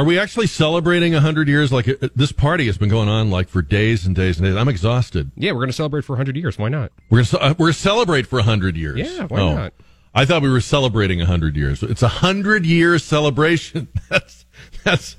[0.00, 1.70] Are we actually celebrating 100 years?
[1.70, 4.56] Like, uh, this party has been going on like for days and days and days.
[4.56, 5.30] I'm exhausted.
[5.36, 6.58] Yeah, we're going to celebrate for 100 years.
[6.58, 6.90] Why not?
[7.10, 8.98] We're gonna, uh, we're gonna celebrate for 100 years.
[8.98, 9.54] Yeah, why oh.
[9.54, 9.74] not?
[10.14, 11.82] I thought we were celebrating 100 years.
[11.82, 13.88] It's a 100 year celebration.
[14.08, 14.46] That's,
[14.84, 15.16] that's,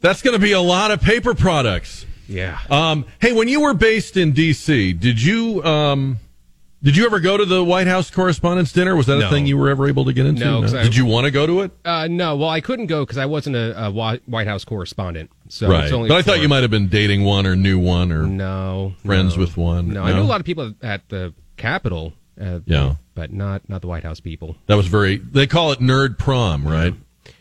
[0.00, 2.04] that's going to be a lot of paper products.
[2.26, 2.58] Yeah.
[2.68, 6.18] Um, hey, when you were based in D.C., did you, um,
[6.82, 8.94] did you ever go to the White House Correspondents' Dinner?
[8.94, 9.26] Was that no.
[9.26, 10.44] a thing you were ever able to get into?
[10.44, 10.60] No.
[10.60, 10.78] no?
[10.78, 11.72] I, did you want to go to it?
[11.84, 12.36] Uh, no.
[12.36, 15.30] Well, I couldn't go because I wasn't a, a, White House correspondent.
[15.48, 15.90] So right.
[15.90, 19.36] but I thought you might have been dating one or knew one or no friends
[19.36, 19.40] no.
[19.40, 19.88] with one.
[19.88, 22.12] No, I knew a lot of people at the Capitol.
[22.40, 24.56] Uh, yeah, but not not the White House people.
[24.66, 25.16] That was very.
[25.16, 26.94] They call it nerd prom, right?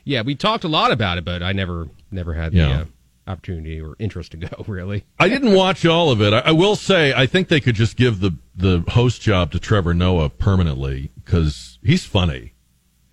[0.04, 2.68] Yeah, we talked a lot about it, but I never never had yeah.
[2.68, 2.86] the uh,
[3.28, 4.48] opportunity or interest to go.
[4.68, 6.34] Really, I didn't watch all of it.
[6.34, 9.60] I, I, will say I think they could just give the the host job to
[9.60, 12.54] Trevor Noah permanently because he's funny.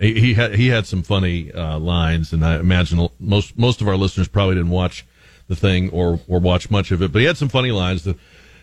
[0.00, 3.88] He, he, had he had some funny uh, lines, and I imagine most most of
[3.88, 5.06] our listeners probably didn't watch
[5.46, 8.04] the thing or or watch much of it, but he had some funny lines.
[8.04, 8.16] The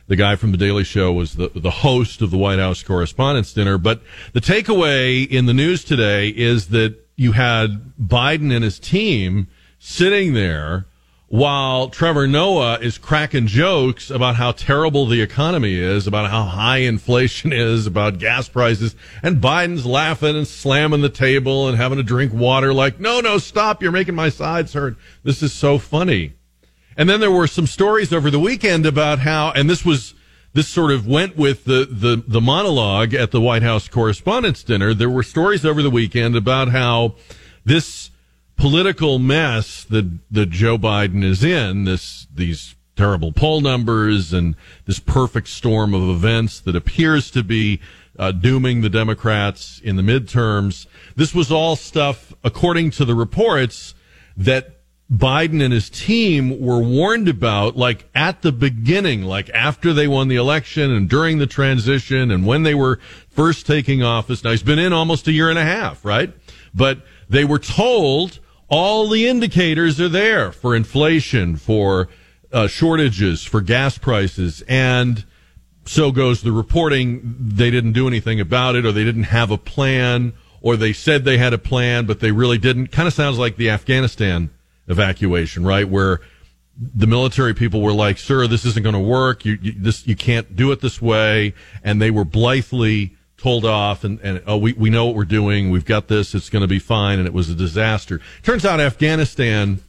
[0.07, 3.53] the guy from the Daily Show was the the host of the White House Correspondents'
[3.53, 3.77] Dinner.
[3.77, 4.01] But
[4.33, 9.47] the takeaway in the news today is that you had Biden and his team
[9.79, 10.85] sitting there
[11.31, 16.79] while Trevor Noah is cracking jokes about how terrible the economy is, about how high
[16.79, 22.03] inflation is, about gas prices, and Biden's laughing and slamming the table and having to
[22.03, 24.97] drink water like, no, no, stop, you're making my sides hurt.
[25.23, 26.33] This is so funny.
[26.97, 30.13] And then there were some stories over the weekend about how, and this was,
[30.51, 34.93] this sort of went with the, the, the monologue at the White House Correspondents' Dinner.
[34.93, 37.15] There were stories over the weekend about how
[37.63, 38.00] this
[38.61, 44.99] political mess that that Joe Biden is in, this these terrible poll numbers and this
[44.99, 47.81] perfect storm of events that appears to be
[48.19, 50.85] uh, dooming the Democrats in the midterms.
[51.15, 53.95] This was all stuff, according to the reports,
[54.37, 60.07] that Biden and his team were warned about, like at the beginning, like after they
[60.07, 64.43] won the election and during the transition and when they were first taking office.
[64.43, 66.31] Now he's been in almost a year and a half, right?
[66.75, 68.39] But they were told
[68.71, 72.07] all the indicators are there for inflation, for
[72.53, 75.25] uh, shortages, for gas prices, and
[75.85, 77.35] so goes the reporting.
[77.37, 81.25] They didn't do anything about it, or they didn't have a plan, or they said
[81.25, 82.87] they had a plan, but they really didn't.
[82.87, 84.49] Kind of sounds like the Afghanistan
[84.87, 85.87] evacuation, right?
[85.87, 86.21] Where
[86.77, 89.43] the military people were like, "Sir, this isn't going to work.
[89.43, 91.53] You, you, this you can't do it this way,"
[91.83, 95.71] and they were blithely told off and, and oh, we, we know what we're doing.
[95.71, 96.35] We've got this.
[96.35, 97.17] It's going to be fine.
[97.17, 98.21] And it was a disaster.
[98.43, 99.79] Turns out Afghanistan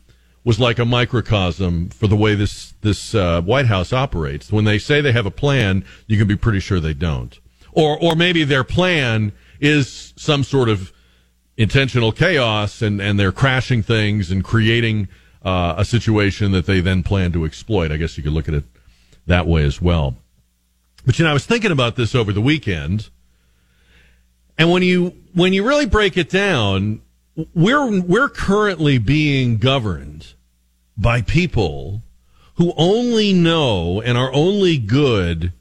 [0.43, 4.51] was like a microcosm for the way this, this uh, White House operates.
[4.51, 7.39] When they say they have a plan, you can be pretty sure they don't.
[7.73, 10.91] Or, or maybe their plan is some sort of
[11.59, 15.09] intentional chaos and, and they're crashing things and creating
[15.45, 17.93] uh, a situation that they then plan to exploit.
[17.93, 18.65] I guess you could look at it
[19.27, 20.17] that way as well.
[21.05, 23.11] But you know, I was thinking about this over the weekend
[24.63, 27.03] and when you when you really break it down,
[27.53, 30.35] we're we're currently being governed
[30.97, 32.03] by people
[32.55, 35.53] who only know and are only good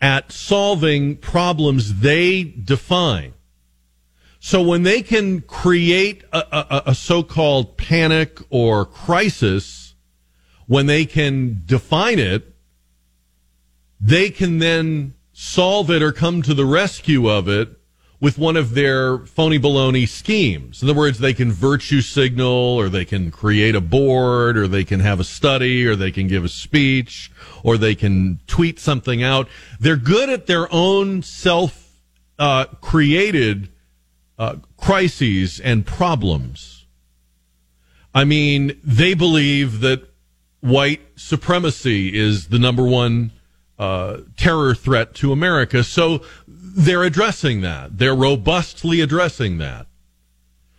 [0.00, 3.32] at solving problems they define.
[4.40, 9.94] So when they can create a, a, a so-called panic or crisis,
[10.66, 12.56] when they can define it,
[14.00, 17.77] they can then solve it or come to the rescue of it
[18.20, 20.82] with one of their phony baloney schemes.
[20.82, 24.84] In other words, they can virtue signal or they can create a board or they
[24.84, 27.30] can have a study or they can give a speech
[27.62, 29.48] or they can tweet something out.
[29.78, 31.92] They're good at their own self
[32.38, 33.68] uh, created
[34.38, 36.86] uh, crises and problems.
[38.14, 40.08] I mean, they believe that
[40.60, 43.32] white supremacy is the number one
[43.78, 45.84] uh, terror threat to America.
[45.84, 46.22] So
[46.78, 47.98] they're addressing that.
[47.98, 49.88] They're robustly addressing that.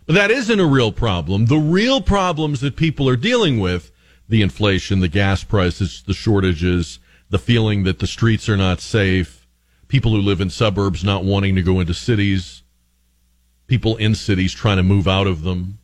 [0.06, 1.46] But that isn't a real problem.
[1.46, 3.92] The real problems that people are dealing with,
[4.26, 9.46] the inflation, the gas prices, the shortages, the feeling that the streets are not safe,
[9.88, 12.62] people who live in suburbs not wanting to go into cities,
[13.66, 15.78] people in cities trying to move out of them.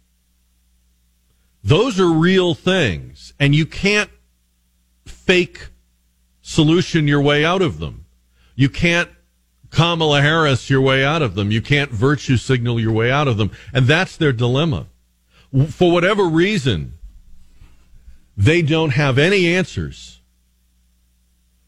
[1.62, 4.10] Those are real things, and you can't
[5.04, 5.69] fake
[6.40, 8.06] solution your way out of them.
[8.54, 9.10] You can't
[9.76, 11.50] Kamala Harris your way out of them.
[11.50, 13.50] You can't virtue signal your way out of them.
[13.75, 14.87] And that's their dilemma.
[15.69, 16.94] For whatever reason,
[18.38, 20.23] they don't have any answers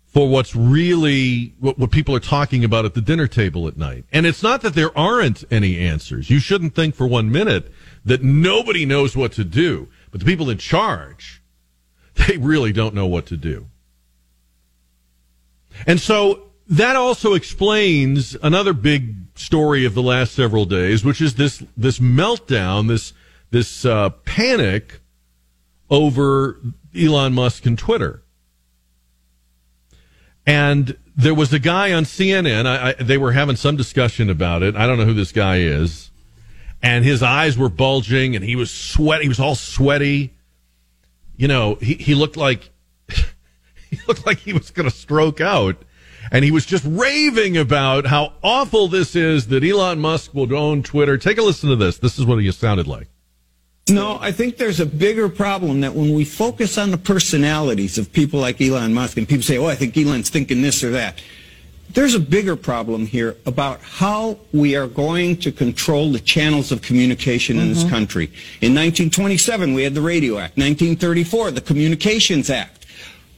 [0.07, 4.07] for what's really what, what, people are talking about at the dinner table at night.
[4.11, 6.31] And it's not that there aren't any answers.
[6.31, 7.71] You shouldn't think for one minute
[8.07, 9.87] that nobody knows what to do.
[10.11, 11.43] But the people in charge,
[12.15, 13.67] they really don't know what to do.
[15.87, 21.35] And so that also explains another big story of the last several days, which is
[21.35, 23.15] this this meltdown, this
[23.51, 25.01] this uh, panic
[25.91, 26.61] over
[26.97, 28.23] Elon Musk and Twitter.
[30.47, 32.67] And there was a guy on CNN.
[32.67, 34.77] I, I, they were having some discussion about it.
[34.77, 36.11] I don't know who this guy is.
[36.83, 39.21] And his eyes were bulging, and he was sweat.
[39.21, 40.35] He was all sweaty.
[41.37, 42.71] You know, he, he looked like
[43.91, 45.83] he looked like he was going to stroke out.
[46.31, 50.83] And he was just raving about how awful this is that Elon Musk will own
[50.83, 51.17] Twitter.
[51.19, 51.99] Take a listen to this.
[51.99, 53.09] This is what he sounded like.
[53.91, 58.13] No, I think there's a bigger problem that when we focus on the personalities of
[58.13, 61.23] people like Elon Musk and people say, oh, I think Elon's thinking this or that.
[61.91, 66.83] There's a bigger problem here about how we are going to control the channels of
[66.83, 67.63] communication mm-hmm.
[67.63, 67.91] in this mm-hmm.
[67.91, 68.25] country.
[68.61, 70.59] In 1927, we had the Radio Act.
[70.59, 72.78] 1934, the Communications Act.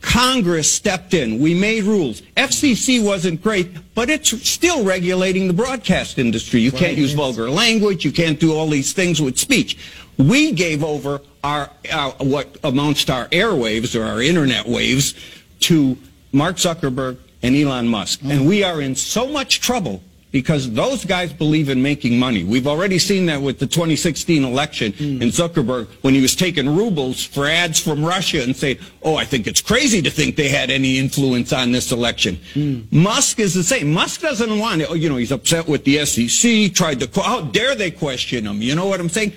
[0.01, 1.39] Congress stepped in.
[1.39, 2.23] We made rules.
[2.37, 6.61] FCC wasn't great, but it's still regulating the broadcast industry.
[6.61, 8.05] You can't use vulgar language.
[8.05, 9.79] You can't do all these things with speech.
[10.17, 15.15] We gave over our, our what amounts to our airwaves or our internet waves
[15.61, 15.97] to
[16.33, 18.21] Mark Zuckerberg and Elon Musk.
[18.25, 22.45] And we are in so much trouble because those guys believe in making money.
[22.45, 25.21] We've already seen that with the 2016 election mm.
[25.21, 29.25] and Zuckerberg when he was taking rubles for ads from Russia and saying, oh, I
[29.25, 32.39] think it's crazy to think they had any influence on this election.
[32.55, 32.91] Mm.
[32.93, 33.93] Musk is the same.
[33.93, 34.97] Musk doesn't want it.
[34.97, 38.63] You know, he's upset with the SEC, tried to, how dare they question him?
[38.63, 39.33] You know what I'm saying?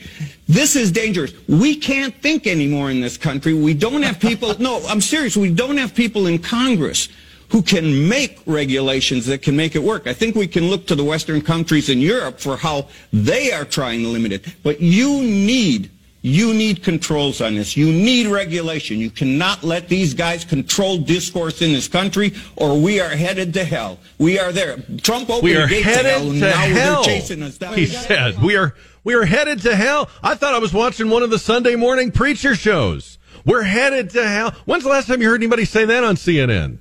[0.47, 1.33] This is dangerous.
[1.47, 3.53] We can't think anymore in this country.
[3.53, 5.35] We don't have people, no, I'm serious.
[5.35, 7.09] We don't have people in Congress
[7.53, 10.07] who can make regulations that can make it work.
[10.07, 13.63] I think we can look to the Western countries in Europe for how they are
[13.63, 14.43] trying to limit it.
[14.63, 15.91] But you need
[16.23, 17.77] you need controls on this.
[17.77, 18.97] You need regulation.
[18.97, 23.63] You cannot let these guys control discourse in this country, or we are headed to
[23.65, 23.99] hell.
[24.17, 24.77] We are there.
[25.03, 27.03] Trump opened we are the headed to hell, and to now hell.
[27.03, 27.75] they're chasing us down.
[27.75, 28.73] He said, "We are
[29.03, 32.09] we are headed to hell." I thought I was watching one of the Sunday morning
[32.09, 33.19] preacher shows.
[33.45, 34.55] We're headed to hell.
[34.65, 36.79] When's the last time you heard anybody say that on CNN?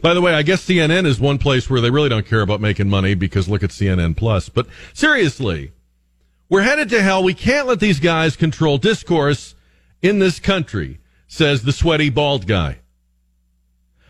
[0.00, 2.60] By the way, I guess CNN is one place where they really don't care about
[2.60, 4.48] making money because look at CNN Plus.
[4.48, 5.72] But seriously,
[6.48, 7.22] we're headed to hell.
[7.22, 9.54] We can't let these guys control discourse
[10.00, 12.78] in this country, says the sweaty bald guy.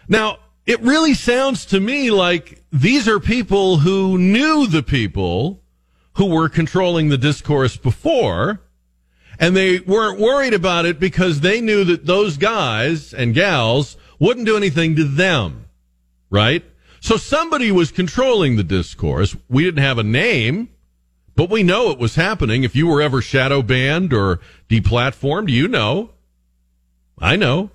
[0.09, 5.63] Now, it really sounds to me like these are people who knew the people
[6.15, 8.61] who were controlling the discourse before,
[9.39, 14.47] and they weren't worried about it because they knew that those guys and gals wouldn't
[14.47, 15.68] do anything to them
[16.31, 16.65] right?
[17.01, 19.37] So somebody was controlling the discourse.
[19.49, 20.71] We didn't have a name,
[21.37, 22.65] but we know it was happening.
[22.65, 26.11] If you were ever shadow banned or deplatformed, you know.
[27.21, 27.71] I know.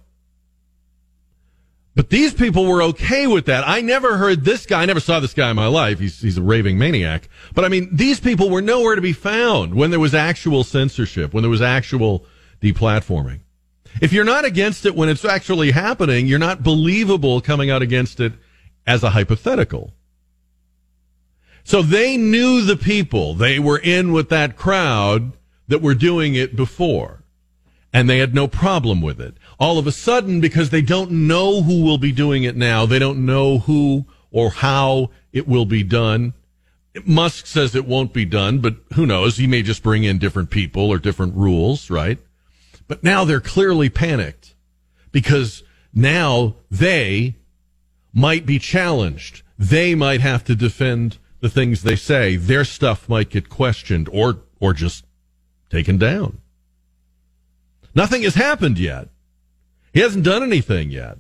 [1.95, 3.67] But these people were okay with that.
[3.67, 5.99] I never heard this guy, I never saw this guy in my life.
[5.99, 7.29] He's, he's a raving maniac.
[7.53, 11.33] But I mean, these people were nowhere to be found when there was actual censorship,
[11.33, 12.25] when there was actual
[12.61, 13.41] deplatforming.
[14.01, 18.19] If you're not against it when it's actually happening, you're not believable coming out against
[18.19, 18.33] it
[18.85, 19.93] as a hypothetical.
[21.63, 23.33] So they knew the people.
[23.33, 25.33] They were in with that crowd
[25.67, 27.23] that were doing it before.
[27.93, 29.35] And they had no problem with it.
[29.59, 32.99] All of a sudden, because they don't know who will be doing it now, they
[32.99, 36.33] don't know who or how it will be done.
[37.05, 39.37] Musk says it won't be done, but who knows?
[39.37, 42.17] He may just bring in different people or different rules, right?
[42.87, 44.55] But now they're clearly panicked
[45.11, 45.63] because
[45.93, 47.37] now they
[48.13, 49.41] might be challenged.
[49.57, 52.35] They might have to defend the things they say.
[52.35, 55.05] Their stuff might get questioned or, or just
[55.69, 56.39] taken down.
[57.95, 59.09] Nothing has happened yet.
[59.93, 61.19] He hasn't done anything yet.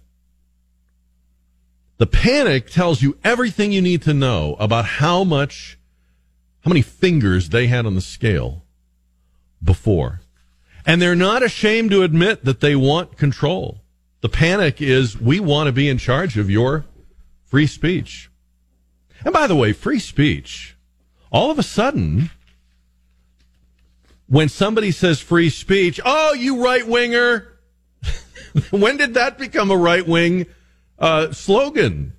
[1.97, 5.77] The panic tells you everything you need to know about how much,
[6.61, 8.65] how many fingers they had on the scale
[9.63, 10.21] before.
[10.85, 13.81] And they're not ashamed to admit that they want control.
[14.21, 16.85] The panic is we want to be in charge of your
[17.45, 18.29] free speech.
[19.23, 20.75] And by the way, free speech,
[21.31, 22.29] all of a sudden,
[24.27, 27.53] when somebody says free speech, oh, you right winger.
[28.71, 30.45] when did that become a right wing
[30.99, 32.13] uh, slogan?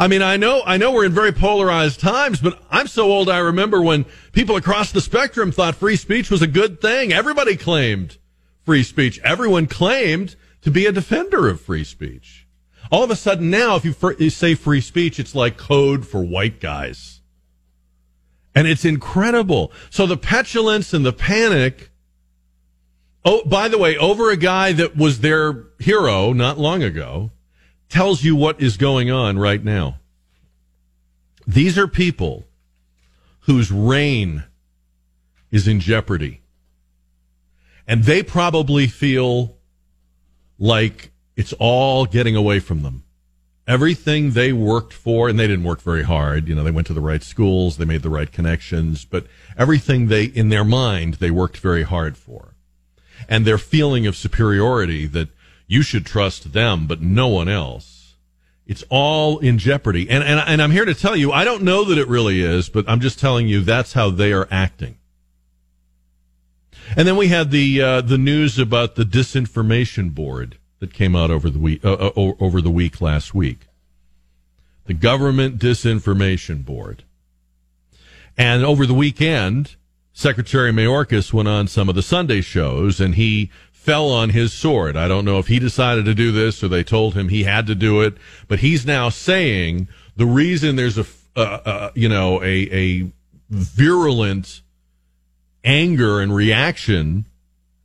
[0.00, 3.28] I mean, I know, I know we're in very polarized times, but I'm so old
[3.28, 7.12] I remember when people across the spectrum thought free speech was a good thing.
[7.12, 8.16] Everybody claimed
[8.64, 9.20] free speech.
[9.22, 12.48] Everyone claimed to be a defender of free speech.
[12.90, 16.06] All of a sudden now, if you, fr- you say free speech, it's like code
[16.06, 17.20] for white guys.
[18.54, 19.70] And it's incredible.
[19.90, 21.90] So the petulance and the panic
[23.22, 27.32] Oh, by the way, over a guy that was their hero not long ago
[27.90, 29.98] tells you what is going on right now.
[31.46, 32.46] These are people
[33.40, 34.44] whose reign
[35.50, 36.40] is in jeopardy.
[37.86, 39.56] And they probably feel
[40.58, 43.02] like it's all getting away from them.
[43.66, 46.48] Everything they worked for, and they didn't work very hard.
[46.48, 50.06] You know, they went to the right schools, they made the right connections, but everything
[50.06, 52.54] they, in their mind, they worked very hard for.
[53.28, 55.28] And their feeling of superiority that
[55.70, 58.16] you should trust them, but no one else.
[58.66, 60.10] It's all in jeopardy.
[60.10, 62.68] And, and, and I'm here to tell you, I don't know that it really is,
[62.68, 64.98] but I'm just telling you that's how they are acting.
[66.96, 71.30] And then we had the uh, the news about the disinformation board that came out
[71.30, 73.68] over the week uh, uh, over the week last week.
[74.86, 77.04] The government disinformation board.
[78.36, 79.76] And over the weekend,
[80.12, 84.94] Secretary Mayorkas went on some of the Sunday shows and he fell on his sword.
[84.94, 87.66] I don't know if he decided to do this or they told him he had
[87.66, 88.14] to do it,
[88.46, 93.10] but he's now saying the reason there's a, uh, uh, you know, a, a
[93.48, 94.60] virulent
[95.64, 97.24] anger and reaction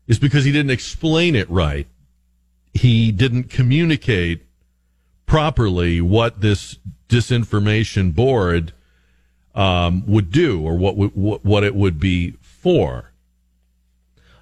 [0.06, 1.88] is because he didn't explain it right.
[2.74, 4.46] He didn't communicate
[5.26, 8.74] properly what this disinformation board
[9.56, 13.12] um, would do or what, what what it would be for.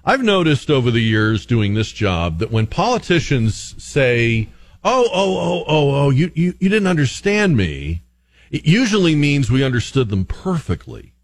[0.04, 4.48] I've noticed over the years doing this job that when politicians say,
[4.82, 8.02] "Oh, oh, oh, oh, oh, you you, you didn't understand me,"
[8.50, 11.14] it usually means we understood them perfectly.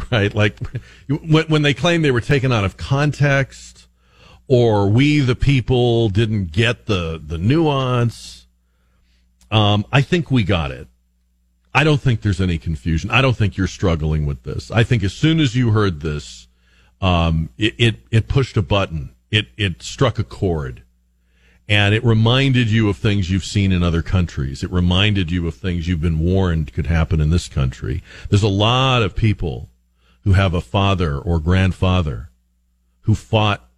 [0.10, 0.34] right?
[0.34, 0.58] Like
[1.08, 3.88] when, when they claim they were taken out of context
[4.48, 8.46] or we, the people, didn't get the, the nuance.
[9.50, 10.88] Um, I think we got it.
[11.74, 13.10] I don't think there's any confusion.
[13.10, 14.70] I don't think you're struggling with this.
[14.70, 16.48] I think as soon as you heard this,
[17.02, 19.14] um, it, it, it pushed a button.
[19.30, 20.82] It, it struck a chord
[21.68, 24.62] and it reminded you of things you've seen in other countries.
[24.62, 28.02] It reminded you of things you've been warned could happen in this country.
[28.28, 29.70] There's a lot of people
[30.24, 32.30] who have a father or grandfather
[33.02, 33.68] who fought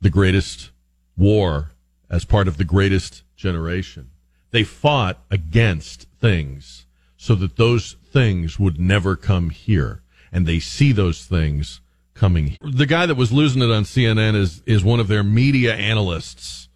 [0.00, 0.70] the greatest
[1.16, 1.72] war
[2.08, 4.10] as part of the greatest generation.
[4.52, 6.86] They fought against things
[7.16, 10.03] so that those things would never come here.
[10.34, 11.80] And they see those things
[12.12, 12.58] coming.
[12.60, 16.68] The guy that was losing it on CNN is, is one of their media analysts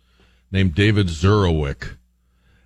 [0.50, 1.96] named David Zurawik.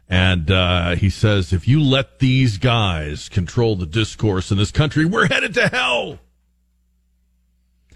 [0.07, 5.07] And uh, he says, if you let these guys control the discourse in this country,
[5.07, 6.19] we're headed to hell.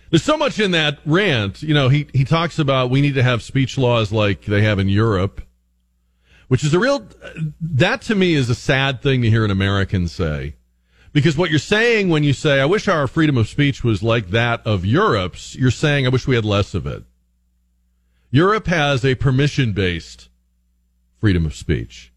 [0.08, 1.62] There's so much in that rant.
[1.62, 4.78] You know, he, he talks about we need to have speech laws like they have
[4.78, 5.42] in Europe,
[6.48, 7.06] which is a real,
[7.60, 10.54] that to me is a sad thing to hear an American say.
[11.16, 14.28] Because what you're saying when you say, I wish our freedom of speech was like
[14.32, 17.04] that of Europe's, you're saying, I wish we had less of it.
[18.30, 20.28] Europe has a permission based
[21.18, 22.12] freedom of speech.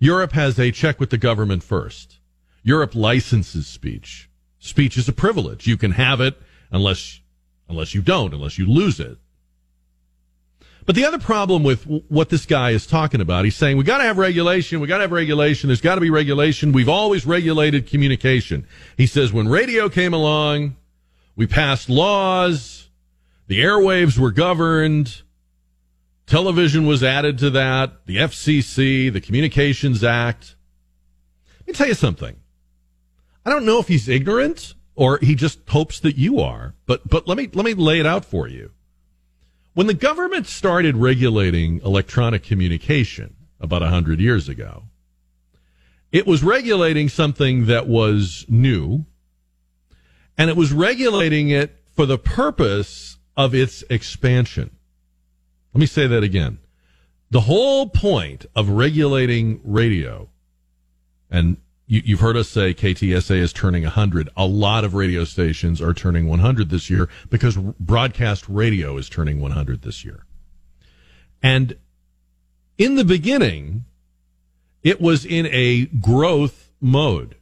[0.00, 2.18] Europe has a check with the government first.
[2.64, 4.28] Europe licenses speech.
[4.58, 5.68] Speech is a privilege.
[5.68, 6.36] You can have it
[6.72, 7.20] unless,
[7.68, 9.18] unless you don't, unless you lose it.
[10.86, 13.98] But the other problem with what this guy is talking about, he's saying we got
[13.98, 14.80] to have regulation.
[14.80, 15.68] We got to have regulation.
[15.68, 16.72] There's got to be regulation.
[16.72, 18.66] We've always regulated communication.
[18.96, 20.76] He says when radio came along,
[21.36, 22.88] we passed laws.
[23.46, 25.22] The airwaves were governed.
[26.26, 30.54] Television was added to that, the FCC, the Communications Act.
[31.58, 32.36] Let me tell you something.
[33.44, 37.26] I don't know if he's ignorant or he just hopes that you are, but, but
[37.26, 38.70] let me, let me lay it out for you.
[39.72, 44.84] When the government started regulating electronic communication about a hundred years ago,
[46.10, 49.06] it was regulating something that was new
[50.36, 54.70] and it was regulating it for the purpose of its expansion.
[55.72, 56.58] Let me say that again.
[57.30, 60.30] The whole point of regulating radio,
[61.30, 61.58] and
[61.90, 64.28] you, have heard us say KTSA is turning 100.
[64.36, 69.40] A lot of radio stations are turning 100 this year because broadcast radio is turning
[69.40, 70.24] 100 this year.
[71.42, 71.76] And
[72.78, 73.86] in the beginning,
[74.84, 77.34] it was in a growth mode.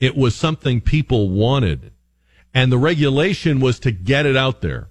[0.00, 1.90] It was something people wanted.
[2.52, 4.88] And the regulation was to get it out there.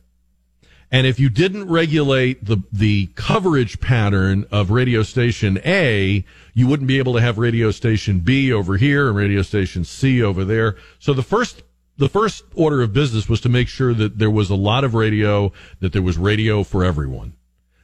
[0.94, 6.24] And if you didn't regulate the, the coverage pattern of radio station A,
[6.54, 10.22] you wouldn't be able to have radio station B over here and radio station C
[10.22, 10.76] over there.
[11.00, 11.64] So the first,
[11.98, 14.94] the first order of business was to make sure that there was a lot of
[14.94, 17.34] radio, that there was radio for everyone.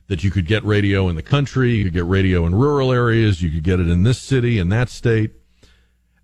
[0.06, 3.42] That you could get radio in the country, you could get radio in rural areas,
[3.42, 5.32] you could get it in this city and that state.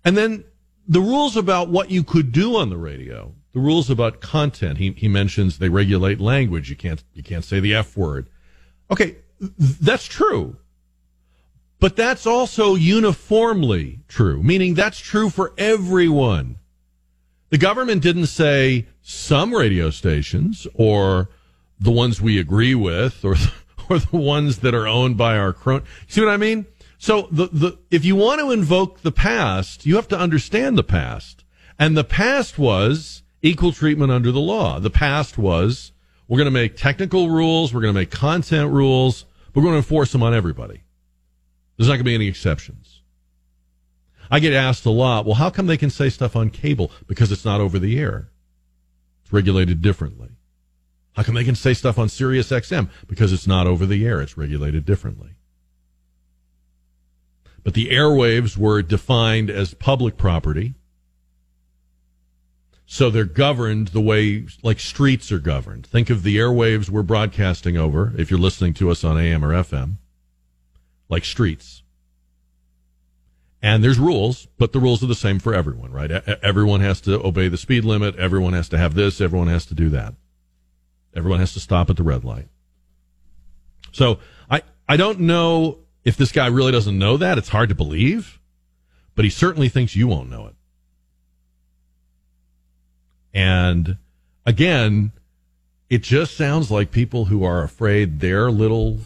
[0.04, 0.44] And then
[0.86, 4.76] the rules about what you could do on the radio the rules about content.
[4.76, 6.68] He, he mentions they regulate language.
[6.68, 8.28] You can't, you can't say the F word.
[8.90, 9.16] Okay.
[9.40, 10.58] That's true.
[11.80, 16.56] But that's also uniformly true, meaning that's true for everyone.
[17.48, 21.30] The government didn't say some radio stations or
[21.80, 23.36] the ones we agree with or,
[23.88, 25.82] or the ones that are owned by our crone.
[26.08, 26.66] See what I mean?
[26.98, 30.84] So the, the, if you want to invoke the past, you have to understand the
[30.84, 31.42] past.
[31.78, 34.78] And the past was equal treatment under the law.
[34.80, 35.92] The past was
[36.28, 39.24] we're going to make technical rules, we're going to make content rules,
[39.54, 40.82] we're going to enforce them on everybody.
[41.76, 43.02] There's not going to be any exceptions.
[44.30, 46.90] I get asked a lot, well, how come they can say stuff on cable?
[47.06, 48.30] Because it's not over the air.
[49.22, 50.30] It's regulated differently.
[51.14, 52.90] How come they can say stuff on Sirius XM?
[53.06, 54.20] Because it's not over the air.
[54.20, 55.30] It's regulated differently.
[57.62, 60.74] But the airwaves were defined as public property.
[62.86, 65.86] So they're governed the way like streets are governed.
[65.86, 69.50] Think of the airwaves we're broadcasting over if you're listening to us on AM or
[69.50, 69.96] FM
[71.08, 71.82] like streets.
[73.62, 76.10] And there's rules, but the rules are the same for everyone, right?
[76.10, 78.14] Everyone has to obey the speed limit.
[78.16, 79.20] Everyone has to have this.
[79.20, 80.14] Everyone has to do that.
[81.14, 82.48] Everyone has to stop at the red light.
[83.92, 84.18] So
[84.50, 87.38] I, I don't know if this guy really doesn't know that.
[87.38, 88.38] It's hard to believe,
[89.14, 90.54] but he certainly thinks you won't know it.
[93.36, 93.98] And
[94.46, 95.12] again,
[95.90, 99.00] it just sounds like people who are afraid their little,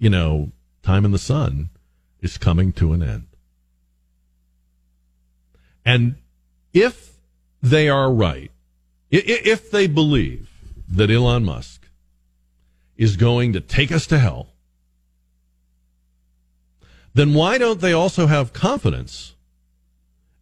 [0.00, 0.50] you know,
[0.82, 1.70] time in the sun
[2.20, 3.26] is coming to an end.
[5.84, 6.16] And
[6.72, 7.12] if
[7.62, 8.50] they are right,
[9.08, 10.50] if they believe
[10.88, 11.86] that Elon Musk
[12.96, 14.48] is going to take us to hell,
[17.14, 19.35] then why don't they also have confidence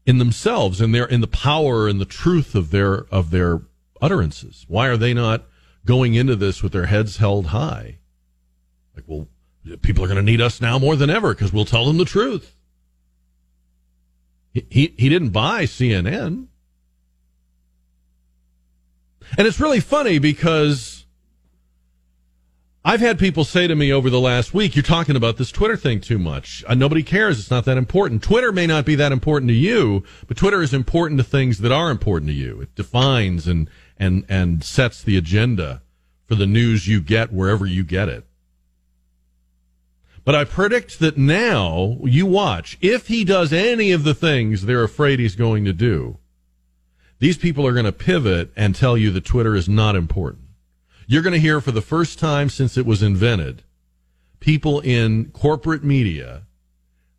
[0.07, 3.63] in themselves and their in the power and the truth of their of their
[4.01, 4.65] utterances?
[4.69, 5.45] Why are they not
[5.85, 7.99] going into this with their heads held high?
[8.95, 9.29] Like, well,
[9.83, 12.05] people are going to need us now more than ever because we'll tell them the
[12.05, 12.55] truth.
[14.53, 16.47] He, he, he didn't buy CNN.
[19.37, 20.94] And it's really funny because
[22.87, 25.77] I've had people say to me over the last week, you're talking about this Twitter
[25.77, 26.63] thing too much.
[26.69, 27.39] Uh, nobody cares.
[27.39, 28.23] It's not that important.
[28.23, 31.73] Twitter may not be that important to you, but Twitter is important to things that
[31.73, 32.61] are important to you.
[32.61, 35.81] It defines and, and, and sets the agenda
[36.27, 38.27] for the news you get wherever you get it.
[40.23, 44.85] But I predict that now, you watch, if he does any of the things they're
[44.85, 46.19] afraid he's going to do,
[47.19, 50.44] these people are going to pivot and tell you that Twitter is not important.
[51.07, 53.63] You're going to hear for the first time since it was invented,
[54.41, 56.43] people in corporate media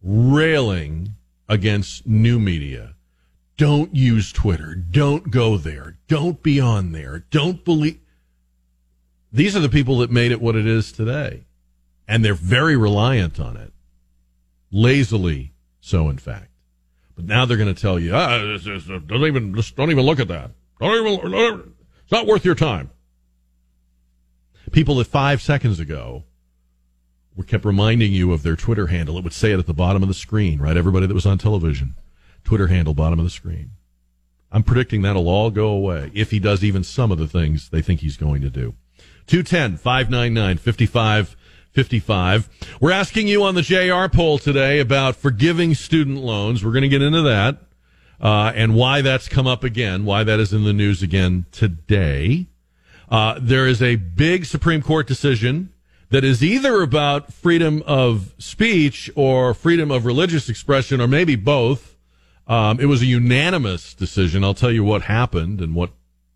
[0.01, 1.15] railing
[1.47, 2.95] against new media.
[3.57, 4.75] Don't use Twitter.
[4.75, 5.97] Don't go there.
[6.07, 7.25] Don't be on there.
[7.29, 7.99] Don't believe.
[9.31, 11.45] These are the people that made it what it is today
[12.07, 13.73] and they're very reliant on it.
[14.71, 16.49] Lazily so, in fact.
[17.15, 20.51] But now they're going to tell you, ah, don't even don't even look at that.
[20.79, 21.73] Don't even.
[22.03, 22.89] It's not worth your time.
[24.71, 26.23] People that five seconds ago
[27.35, 29.17] were kept reminding you of their Twitter handle.
[29.17, 30.77] It would say it at the bottom of the screen, right?
[30.77, 31.95] Everybody that was on television,
[32.43, 33.71] Twitter handle, bottom of the screen.
[34.51, 37.81] I'm predicting that'll all go away if he does even some of the things they
[37.81, 38.75] think he's going to do.
[39.27, 41.35] 210 599 55
[41.71, 42.77] 55.
[42.79, 46.63] We're asking you on the JR poll today about forgiving student loans.
[46.63, 47.57] We're going to get into that
[48.21, 52.47] uh, and why that's come up again, why that is in the news again today.
[53.09, 55.71] Uh, there is a big Supreme Court decision
[56.09, 61.95] that is either about freedom of speech or freedom of religious expression, or maybe both.
[62.47, 64.43] Um, it was a unanimous decision.
[64.43, 65.91] I'll tell you what happened and what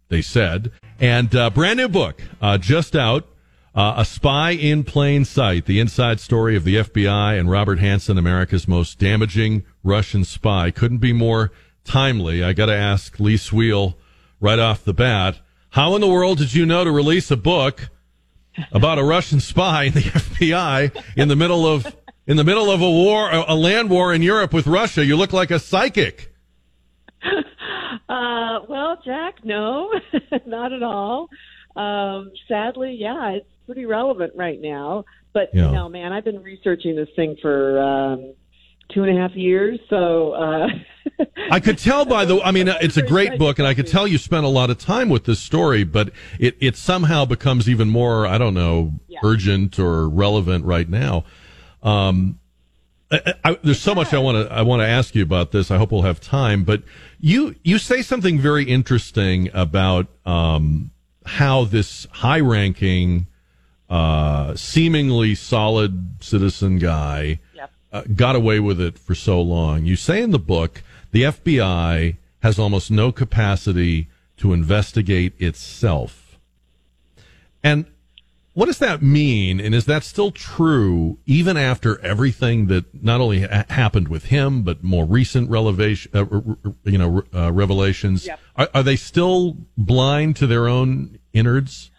[0.10, 0.72] they said.
[1.00, 3.28] And uh, brand new book uh, just out
[3.76, 8.18] uh, a Spy in Plain Sight, the inside story of the FBI and Robert Hanssen,
[8.18, 10.72] America's most damaging Russian spy.
[10.72, 11.52] Couldn't be more
[11.84, 12.44] timely.
[12.44, 13.96] I got to ask Lis Wiehl
[14.42, 17.90] right off the bat, how in the world did you know to release a book
[18.72, 21.96] about a Russian spy in the FBI in the middle of
[22.28, 25.04] in the middle of a war, a land war in Europe with Russia?
[25.06, 26.34] You look like a psychic.
[28.10, 29.92] Uh, well, Jack, no,
[30.48, 31.30] not at all.
[31.76, 35.06] Um, sadly, yeah, it's pretty relevant right now.
[35.32, 35.68] But yeah.
[35.68, 38.34] you know, man, I've been researching this thing for um,
[38.94, 40.34] two and a half years, so.
[40.34, 40.68] Uh,
[41.52, 42.42] I could tell by the.
[42.42, 44.78] I mean, it's a great book, and I could tell you spent a lot of
[44.78, 48.26] time with this story, but it it somehow becomes even more.
[48.26, 49.20] I don't know, yeah.
[49.24, 51.26] urgent or relevant right now.
[51.84, 52.40] Um,
[53.12, 55.72] I, I, there's so much I want to I want to ask you about this.
[55.72, 56.64] I hope we'll have time.
[56.64, 56.84] But
[57.20, 60.92] you you say something very interesting about um,
[61.26, 63.28] how this high-ranking,
[63.90, 67.40] uh, seemingly solid citizen guy.
[67.92, 69.86] Uh, got away with it for so long.
[69.86, 76.38] You say in the book the FBI has almost no capacity to investigate itself,
[77.64, 77.86] and
[78.60, 79.62] what does that mean?
[79.62, 84.64] And is that still true even after everything that not only ha- happened with him,
[84.64, 86.26] but more recent revelation, uh,
[86.84, 88.28] you know, uh, revelations?
[88.28, 88.40] Yep.
[88.58, 91.90] Are, are, they still blind to their own innards?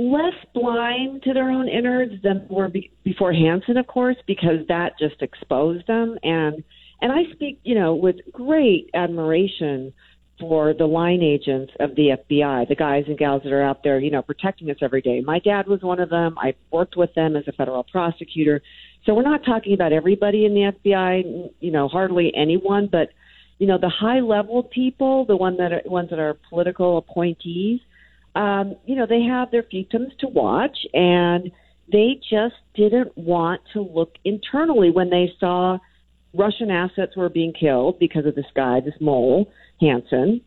[0.00, 4.98] Less blind to their own innards than were be- before Hanssen, of course, because that
[4.98, 6.18] just exposed them.
[6.22, 6.64] And
[7.02, 9.92] and I speak, you know, with great admiration
[10.38, 13.98] for the line agents of the FBI, the guys and gals that are out there,
[13.98, 15.20] you know, protecting us every day.
[15.20, 16.38] My dad was one of them.
[16.38, 18.62] I worked with them as a federal prosecutor.
[19.04, 23.10] So we're not talking about everybody in the FBI, you know, hardly anyone, but
[23.58, 27.80] you know, the high level people, the one that are, ones that are political appointees,
[28.34, 31.50] um, you know, they have their fiefdoms to watch and
[31.92, 35.78] they just didn't want to look internally when they saw
[36.32, 39.50] Russian assets were being killed because of this guy, this mole
[39.82, 40.42] Hanssen,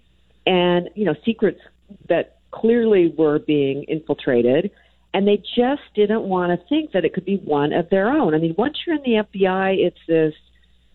[0.45, 1.59] and you know secrets
[2.07, 4.71] that clearly were being infiltrated,
[5.13, 8.33] and they just didn't want to think that it could be one of their own.
[8.33, 10.33] I mean, once you're in the FBI, it's this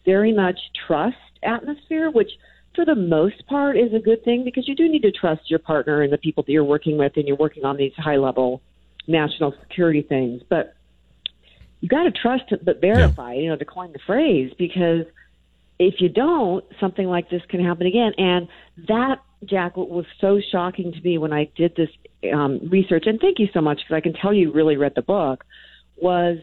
[0.05, 2.31] very much trust atmosphere, which
[2.79, 5.59] for the most part is a good thing because you do need to trust your
[5.59, 8.63] partner and the people that you're working with, and you're working on these high level
[9.09, 10.77] national security things, but
[11.81, 13.41] you got to trust but verify, yeah.
[13.41, 15.07] you know, to coin the phrase, because
[15.81, 18.13] if you don't, something like this can happen again.
[18.17, 18.47] And
[18.87, 21.91] that, Jack, what was so shocking to me when I did this
[22.33, 25.03] um, research, and thank you so much because I can tell you really read the
[25.03, 25.45] book,
[25.97, 26.39] was,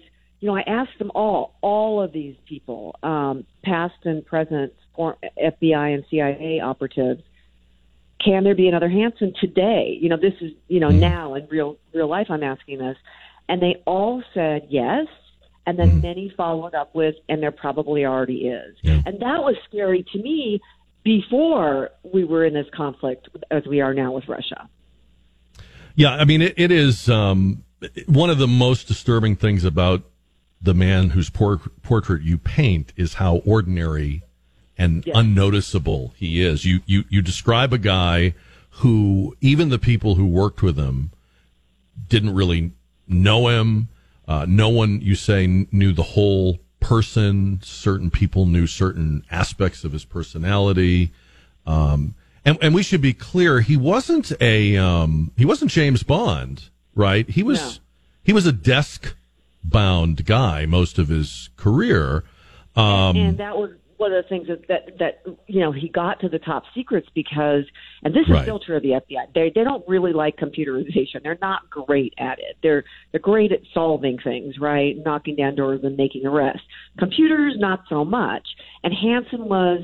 [0.46, 5.96] you know, I asked them all, all of these people, um, past and present FBI
[5.96, 7.24] and CIA operatives,
[8.24, 9.98] can there be another Hanssen today?
[10.00, 11.00] You know, this is, you know, mm-hmm.
[11.00, 12.96] now in real real life I'm asking this.
[13.50, 15.08] And they all said yes
[15.66, 16.04] and then mm.
[16.04, 18.76] many followed up with, and there probably already is.
[18.84, 19.02] Yeah.
[19.04, 20.62] And that was scary to me
[21.04, 24.70] before we were in this conflict as we are now with Russia.
[25.96, 27.64] Yeah, I mean, it, it is um,
[28.06, 30.04] one of the most disturbing things about
[30.66, 34.24] the man whose por- portrait you paint is how ordinary
[34.78, 35.16] and yes.
[35.18, 36.66] unnoticeable he is.
[36.66, 38.34] You, you you describe a guy
[38.82, 41.12] who even the people who worked with him
[42.10, 42.72] didn't really
[43.08, 43.88] know him
[44.28, 47.60] uh, no one, you say, knew the whole person.
[47.64, 51.12] Certain people knew certain aspects of his personality.
[51.66, 56.70] Um, and, and we should be clear, he wasn't a um, he wasn't James Bond,
[56.94, 57.28] right?
[57.28, 57.72] He was no.
[58.24, 59.16] he was a desk
[59.70, 62.24] bound guy most of his career.
[62.76, 65.88] Um, and, and that was one of the things that, that that you know he
[65.88, 67.64] got to the top secrets because
[68.04, 68.46] and this is right.
[68.46, 71.24] true of the FBI they they don't really like computerization.
[71.24, 72.58] They're not great at it.
[72.62, 74.96] They're they're great at solving things right?
[74.98, 76.64] Knocking down doors and making arrests.
[76.98, 78.48] Computers not so much.
[78.84, 79.84] And Hanssen was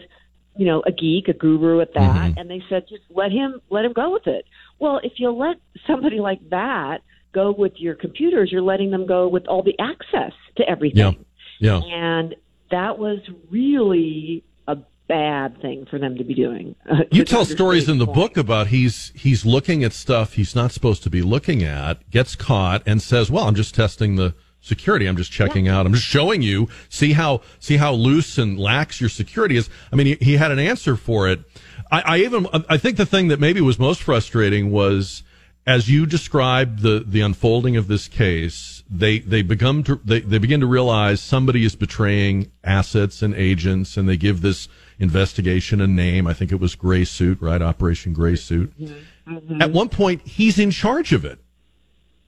[0.57, 2.01] you know a geek a guru at that.
[2.01, 2.39] Mm-hmm.
[2.39, 4.45] and they said just let him let him go with it.
[4.79, 5.55] Well if you let
[5.87, 6.99] somebody like that
[7.33, 11.25] go with your computers you're letting them go with all the access to everything
[11.59, 11.81] yeah.
[11.81, 11.95] yeah.
[11.95, 12.35] and
[12.71, 16.75] that was really a bad thing for them to be doing.
[16.89, 18.15] Uh, you tell stories in the point.
[18.15, 22.35] book about he's he's looking at stuff he's not supposed to be looking at, gets
[22.35, 25.07] caught, and says, "Well, I'm just testing the." security.
[25.07, 25.79] I'm just checking yeah.
[25.79, 25.87] out.
[25.87, 26.69] I'm just showing you.
[26.87, 29.71] See how see how loose and lax your security is.
[29.91, 31.39] I mean, he, he had an answer for it.
[31.91, 35.23] I, I, even I think the thing that maybe was most frustrating was
[35.65, 40.37] as you described the the unfolding of this case they they become to they, they
[40.37, 44.67] begin to realize somebody is betraying assets and agents and they give this
[44.99, 46.27] investigation a name.
[46.27, 47.61] I think it was gray suit right?
[47.61, 48.73] Operation gray suit.
[48.79, 49.61] Mm-hmm.
[49.61, 51.39] at one point he's in charge of it.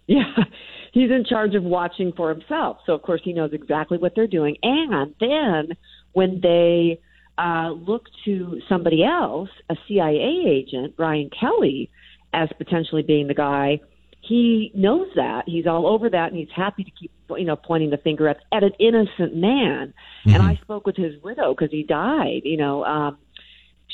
[0.06, 0.44] Yeah.
[0.92, 2.80] He's in charge of watching for himself.
[2.86, 4.58] So of course he knows exactly what they're doing.
[4.62, 5.78] And then
[6.12, 7.00] when they
[7.38, 11.90] uh, look to somebody else a cia agent brian kelley
[12.34, 13.80] as potentially being the guy.
[14.22, 15.44] He knows that.
[15.48, 18.38] He's all over that and he's happy to keep you know pointing the finger at
[18.52, 19.94] at an innocent man.
[20.26, 20.36] Mm-hmm.
[20.36, 23.18] and i spoke with his widow because he died you know um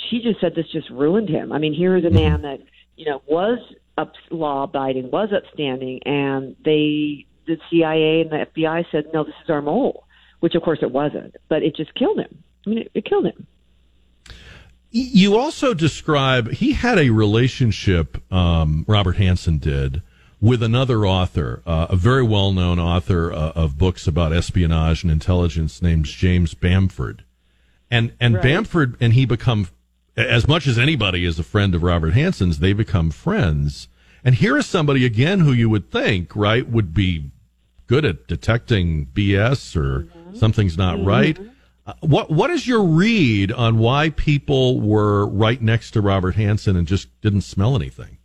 [0.10, 1.52] she just said this just ruined him.
[1.52, 2.44] I mean here is a man mm-hmm.
[2.44, 2.60] that
[2.96, 3.60] you know was
[3.98, 9.34] up law abiding was upstanding and they the cia and the fbi said no this
[9.44, 10.06] is our mole
[10.40, 12.44] which of course it wasn't but it just killed him.
[12.66, 13.48] I mean it, it killed him
[14.92, 20.02] you also describe he had a relationship um, robert hanssen did
[20.42, 25.12] with another author, uh, a very well known author uh, of books about espionage and
[25.12, 27.24] intelligence named James Bamford.
[27.92, 28.44] And, and right.
[28.44, 29.68] Bamford and he become,
[30.16, 33.88] as much as anybody is a friend of Robert Hanssen's, they become friends.
[34.24, 37.32] And here is somebody again who you would think, right, would be
[37.88, 40.36] good at detecting BS or mm-hmm.
[40.36, 41.08] something's not mm-hmm.
[41.08, 41.40] right.
[41.90, 46.78] Uh, what what is your read on why people were right next to Robert Hanssen
[46.78, 48.20] and just didn't smell anything?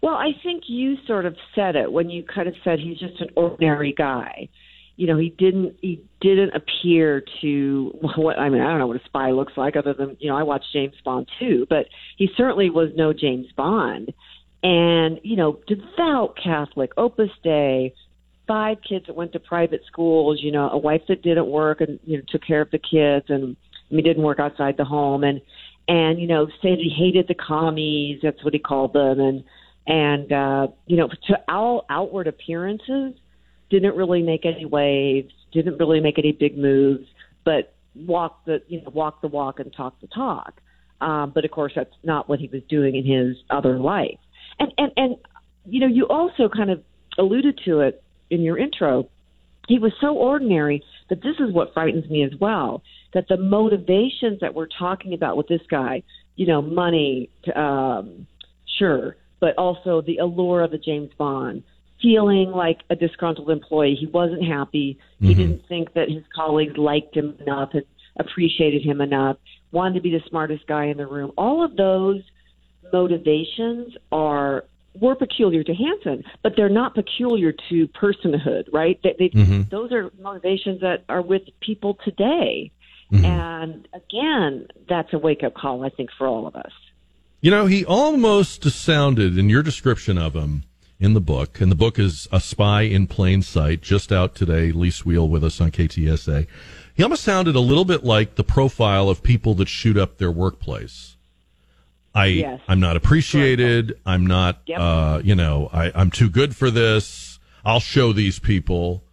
[0.00, 3.20] Well, I think you sort of said it when you kind of said he's just
[3.20, 4.48] an ordinary guy.
[4.94, 9.00] You know, he didn't he didn't appear to what I mean, I don't know what
[9.00, 11.86] a spy looks like other than, you know, I watch James Bond too, but
[12.16, 14.14] he certainly was no James Bond.
[14.62, 17.92] And, you know, devout Catholic, Opus Dei,
[18.48, 22.00] five kids that went to private schools, you know, a wife that didn't work and,
[22.04, 23.56] you know, took care of the kids and
[23.90, 25.40] I mean didn't work outside the home and
[25.86, 29.44] and, you know, said he hated the commies, that's what he called them and
[29.86, 33.14] and uh, you know, to all outward appearances,
[33.70, 37.06] didn't really make any waves, didn't really make any big moves,
[37.44, 40.60] but walk the you know walk the walk and talk the talk.
[41.00, 44.18] Um, but of course, that's not what he was doing in his other life.
[44.58, 45.16] And and and
[45.64, 46.82] you know, you also kind of
[47.18, 49.08] alluded to it in your intro.
[49.68, 52.82] He was so ordinary that this is what frightens me as well.
[53.14, 56.02] That the motivations that we're talking about with this guy,
[56.36, 58.26] you know, money, um,
[58.78, 61.62] sure, but also the allure of a James Bond,
[62.00, 63.96] feeling like a disgruntled employee.
[63.98, 64.98] He wasn't happy.
[65.16, 65.26] Mm-hmm.
[65.26, 67.84] He didn't think that his colleagues liked him enough, and
[68.18, 69.36] appreciated him enough,
[69.70, 71.32] wanted to be the smartest guy in the room.
[71.36, 72.22] All of those
[72.92, 74.64] motivations are
[75.00, 78.98] were peculiar to Hanssen, but they're not peculiar to personhood, right?
[79.02, 79.62] They, they, mm-hmm.
[79.70, 82.70] Those are motivations that are with people today.
[83.12, 83.24] Mm-hmm.
[83.24, 86.72] And again, that's a wake up call, I think, for all of us.
[87.40, 90.64] You know, he almost sounded in your description of him
[90.98, 94.72] in the book, and the book is A Spy in Plain Sight, just out today.
[94.72, 96.46] Lis Wiehl with us on KTSA.
[96.92, 100.32] He almost sounded a little bit like the profile of people that shoot up their
[100.32, 101.16] workplace.
[102.14, 102.60] I, yes.
[102.66, 103.98] I'm not appreciated.
[104.04, 104.80] I'm not, yep.
[104.80, 107.38] uh, you know, I, I'm too good for this.
[107.64, 109.04] I'll show these people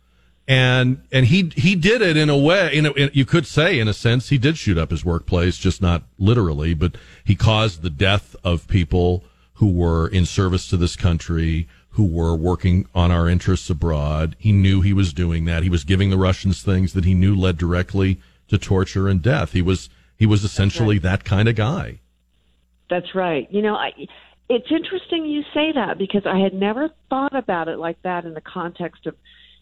[0.48, 3.80] and and he he did it in a way in, a, in you could say
[3.80, 7.82] in a sense he did shoot up his workplace just not literally but he caused
[7.82, 9.24] the death of people
[9.56, 14.52] who were in service to this country who were working on our interests abroad he
[14.52, 17.58] knew he was doing that he was giving the Russians things that he knew led
[17.58, 21.04] directly to torture and death he was he was essentially right.
[21.04, 22.00] that kind of guy
[22.90, 23.48] that's right.
[23.52, 23.92] You know I
[24.48, 28.34] it's interesting you say that because I had never thought about it like that in
[28.34, 29.16] the context of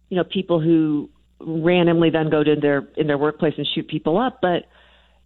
[0.10, 1.10] you know people who
[1.40, 4.40] randomly then go to their in their workplace and shoot people up.
[4.42, 4.66] But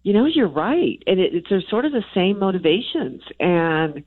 [0.02, 1.02] you know you're right.
[1.06, 4.04] And it, it's sort of the same motivations and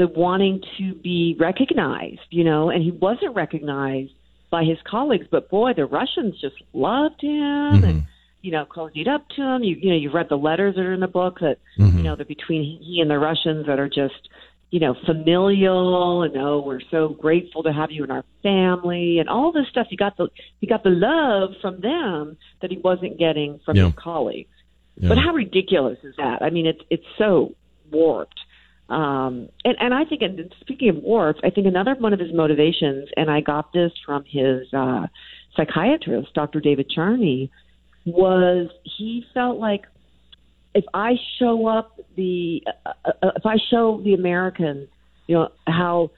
[0.00, 4.12] the wanting to be recognized you know and he wasn't recognized
[4.50, 7.84] by his colleagues but boy the russians just loved him mm-hmm.
[7.84, 8.04] and
[8.42, 10.94] you know cozied up to him you you know you've read the letters that are
[10.94, 11.98] in the book that mm-hmm.
[11.98, 14.28] you know that between he and the russians that are just
[14.70, 19.28] you know, familial and oh, we're so grateful to have you in our family and
[19.28, 19.88] all this stuff.
[19.90, 20.28] He got the
[20.60, 23.86] he got the love from them that he wasn't getting from yeah.
[23.86, 24.50] his colleagues.
[24.96, 25.08] Yeah.
[25.08, 26.42] But how ridiculous is that?
[26.42, 27.54] I mean, it's it's so
[27.90, 28.38] warped.
[28.88, 32.32] Um, and, and I think, and speaking of warped, I think another one of his
[32.32, 35.06] motivations, and I got this from his uh,
[35.56, 36.60] psychiatrist, Dr.
[36.60, 37.52] David Charney,
[38.12, 39.86] was he felt like
[40.74, 44.88] if I show up the uh, uh, if I show the Americans,
[45.26, 46.10] you know how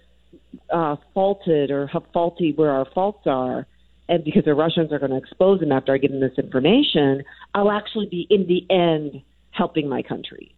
[0.70, 3.66] uh, faulted or how faulty where our faults are,
[4.09, 7.24] and because the Russians are going to expose them after I give them this information,
[7.55, 10.55] I'll actually be in the end helping my country.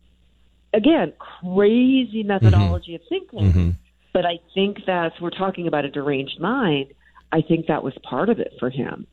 [0.72, 3.02] Again, crazy methodology mm-hmm.
[3.02, 3.70] of thinking, mm-hmm.
[4.12, 6.92] but I think that's we're talking about a deranged mind.
[7.30, 9.06] I think that was part of it for him.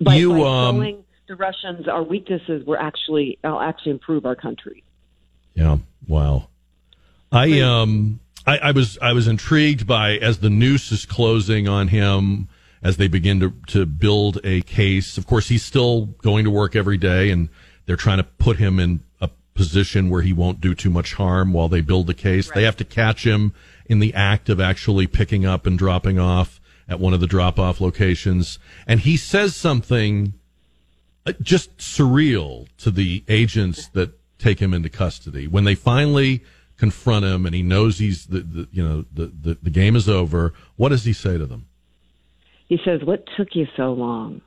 [0.00, 0.76] By, you by um.
[0.76, 4.84] Showing, the Russians, our weaknesses were actually will actually improve our country.
[5.54, 5.78] Yeah.
[6.06, 6.48] Wow.
[7.32, 11.88] I um I, I was I was intrigued by as the noose is closing on
[11.88, 12.48] him
[12.82, 15.16] as they begin to to build a case.
[15.16, 17.48] Of course, he's still going to work every day, and
[17.86, 21.52] they're trying to put him in a position where he won't do too much harm
[21.52, 22.48] while they build the case.
[22.48, 22.56] Right.
[22.56, 23.54] They have to catch him
[23.86, 27.58] in the act of actually picking up and dropping off at one of the drop
[27.58, 30.43] off locations, and he says something uh,
[31.26, 36.42] Uh, just surreal to the agents that take him into custody when they finally
[36.76, 40.08] confront him and he knows he's the, the you know the, the the game is
[40.08, 41.66] over what does he say to them
[42.66, 44.42] he says what took you so long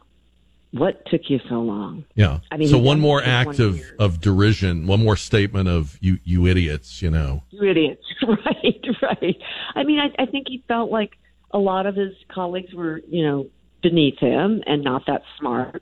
[0.72, 2.06] what took you so long?
[2.16, 2.40] Yeah.
[2.52, 6.46] I mean, so one more act of, of derision, one more statement of you, you
[6.48, 7.44] idiots, you know.
[7.52, 8.04] You idiots.
[8.28, 9.38] right, right.
[9.76, 11.12] I mean, I, I think he felt like
[11.52, 13.48] a lot of his colleagues were, you know,
[13.82, 15.82] beneath him and not that smart.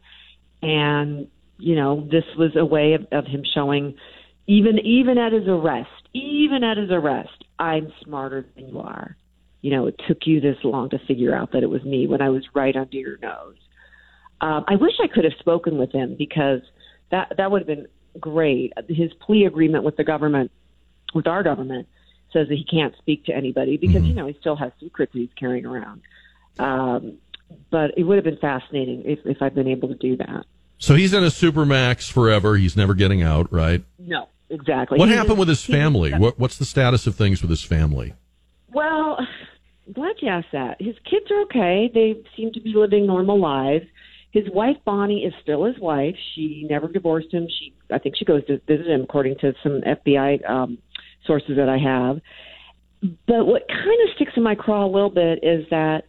[0.65, 3.95] And, you know, this was a way of, of him showing
[4.47, 9.15] even, even at his arrest, even at his arrest, I'm smarter than you are.
[9.61, 12.21] You know, it took you this long to figure out that it was me when
[12.21, 13.57] I was right under your nose
[14.41, 16.61] um, I wish I could have spoken with him because
[17.11, 17.87] that that would have been
[18.19, 18.73] great.
[18.87, 20.51] His plea agreement with the government,
[21.13, 21.87] with our government,
[22.33, 24.05] says that he can't speak to anybody because mm-hmm.
[24.05, 26.01] you know he still has secrets he's carrying around.
[26.59, 27.17] Um,
[27.69, 30.45] but it would have been fascinating if, if I'd been able to do that.
[30.85, 32.57] So he's in a supermax forever.
[32.57, 33.83] He's never getting out, right?
[33.97, 34.99] No, exactly.
[34.99, 36.13] What he happened with his family?
[36.13, 38.13] What, what's the status of things with his family?
[38.71, 39.17] Well,
[39.91, 40.79] glad you asked that.
[40.79, 41.89] His kids are okay.
[41.91, 43.85] They seem to be living normal lives.
[44.29, 46.15] His wife Bonnie is still his wife.
[46.35, 47.47] She never divorced him.
[47.49, 50.77] She, I think, she goes to visit him, according to some FBI um,
[51.25, 52.21] sources that I have.
[53.25, 56.03] But what kind of sticks in my craw a little bit is that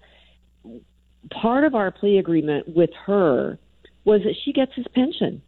[1.30, 3.58] part of our plea agreement with her
[4.06, 5.42] was that she gets his pension.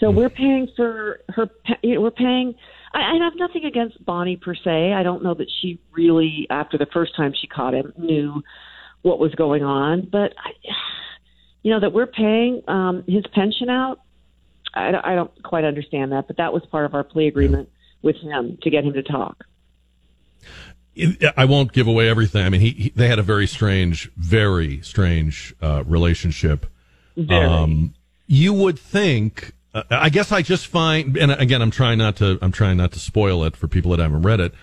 [0.00, 0.16] So hmm.
[0.16, 1.48] we're paying for her.
[1.82, 2.54] You know, we're paying.
[2.92, 4.92] I, I have nothing against Bonnie per se.
[4.92, 8.42] I don't know that she really, after the first time she caught him, knew
[9.02, 10.08] what was going on.
[10.10, 10.50] But I,
[11.62, 14.00] you know, that we're paying um, his pension out.
[14.74, 17.70] I, I don't quite understand that, but that was part of our plea agreement
[18.02, 19.44] with him to get him to talk.
[21.36, 22.44] I won't give away everything.
[22.44, 26.66] I mean, he, he they had a very strange, very strange uh, relationship.
[27.18, 27.44] Very.
[27.44, 27.94] Um,
[28.26, 29.52] you would think.
[29.74, 32.38] Uh, I guess I just find, and again, I'm trying not to.
[32.40, 34.54] I'm trying not to spoil it for people that haven't read it.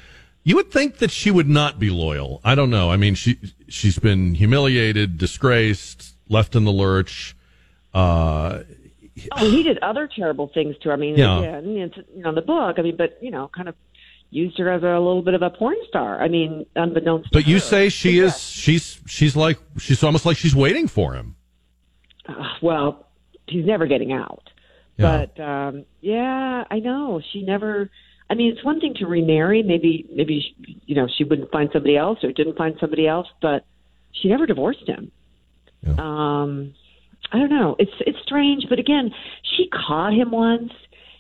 [0.43, 2.39] You would think that she would not be loyal.
[2.43, 2.91] I don't know.
[2.91, 3.37] I mean, she
[3.67, 7.35] she's been humiliated, disgraced, left in the lurch.
[7.93, 8.59] Uh,
[9.31, 10.93] oh, he did other terrible things to her.
[10.93, 11.39] I mean, yeah.
[11.39, 12.77] again, it's, you know, the book.
[12.77, 13.75] I mean, but you know, kind of
[14.29, 16.21] used her as a, a little bit of a porn star.
[16.21, 17.31] I mean, unbeknownst.
[17.31, 17.61] But you her.
[17.61, 18.39] say she is.
[18.39, 21.34] She's she's like she's almost like she's waiting for him.
[22.27, 23.07] Uh, well,
[23.47, 24.43] he's never getting out.
[24.97, 25.25] Yeah.
[25.35, 27.89] But um, yeah, I know she never.
[28.29, 29.61] I mean, it's one thing to remarry.
[29.61, 33.65] Maybe, maybe you know, she wouldn't find somebody else or didn't find somebody else, but
[34.13, 35.11] she never divorced him.
[35.83, 35.93] Yeah.
[35.99, 36.73] Um,
[37.31, 37.75] I don't know.
[37.77, 39.11] It's it's strange, but again,
[39.55, 40.71] she caught him once,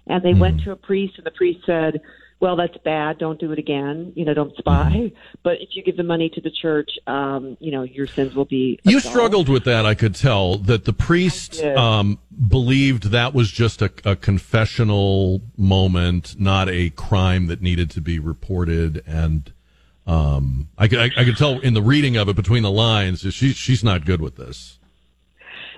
[0.07, 0.39] and they mm.
[0.39, 2.01] went to a priest, and the priest said,
[2.45, 3.17] "Well, that's bad.
[3.17, 4.13] Don't do it again.
[4.15, 4.91] You know, don't spy.
[4.93, 5.13] Mm.
[5.41, 8.45] But if you give the money to the church, um, you know, your sins will
[8.45, 9.83] be." You struggled with that.
[9.83, 16.39] I could tell that the priest um, believed that was just a, a confessional moment,
[16.39, 19.51] not a crime that needed to be reported, and
[20.05, 23.53] um, I, I, I could tell in the reading of it between the lines, she,
[23.53, 24.77] she's not good with this.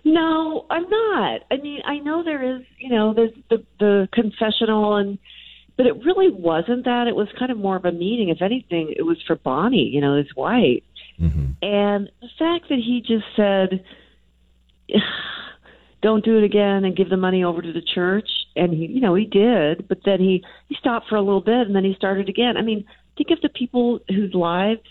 [0.04, 1.44] No, I'm not.
[1.50, 5.18] I mean, I know there is, you know, there's the the confessional, and
[5.78, 7.08] but it really wasn't that.
[7.08, 8.30] It was kind of more of a meeting.
[8.30, 10.84] If anything, it was for Bonnie, you know, his wife.
[11.22, 11.64] Mm-hmm.
[11.64, 13.84] And the fact that he just said,
[16.02, 19.02] "Don't do it again," and give the money over to the church, and he, you
[19.02, 21.94] know, he did, but then he he stopped for a little bit, and then he
[21.96, 22.58] started again.
[22.58, 22.86] I mean,
[23.18, 24.82] think of the people whose lives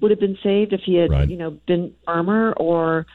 [0.00, 1.28] would have been saved if he had, right.
[1.28, 3.06] you know, been firmer or,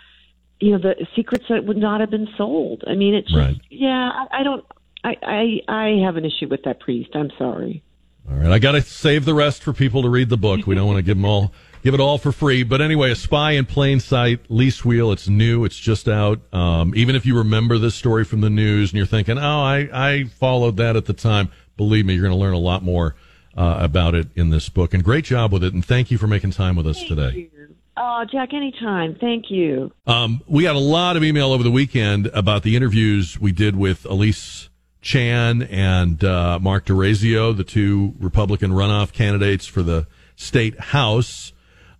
[0.59, 2.83] you know, the secrets that would not have been sold.
[2.87, 3.61] I mean, it's just, right.
[3.69, 4.65] yeah, I, I don't,
[5.05, 7.11] I, I, I have an issue with that priest.
[7.13, 7.83] I'm sorry.
[8.27, 10.65] All right, I got to save the rest for people to read the book.
[10.65, 12.63] We don't want to give them all, give it all for free.
[12.63, 15.13] But anyway, a spy in plain sight, Lis Wiehl.
[15.13, 15.63] It's new.
[15.63, 16.41] It's just out.
[16.51, 19.89] Um, even if you remember this story from the news and you're thinking, oh, I,
[19.93, 21.51] I followed that at the time.
[21.77, 23.15] Believe me, you're going to learn a lot more
[23.55, 24.95] uh, about it in this book.
[24.95, 25.75] And great job with it.
[25.75, 27.49] And thank you for making time with us thank today.
[27.53, 27.75] You.
[27.95, 29.17] Oh, Jack, anytime.
[29.21, 29.91] Thank you.
[30.07, 33.75] Um, we got a lot of email over the weekend about the interviews we did
[33.75, 34.69] with Elisa
[35.05, 41.53] Chan and uh, Mark Dorazio, the two Republican runoff candidates for the state house.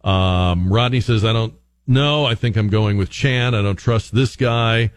[0.04, 1.54] Um, Rodney says, I don't
[1.86, 2.26] know.
[2.26, 3.54] I think I'm going with Chan.
[3.54, 4.92] I don't trust this guy.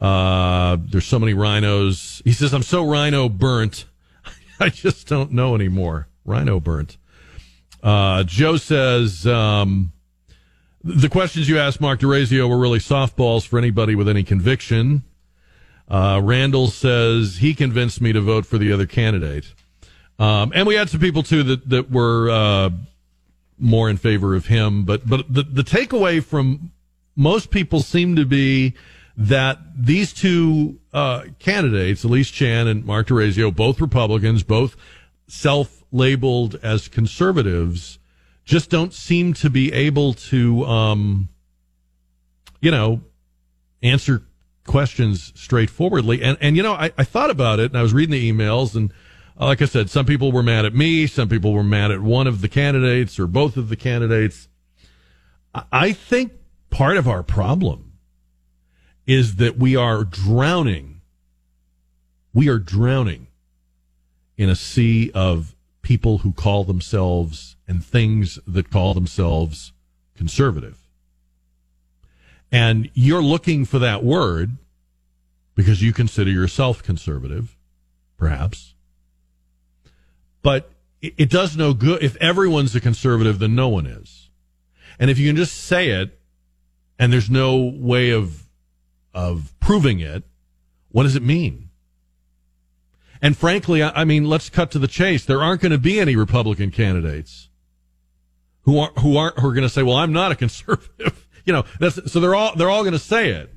[0.00, 2.22] Uh, there's so many rhinos.
[2.24, 3.86] He says, I'm so rhino burnt.
[4.60, 6.06] I just don't know anymore.
[6.24, 6.96] Rhino burnt.
[7.82, 9.92] Uh, Joe says um,
[10.84, 15.02] the questions you asked Mark Dorazio were really softballs for anybody with any conviction.
[15.88, 19.54] Uh, Randall says he convinced me to vote for the other candidate.
[20.18, 22.70] Um, and we had some people too that that were uh,
[23.58, 24.84] more in favor of him.
[24.84, 26.72] But but the the takeaway from
[27.16, 28.74] most people seemed to be
[29.16, 34.76] that these two uh, candidates, Elisa Chan and Mark Dorazio, both Republicans, both
[35.26, 37.98] self-labeled as conservatives,
[38.44, 41.28] just don't seem to be able to, um,
[42.60, 43.00] you know,
[43.82, 44.22] answer
[44.68, 46.22] questions straightforwardly.
[46.22, 48.76] And and you know, I, I thought about it, and I was reading the emails,
[48.76, 48.92] and
[49.40, 52.00] uh, like I said, some people were mad at me, some people were mad at
[52.00, 54.48] one of the candidates or both of the candidates.
[55.72, 56.32] I think
[56.70, 57.94] part of our problem
[59.06, 61.00] is that we are drowning.
[62.34, 63.28] We are drowning
[64.36, 69.72] in a sea of people who call themselves and things that call themselves
[70.14, 70.87] conservative.
[72.50, 74.56] And you're looking for that word
[75.54, 77.56] because you consider yourself conservative,
[78.16, 78.74] perhaps.
[80.42, 80.70] But
[81.00, 82.02] it does no good.
[82.02, 84.30] If everyone's a conservative, then no one is.
[84.98, 86.18] And if you can just say it
[86.98, 88.48] and there's no way of,
[89.14, 90.24] of proving it,
[90.90, 91.68] what does it mean?
[93.20, 95.24] And frankly, I mean, let's cut to the chase.
[95.24, 97.48] There aren't going to be any Republican candidates
[98.62, 101.27] who aren't, who aren't, who are going to say, well, I'm not a conservative.
[101.48, 103.50] You know, that's, so they're all, they're all going to say it.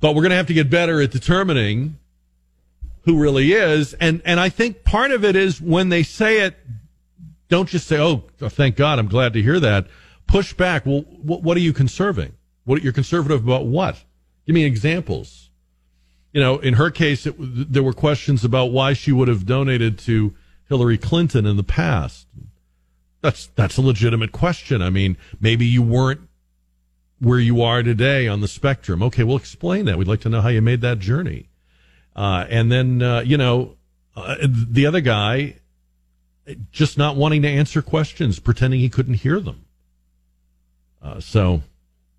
[0.00, 1.96] But we're going to have to get better at determining
[3.02, 3.94] who really is.
[3.94, 6.56] And, and I think part of it is when they say it,
[7.48, 9.86] don't just say, oh, thank God, I'm glad to hear that.
[10.26, 10.84] Push back.
[10.84, 12.32] Well, what, what are you conserving?
[12.64, 14.02] What you're conservative about what?
[14.44, 15.50] Give me examples.
[16.32, 20.00] You know, in her case, it, there were questions about why she would have donated
[20.00, 20.34] to
[20.68, 22.26] Hillary Clinton in the past.
[23.20, 24.82] That's that's a legitimate question.
[24.82, 26.22] I mean, maybe you weren't
[27.22, 29.00] where you are today on the spectrum.
[29.00, 29.96] Okay, we'll explain that.
[29.96, 31.48] We'd like to know how you made that journey.
[32.16, 33.76] Uh, and then, uh, you know,
[34.16, 35.56] uh, the other guy
[36.72, 39.64] just not wanting to answer questions, pretending he couldn't hear them.
[41.00, 41.62] Uh, so,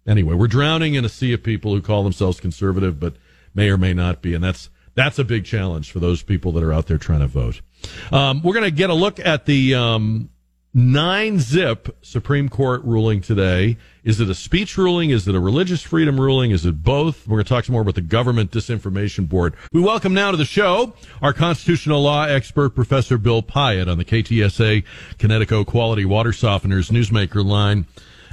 [0.08, 3.16] anyway, we're drowning in a sea of people who call themselves conservative, but
[3.54, 4.34] may or may not be.
[4.34, 7.28] And that's, that's a big challenge for those people that are out there trying to
[7.28, 7.62] vote.
[8.10, 10.30] Um, we're going to get a look at the, um,
[10.74, 13.78] nine zip Supreme Court ruling today.
[14.04, 15.12] Is it a speech ruling?
[15.12, 16.52] Is it a religious freedom ruling?
[16.52, 17.28] Is it both?
[17.28, 19.56] We're going to talk some more about the Government Disinformation Board.
[19.72, 24.06] We welcome now to the show our constitutional law expert, Professor Bill Piatt on the
[24.06, 24.84] KTSA
[25.20, 27.86] Connecticut Quality Water Softeners Newsmaker line.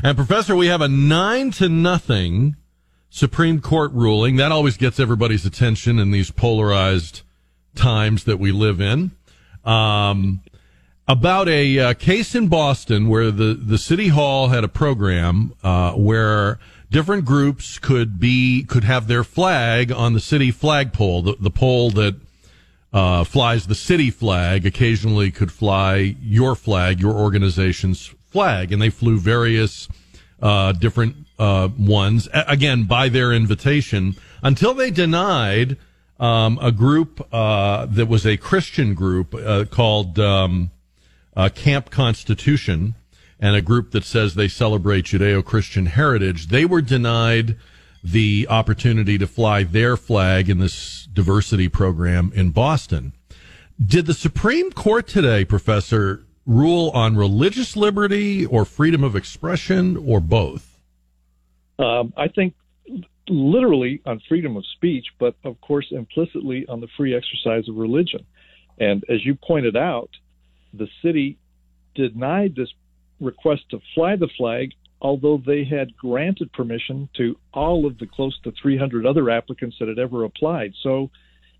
[0.02, 2.56] And Professor, we have a nine to nothing
[3.10, 4.36] Supreme Court ruling.
[4.36, 7.22] That always gets everybody's attention in these polarized
[7.74, 9.10] times that we live in.
[9.64, 10.40] Um,
[11.10, 15.90] about a uh, case in Boston where the, the city hall had a program uh,
[15.94, 21.50] where different groups could be could have their flag on the city flagpole, the, the
[21.50, 22.14] pole that
[22.92, 24.64] uh, flies the city flag.
[24.64, 29.88] Occasionally, could fly your flag, your organization's flag, and they flew various
[30.40, 35.76] uh, different uh, ones again by their invitation until they denied.
[36.20, 39.34] Um, a group uh, that was a Christian group
[39.70, 40.70] called um,
[41.36, 42.94] uh, Camp Constitution
[43.38, 47.56] and a group that says they celebrate Judeo Christian heritage, they were denied
[48.02, 53.12] the opportunity to fly their flag in this diversity program in Boston.
[53.84, 60.20] Did the Supreme Court today, Professor, rule on religious liberty or freedom of expression or
[60.20, 60.78] both?
[61.78, 62.54] Um, I think
[63.28, 68.26] literally on freedom of speech, but of course implicitly on the free exercise of religion.
[68.78, 70.10] And as you pointed out,
[70.72, 71.38] the city
[71.94, 72.72] denied this
[73.20, 78.38] request to fly the flag, although they had granted permission to all of the close
[78.44, 80.72] to 300 other applicants that had ever applied.
[80.82, 81.10] So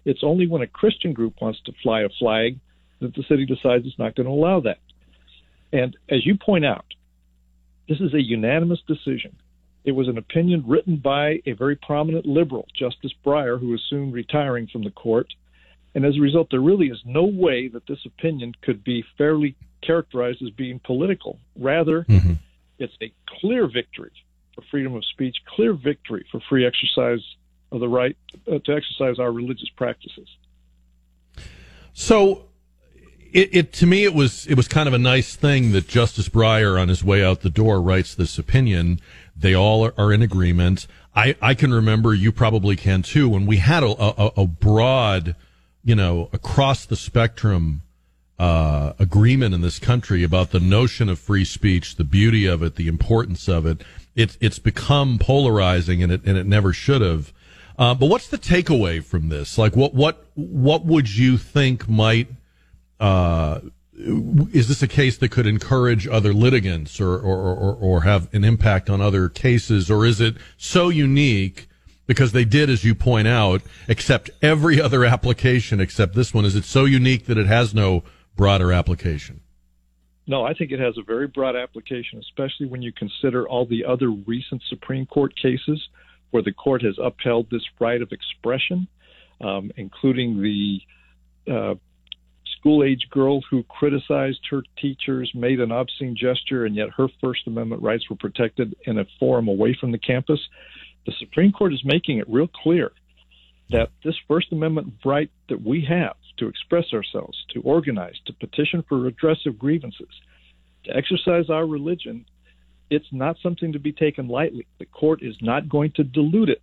[0.05, 2.59] it's only when a Christian group wants to fly a flag
[3.01, 4.79] that the city decides it's not going to allow that.
[5.73, 6.85] And as you point out,
[7.89, 9.37] this is a unanimous decision.
[9.85, 14.13] It was an opinion written by a very prominent liberal, Justice Breyer, who is soon
[14.13, 15.33] retiring from the court.
[15.95, 19.57] And as a result, there really is no way that this opinion could be fairly
[19.83, 21.39] characterized as being political.
[21.57, 22.35] Rather, mm-hmm.
[22.79, 24.13] it's a clear victory
[24.55, 27.25] for freedom of speech, clear victory for free exercise
[27.73, 28.17] of the right
[28.47, 30.29] uh, to exercise our religious practices.
[31.93, 32.47] So,
[33.33, 36.29] it, it, to me it was it was kind of a nice thing that Justice
[36.29, 39.01] Breyer on his way out the door writes this opinion.
[39.37, 40.87] They all are, are in agreement.
[41.15, 45.37] I, I can remember you probably can too when we had a, a, a broad
[45.85, 47.83] you know, across the spectrum
[48.39, 52.77] uh, agreement in this country about the notion of free speech, the beauty of it,
[52.77, 53.83] the importance of it.
[54.17, 57.33] It's it's become polarizing, and it and it never should have.
[57.79, 59.57] Uh, but what's the takeaway from this?
[59.59, 62.29] Like, what what what would you think might?
[62.99, 63.61] Uh,
[64.03, 68.45] is this a case that could encourage other litigants or, or, or, or have an
[68.45, 71.69] impact on other cases, or is it so unique
[72.11, 76.45] because they did, as you point out, accept every other application except this one.
[76.45, 78.03] Is it so unique that it has no
[78.35, 79.43] broader application?
[80.27, 83.85] No, I think it has a very broad application, especially when you consider all the
[83.85, 85.81] other recent Supreme Court cases
[86.33, 88.89] where the court has upheld this right of expression,
[89.41, 90.81] um, including the
[91.49, 91.75] uh,
[92.59, 97.47] school age girl who criticized her teachers, made an obscene gesture, and yet her First
[97.47, 100.41] Amendment rights were protected in a forum away from the campus.
[101.07, 102.93] The Supreme Court is making it real clear
[103.71, 108.85] that this First Amendment right that we have to express ourselves, to organize, to petition
[108.89, 110.09] for redress of grievances,
[110.85, 112.25] to exercise our religion,
[112.91, 114.67] it's not something to be taken lightly.
[114.79, 116.63] The court is not going to dilute it,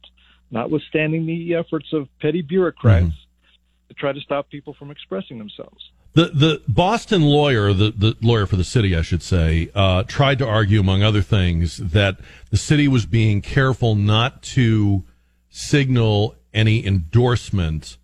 [0.52, 3.88] notwithstanding the efforts of petty bureaucrats mm-hmm.
[3.90, 5.92] to try to stop people from expressing themselves.
[6.18, 10.40] The the Boston lawyer, the, the lawyer for the city, I should say, uh, tried
[10.40, 12.18] to argue, among other things, that
[12.50, 15.04] the city was being careful not to
[15.52, 17.98] signal any endorsement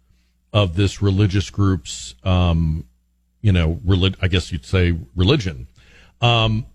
[0.53, 2.85] of this religious group's, um,
[3.41, 5.67] you know, relig- I guess you'd say religion.
[6.21, 6.67] Um,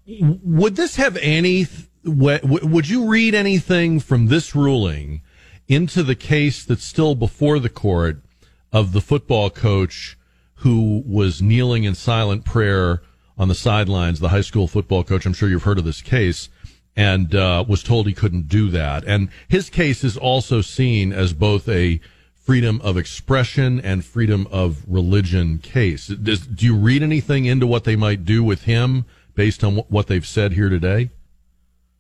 [0.43, 1.69] would this have any?
[2.03, 5.23] Would you read anything from this ruling
[5.69, 8.25] into the case that's still before the court
[8.73, 10.18] of the football coach
[10.59, 13.03] who was kneeling in silent prayer
[13.37, 14.21] on the sidelines?
[14.21, 15.27] The high school football coach.
[15.27, 16.49] I'm sure you've heard of this case
[16.97, 19.05] and uh, was told he couldn't do that.
[19.05, 22.01] And his case is also seen as both a
[22.35, 26.09] freedom of expression and freedom of religion case.
[26.09, 29.05] Does, do you read anything into what they might do with him
[29.37, 31.11] based on what they've said here today?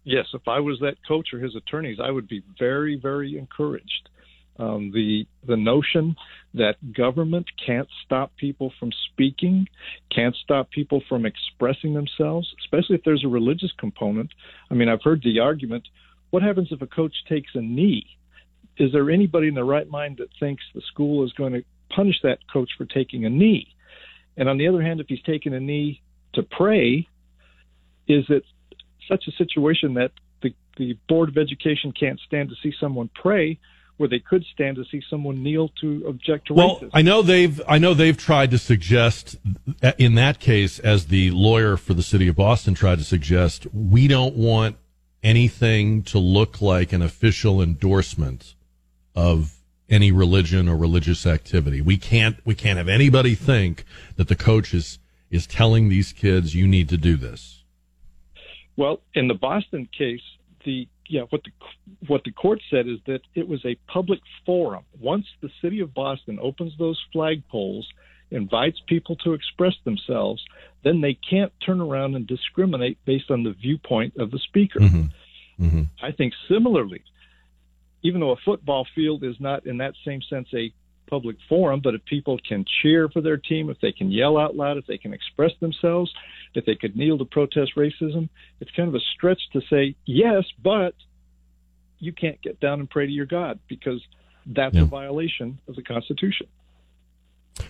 [0.03, 4.09] Yes, if I was that coach or his attorneys, I would be very, very encouraged.
[4.59, 6.17] Um, the the notion
[6.59, 9.67] that government can't stop people from speaking,
[10.15, 14.31] can't stop people from expressing themselves, especially if there's a religious component.
[14.71, 15.89] I mean, I've heard the argument:
[16.31, 18.19] what happens if a coach takes a knee?
[18.79, 22.17] is there anybody in the right mind that thinks the school is going to punish
[22.23, 23.67] that coach for taking a knee?
[24.37, 26.01] And on the other hand, if he's taken a knee
[26.35, 27.09] to pray,
[28.07, 28.45] is it
[29.09, 33.59] such a situation that the, the Board of Education can't stand to see someone pray?
[33.99, 36.91] Where they could stand to see someone kneel to object to well, racism.
[36.95, 39.37] I know they've I know they've tried to suggest
[39.83, 43.67] uh, in that case, as the lawyer for the city of Boston tried to suggest,
[43.75, 44.77] we don't want
[45.23, 48.55] anything to look like an official endorsement
[49.15, 51.81] of any religion or religious activity.
[51.81, 53.85] We can't we can't have anybody think
[54.17, 54.99] that the coach is
[55.31, 57.65] is telling these kids you need to do this.
[58.77, 60.23] Well, in the Boston case,
[60.65, 61.51] the yeah, what the
[62.07, 64.85] what the court said is that it was a public forum.
[65.01, 67.85] Once the city of Boston opens those flagpoles,
[68.31, 70.45] invites people to express themselves,
[70.85, 74.81] then they can't turn around and discriminate based on the viewpoint of the speaker.
[74.81, 75.65] Mm-hmm.
[75.65, 75.83] Mm-hmm.
[76.03, 77.03] I think similarly,
[78.03, 80.73] even though a football field is not in that same sense a
[81.09, 84.55] public forum, but if people can cheer for their team, if they can yell out
[84.55, 86.13] loud, if they can express themselves,
[86.59, 88.29] if they could kneel to protest racism,
[88.61, 90.95] it's kind of a stretch to say, yes, but
[91.99, 94.03] you can't get down and pray to your God because
[94.47, 94.83] that's yeah.
[94.83, 96.47] a violation of the Constitution.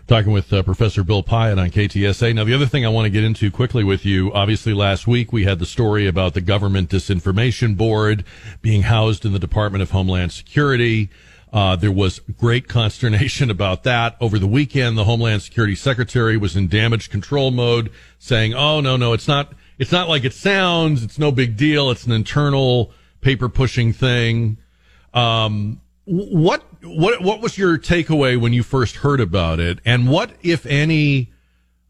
[0.07, 2.34] Talking with uh, Professor Bill Piatt on KTSA.
[2.34, 5.32] Now, the other thing I want to get into quickly with you, obviously last week
[5.32, 8.24] we had the story about the Government Disinformation Board
[8.61, 11.09] being housed in the Department of Homeland Security.
[11.53, 14.16] Uh, there was great consternation about that.
[14.20, 18.96] Over the weekend, the Homeland Security Secretary was in damage control mode saying, oh, no,
[18.96, 21.03] no, it's not, it's not like it sounds.
[21.03, 21.90] It's no big deal.
[21.90, 24.59] It's an internal paper pushing thing.
[25.14, 30.30] Um, what what what was your takeaway when you first heard about it, and what,
[30.42, 31.32] if any,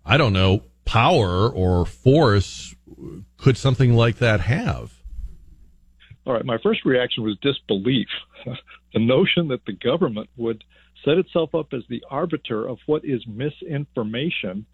[0.05, 2.75] I don't know, power or force
[3.37, 4.93] could something like that have?
[6.27, 8.09] All right, my first reaction was disbelief.
[8.93, 10.65] the notion that the government would
[11.05, 14.67] set itself up as the arbiter of what is misinformation,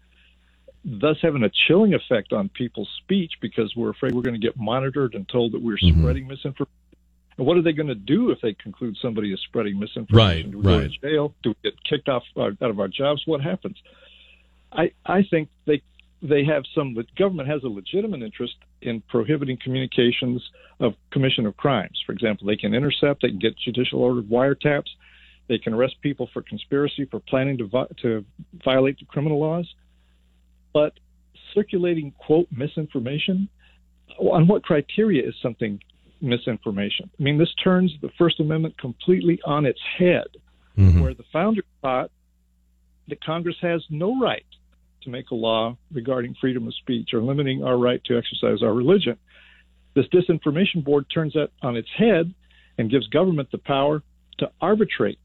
[0.83, 4.57] thus having a chilling effect on people's speech because we're afraid we're going to get
[4.57, 6.01] monitored and told that we're mm-hmm.
[6.01, 6.71] spreading misinformation
[7.37, 10.51] and what are they going to do if they conclude somebody is spreading misinformation?
[10.51, 10.81] Right, do we right.
[10.81, 11.35] go to jail?
[11.43, 13.23] Do we get kicked off uh, out of our jobs?
[13.25, 13.77] What happens?
[14.71, 15.81] I I think they
[16.29, 16.93] they have some.
[16.93, 20.41] The government has a legitimate interest in prohibiting communications
[20.79, 22.01] of commission of crimes.
[22.05, 23.21] For example, they can intercept.
[23.21, 24.89] They can get judicial ordered wiretaps.
[25.47, 28.25] They can arrest people for conspiracy for planning to vi- to
[28.63, 29.71] violate the criminal laws.
[30.73, 30.93] But
[31.53, 33.47] circulating quote misinformation
[34.17, 35.79] on what criteria is something
[36.21, 37.09] misinformation.
[37.19, 40.27] I mean, this turns the First Amendment completely on its head,
[40.77, 41.01] mm-hmm.
[41.01, 42.11] where the founders thought
[43.07, 44.45] that Congress has no right
[45.05, 48.73] to make a law regarding freedom of speech or limiting our right to exercise our
[48.73, 49.17] religion.
[49.95, 52.33] This disinformation board turns that on its head
[52.77, 54.03] and gives government the power
[54.39, 55.19] to arbitrate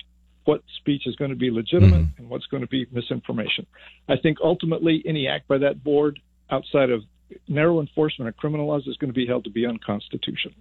[0.45, 2.23] what speech is going to be legitimate mm-hmm.
[2.23, 3.67] and what's going to be misinformation.
[4.09, 6.21] I think ultimately any act by that board
[6.51, 7.03] outside of
[7.49, 10.55] narrow enforcement of criminal laws is going to be held to be unconstitutional.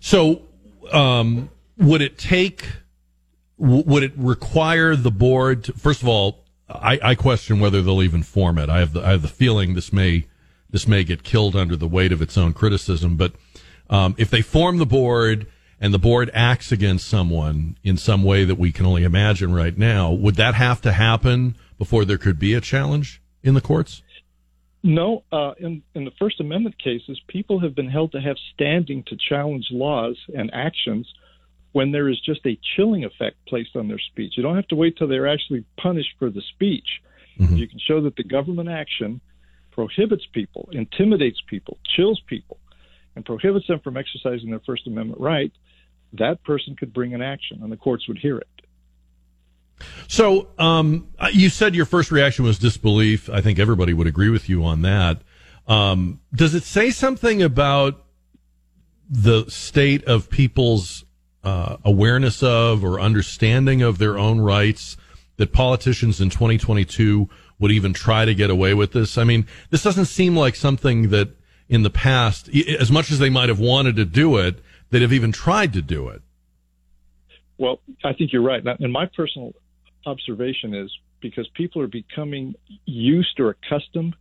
[0.00, 0.42] So
[0.92, 2.66] um, would it take?
[3.58, 5.64] Would it require the board?
[5.64, 8.68] To, first of all, I, I question whether they'll even form it.
[8.68, 10.26] I have the I have the feeling this may
[10.70, 13.16] this may get killed under the weight of its own criticism.
[13.16, 13.32] But
[13.88, 15.46] um, if they form the board
[15.80, 19.76] and the board acts against someone in some way that we can only imagine right
[19.76, 24.02] now, would that have to happen before there could be a challenge in the courts?
[24.82, 29.04] No, uh, in in the First Amendment cases, people have been held to have standing
[29.04, 31.12] to challenge laws and actions
[31.78, 34.32] when there is just a chilling effect placed on their speech.
[34.36, 36.88] You don't have to wait till they're actually punished for the speech.
[37.38, 37.54] Mm-hmm.
[37.54, 39.20] You can show that the government action
[39.70, 42.58] prohibits people, intimidates people, chills people,
[43.14, 45.52] and prohibits them from exercising their First Amendment right.
[46.14, 48.48] That person could bring an action, and the courts would hear it.
[50.08, 53.30] So, um, you said your first reaction was disbelief.
[53.30, 55.22] I think everybody would agree with you on that.
[55.68, 58.04] Um, does it say something about
[59.08, 61.04] the state of people's
[61.48, 64.98] uh, awareness of or understanding of their own rights
[65.38, 67.28] that politicians in 2022
[67.58, 69.16] would even try to get away with this?
[69.16, 71.30] I mean, this doesn't seem like something that
[71.68, 75.12] in the past, as much as they might have wanted to do it, that have
[75.12, 76.20] even tried to do it.
[77.56, 78.62] Well, I think you're right.
[78.64, 79.54] And my personal
[80.06, 80.90] observation is
[81.20, 84.14] because people are becoming used or accustomed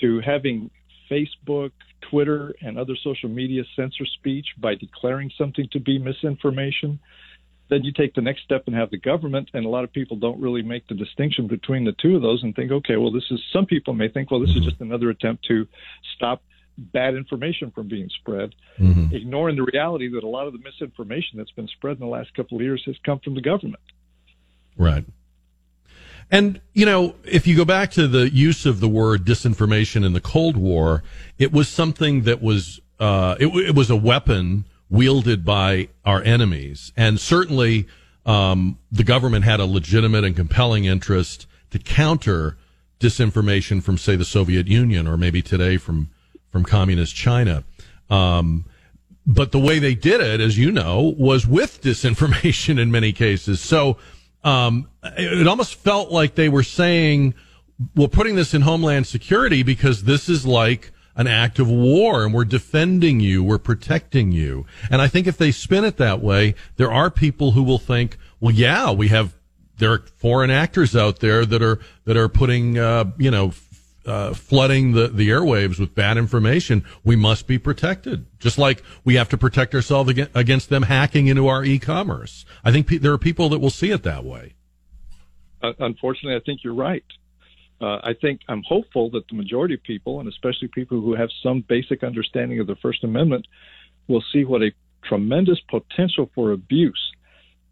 [0.00, 0.70] to having
[1.10, 1.72] Facebook,
[2.10, 6.98] Twitter, and other social media censor speech by declaring something to be misinformation.
[7.68, 10.16] Then you take the next step and have the government, and a lot of people
[10.16, 13.24] don't really make the distinction between the two of those and think, okay, well, this
[13.30, 14.60] is, some people may think, well, this mm-hmm.
[14.60, 15.66] is just another attempt to
[16.14, 16.42] stop
[16.78, 19.14] bad information from being spread, mm-hmm.
[19.14, 22.32] ignoring the reality that a lot of the misinformation that's been spread in the last
[22.34, 23.82] couple of years has come from the government.
[24.76, 25.04] Right.
[26.30, 30.12] And, you know, if you go back to the use of the word disinformation in
[30.12, 31.02] the Cold War,
[31.38, 36.92] it was something that was, uh, it, it, was a weapon wielded by our enemies.
[36.96, 37.86] And certainly,
[38.24, 42.56] um, the government had a legitimate and compelling interest to counter
[42.98, 46.10] disinformation from, say, the Soviet Union or maybe today from,
[46.50, 47.62] from communist China.
[48.10, 48.64] Um,
[49.26, 53.60] but the way they did it, as you know, was with disinformation in many cases.
[53.60, 53.96] So,
[54.46, 57.34] um, it almost felt like they were saying,
[57.96, 62.32] we're putting this in Homeland Security because this is like an act of war and
[62.32, 64.64] we're defending you, we're protecting you.
[64.88, 68.18] And I think if they spin it that way, there are people who will think,
[68.38, 69.34] well, yeah, we have,
[69.78, 73.50] there are foreign actors out there that are, that are putting, uh, you know,
[74.06, 78.26] uh, flooding the, the airwaves with bad information, we must be protected.
[78.38, 82.44] Just like we have to protect ourselves against them hacking into our e-commerce.
[82.64, 84.54] I think pe- there are people that will see it that way.
[85.62, 87.04] Uh, unfortunately, I think you're right.
[87.80, 91.28] Uh, I think I'm hopeful that the majority of people, and especially people who have
[91.42, 93.46] some basic understanding of the First Amendment,
[94.08, 97.12] will see what a tremendous potential for abuse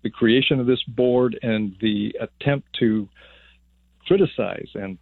[0.03, 3.09] the creation of this board and the attempt to
[4.07, 4.99] criticize and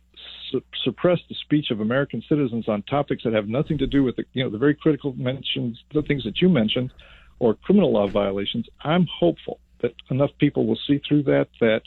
[0.52, 4.16] su- suppress the speech of American citizens on topics that have nothing to do with
[4.16, 6.92] the, you know, the very critical mentions, the things that you mentioned,
[7.38, 8.66] or criminal law violations.
[8.82, 11.82] I'm hopeful that enough people will see through that that,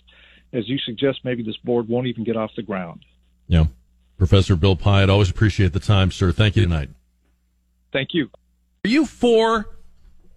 [0.52, 3.06] as you suggest, maybe this board won't even get off the ground.
[3.48, 3.66] Yeah.
[4.18, 6.32] Professor Bill Piatt, always appreciate the time, sir.
[6.32, 6.90] Thank you tonight.
[7.92, 8.30] Thank you.
[8.86, 9.78] Are you for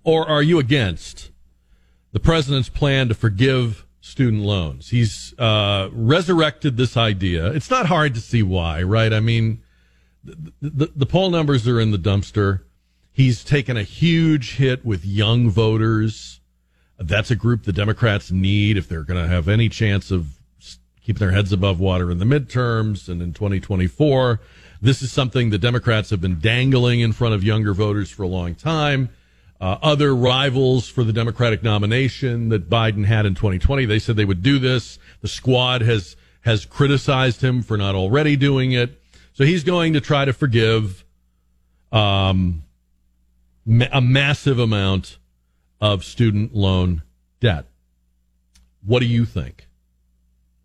[0.05, 1.31] or are you against
[2.13, 4.91] the president's plan to forgive student loans.
[4.91, 7.53] He's uh, resurrected this idea.
[7.53, 9.13] It's not hard to see why, right?
[9.13, 9.63] I mean,
[10.25, 12.63] the, the, the poll numbers are in the dumpster.
[13.13, 16.41] He's taken a huge hit with young voters.
[16.99, 20.39] That's a group the Democrats need if they're going to have any chance of
[21.03, 24.41] keeping their heads above water in the midterms and in 2024.
[24.81, 28.29] This is something the Democrats have been dangling in front of younger voters for a
[28.29, 29.09] long time
[29.61, 33.85] uh, other rivals for the Democratic nomination that Biden had in 2020.
[33.87, 34.99] They said they would do this.
[35.21, 39.03] The squad has has criticized him for not already doing it.
[39.33, 41.05] So he's going to try to forgive
[41.93, 42.63] um,
[43.67, 45.19] ma- a massive amount
[45.81, 47.03] of student loan
[47.41, 47.67] debt.
[48.85, 49.67] What do you think?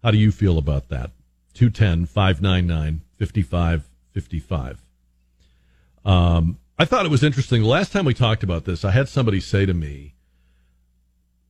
[0.03, 1.11] How do you feel about that?
[1.53, 4.83] 210 599 5555.
[6.05, 7.61] Um, I thought it was interesting.
[7.61, 10.15] Last time we talked about this, I had somebody say to me,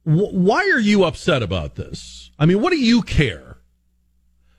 [0.04, 2.32] Why are you upset about this?
[2.38, 3.58] I mean, what do you care?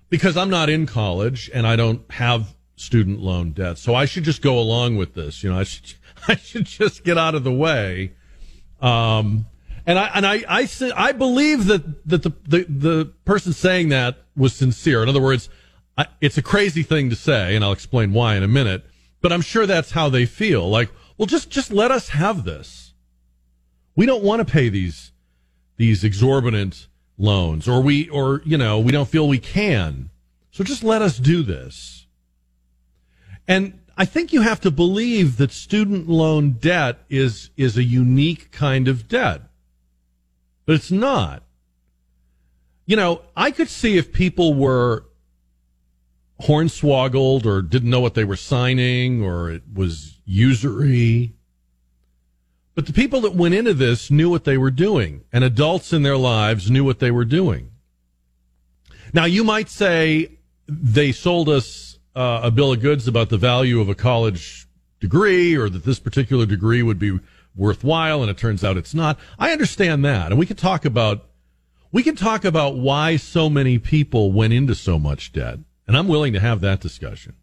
[0.08, 3.78] Because I'm not in college and I don't have student loan debt.
[3.78, 5.42] So I should just go along with this.
[5.42, 5.94] You know, I should,
[6.28, 8.12] I should just get out of the way.
[8.80, 9.46] Um,
[9.86, 14.16] and I, and I, I, I believe that, that the, the, the person saying that
[14.34, 15.02] was sincere.
[15.02, 15.50] In other words,
[15.98, 18.84] I, it's a crazy thing to say, and I'll explain why in a minute
[19.24, 20.68] but I'm sure that's how they feel.
[20.68, 22.92] Like, well, just just let us have this.
[23.96, 25.12] We don't want to pay these
[25.78, 30.10] these exorbitant loans or we or you know, we don't feel we can.
[30.50, 32.06] So just let us do this.
[33.48, 38.50] And I think you have to believe that student loan debt is is a unique
[38.50, 39.40] kind of debt.
[40.66, 41.44] But it's not.
[42.84, 45.06] You know, I could see if people were
[46.43, 51.35] hornswoggled or didn't know what they were signing or it was usury.
[52.74, 56.03] But the people that went into this knew what they were doing, and adults in
[56.03, 57.70] their lives knew what they were doing.
[59.12, 63.80] Now, you might say they sold us uh, a bill of goods about the value
[63.80, 64.66] of a college
[65.01, 67.20] degree or that this particular degree would be
[67.55, 69.18] worthwhile, and it turns out it's not.
[69.39, 71.26] I understand that, and we can talk about
[71.93, 76.09] we can talk about why so many people went into so much debt, and I'm
[76.09, 77.35] willing to have that discussion.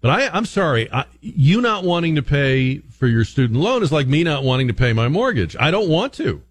[0.00, 3.92] But I, I'm sorry, I, you not wanting to pay for your student loan is
[3.92, 5.56] like me not wanting to pay my mortgage.
[5.58, 6.42] I don't want to.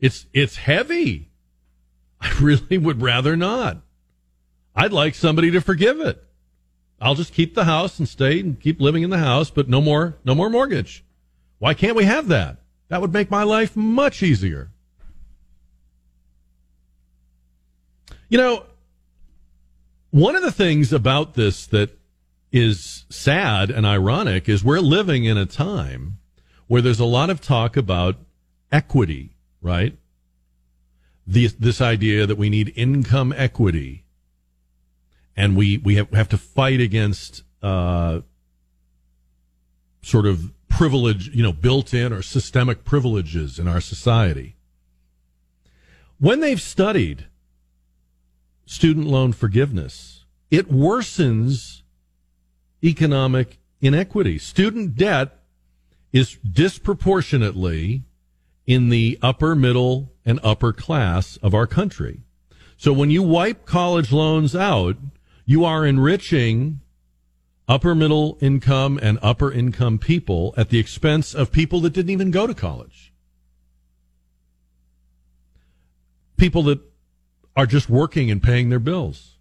[0.00, 1.30] It's it's heavy.
[2.20, 3.78] I really would rather not.
[4.74, 6.22] I'd like somebody to forgive it.
[7.00, 9.80] I'll just keep the house and stay and keep living in the house, but no
[9.80, 11.04] more no more mortgage.
[11.58, 12.58] Why can't we have that?
[12.88, 14.70] That would make my life much easier.
[18.28, 18.66] You know,
[20.16, 21.90] one of the things about this that
[22.50, 26.16] is sad and ironic is we're living in a time
[26.68, 28.16] where there's a lot of talk about
[28.72, 29.98] equity, right?
[31.26, 34.06] This idea that we need income equity
[35.36, 38.20] and we, we have, have to fight against, uh,
[40.00, 44.56] sort of privilege, you know, built in or systemic privileges in our society.
[46.18, 47.26] When they've studied
[48.66, 51.82] student loan forgiveness, it worsens
[52.84, 54.38] economic inequity.
[54.38, 55.38] Student debt
[56.12, 58.02] is disproportionately
[58.66, 62.22] in the upper middle and upper class of our country.
[62.76, 64.96] So when you wipe college loans out,
[65.44, 66.80] you are enriching
[67.68, 72.30] upper middle income and upper income people at the expense of people that didn't even
[72.30, 73.12] go to college.
[76.36, 76.80] People that
[77.56, 79.38] are just working and paying their bills.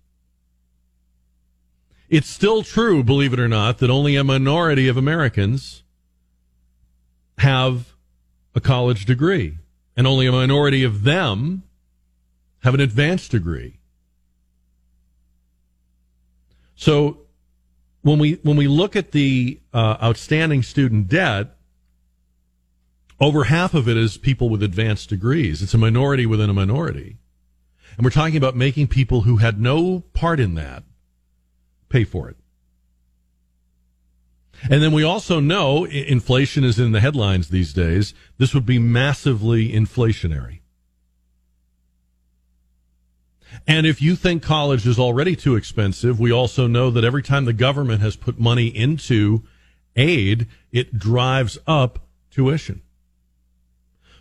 [2.09, 5.83] It's still true, believe it or not, that only a minority of Americans
[7.39, 7.93] have
[8.53, 9.57] a college degree,
[9.97, 11.63] and only a minority of them
[12.63, 13.79] have an advanced degree.
[16.75, 17.19] So
[18.01, 21.57] when we when we look at the uh, outstanding student debt,
[23.19, 25.61] over half of it is people with advanced degrees.
[25.61, 27.17] It's a minority within a minority,
[27.97, 30.83] and we're talking about making people who had no part in that
[31.89, 32.37] pay for it.
[34.69, 38.13] And then we also know inflation is in the headlines these days.
[38.37, 40.59] This would be massively inflationary.
[43.67, 47.45] And if you think college is already too expensive, we also know that every time
[47.45, 49.43] the government has put money into
[49.95, 51.99] aid, it drives up
[52.31, 52.81] tuition.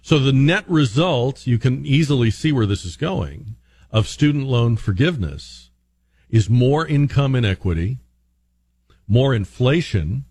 [0.03, 3.57] So the net result, you can easily see where this is going,
[3.95, 5.71] of student loan forgiveness
[6.29, 8.01] is more income inequity,
[9.07, 10.25] more inflation,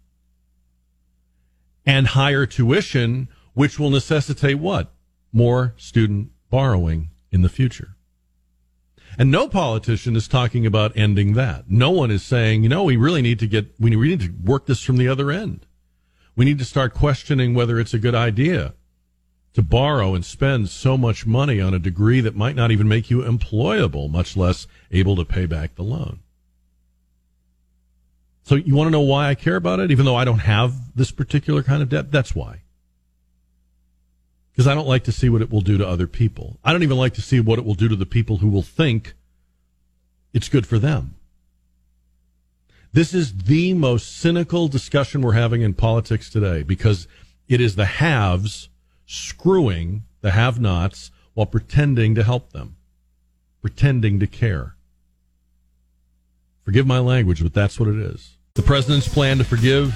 [1.85, 4.91] and higher tuition, which will necessitate what?
[5.31, 7.95] More student borrowing in the future.
[9.17, 11.69] And no politician is talking about ending that.
[11.69, 14.65] No one is saying, you know, we really need to get, we need to work
[14.65, 15.65] this from the other end.
[16.35, 18.73] We need to start questioning whether it's a good idea
[19.53, 23.09] to borrow and spend so much money on a degree that might not even make
[23.09, 26.19] you employable, much less able to pay back the loan.
[28.43, 30.95] So you want to know why I care about it, even though I don't have
[30.95, 32.11] this particular kind of debt?
[32.11, 32.63] That's why
[34.53, 36.59] because I don't like to see what it will do to other people.
[36.63, 38.61] I don't even like to see what it will do to the people who will
[38.61, 39.15] think
[40.31, 41.15] it's good for them.
[42.91, 47.07] This is the most cynical discussion we're having in politics today because
[47.47, 48.69] it is the haves
[49.13, 52.75] screwing the have nots while pretending to help them,
[53.61, 54.75] pretending to care.
[56.63, 58.37] Forgive my language, but that's what it is.
[58.55, 59.93] The president's plan to forgive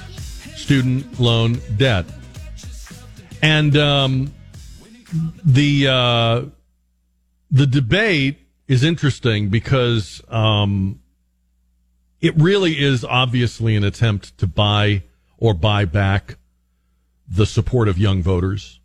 [0.56, 2.06] student loan debt.
[3.42, 4.34] And um,
[5.44, 6.42] the uh,
[7.50, 11.00] the debate is interesting because um,
[12.20, 15.04] it really is obviously an attempt to buy
[15.38, 16.36] or buy back
[17.28, 18.77] the support of young voters.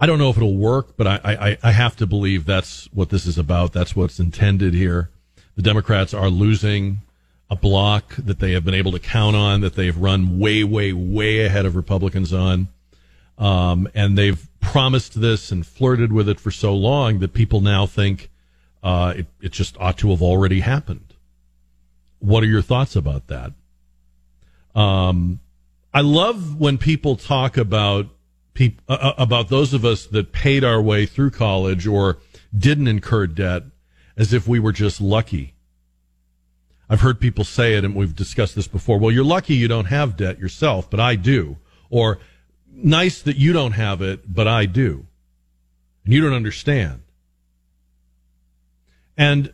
[0.00, 3.10] I don't know if it'll work, but I, I, I have to believe that's what
[3.10, 3.74] this is about.
[3.74, 5.10] That's what's intended here.
[5.56, 7.00] The Democrats are losing
[7.50, 10.94] a block that they have been able to count on, that they've run way, way,
[10.94, 12.68] way ahead of Republicans on.
[13.36, 17.84] Um, and they've promised this and flirted with it for so long that people now
[17.86, 18.30] think
[18.82, 21.14] uh, it, it just ought to have already happened.
[22.20, 23.52] What are your thoughts about that?
[24.74, 25.40] Um,
[25.92, 28.06] I love when people talk about
[28.54, 32.18] peop- uh, uh, about those of us that paid our way through college or
[32.56, 33.64] didn't incur debt
[34.16, 35.54] as if we were just lucky.
[36.88, 38.98] I've heard people say it, and we've discussed this before.
[38.98, 41.58] Well, you're lucky you don't have debt yourself, but I do.
[41.88, 42.18] Or
[42.72, 45.06] nice that you don't have it, but I do.
[46.04, 47.02] And you don't understand.
[49.16, 49.52] And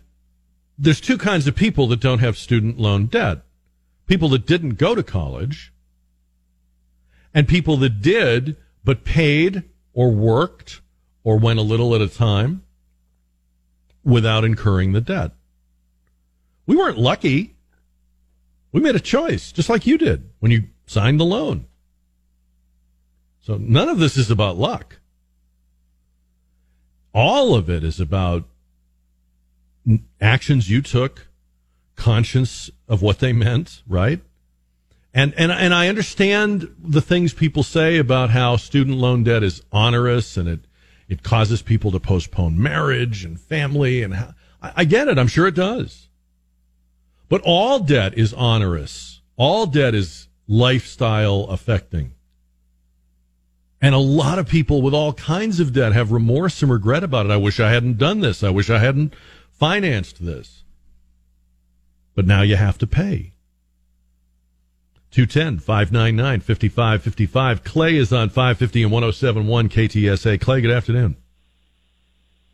[0.79, 3.43] there's two kinds of people that don't have student loan debt
[4.07, 5.73] people that didn't go to college,
[7.35, 8.57] and people that did
[8.87, 10.81] but paid or worked
[11.25, 12.63] or went a little at a time
[14.05, 15.33] without incurring the debt.
[16.67, 17.57] We weren't lucky.
[18.71, 21.67] We made a choice, just like you did when you signed the loan.
[23.41, 25.01] So none of this is about luck.
[27.13, 28.45] All of it is about
[30.21, 31.27] actions you took,
[31.97, 34.21] conscious of what they meant, right?
[35.17, 39.63] And, and, and I understand the things people say about how student loan debt is
[39.73, 40.61] onerous and it,
[41.09, 45.19] it causes people to postpone marriage and family and how, I, I get it.
[45.19, 46.09] I'm sure it does.
[47.31, 49.23] But all debt is onerous.
[49.39, 52.13] All debt is lifestyle affecting.
[53.81, 57.25] And a lot of people with all kinds of debt have remorse and regret about
[57.25, 57.33] it.
[57.33, 58.45] I wish I hadn't done this.
[58.45, 59.15] I wish I hadn't
[59.51, 60.63] financed this.
[62.15, 63.33] But now you have to pay.
[65.17, 67.65] 210 599 5555.
[67.65, 70.39] Clay is on 550 and 1071 KTSA.
[70.39, 71.17] Clay, good afternoon.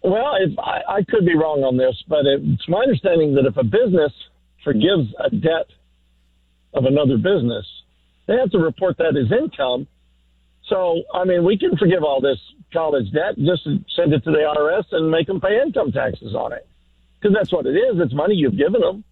[0.05, 3.57] Well, if I, I could be wrong on this, but it's my understanding that if
[3.57, 4.13] a business
[4.63, 5.67] forgives a debt
[6.73, 7.67] of another business,
[8.29, 9.89] they have to report that as income.
[10.69, 12.39] So, I mean, we can forgive all this
[12.73, 13.65] college debt, just
[13.97, 16.65] send it to the IRS and make them pay income taxes on it.
[17.19, 17.99] Because that's what it is.
[17.99, 19.03] It's money you've given them.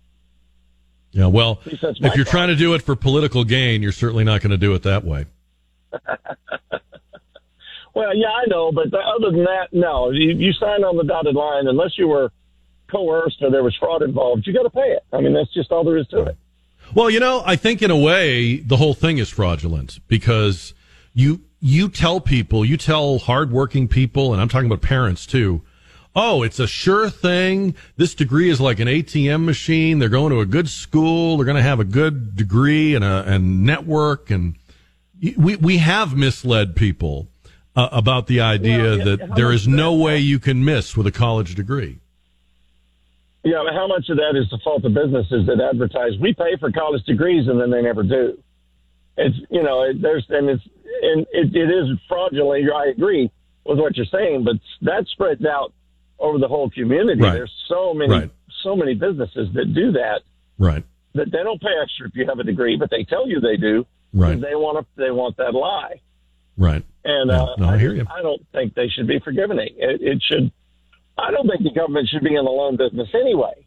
[1.13, 4.53] Yeah, well, if you're trying to do it for political gain, you're certainly not going
[4.53, 5.27] to do it that way.
[7.95, 10.11] well, yeah, I know, but other than that, no.
[10.11, 12.31] You, you sign on the dotted line unless you were
[12.91, 14.47] coerced or there was fraud involved.
[14.47, 15.05] You got to pay it.
[15.13, 16.37] I mean, that's just all there is to it.
[16.95, 20.75] Well, you know, I think in a way the whole thing is fraudulent because
[21.15, 25.63] you you tell people, you tell hardworking people, and I'm talking about parents too
[26.15, 27.75] oh, it's a sure thing.
[27.97, 29.99] This degree is like an ATM machine.
[29.99, 31.37] They're going to a good school.
[31.37, 34.31] They're going to have a good degree and a and network.
[34.31, 34.57] And
[35.37, 37.29] we we have misled people
[37.77, 41.13] uh, about the idea yeah, that there is no way you can miss with a
[41.13, 41.99] college degree.
[43.43, 46.57] Yeah, but how much of that is the fault of businesses that advertise we pay
[46.59, 48.39] for college degrees and then they never do?
[49.17, 50.63] It's you know it, there's and it's
[51.03, 52.71] and it, it is fraudulent.
[52.71, 53.31] I agree
[53.65, 55.73] with what you're saying, but that spreads out
[56.21, 57.23] over the whole community.
[57.23, 57.33] Right.
[57.33, 58.31] There's so many right.
[58.63, 60.21] so many businesses that do that.
[60.59, 60.85] Right.
[61.15, 63.57] That they don't pay extra if you have a degree, but they tell you they
[63.57, 63.87] do.
[64.13, 64.41] Right.
[64.41, 66.01] They want to, they want that lie.
[66.57, 66.85] Right.
[67.05, 68.07] And uh, no, I, I, hear you.
[68.09, 69.59] I don't think they should be forgiven.
[69.59, 70.53] It, it should.
[71.17, 73.67] I don't think the government should be in the loan business anyway.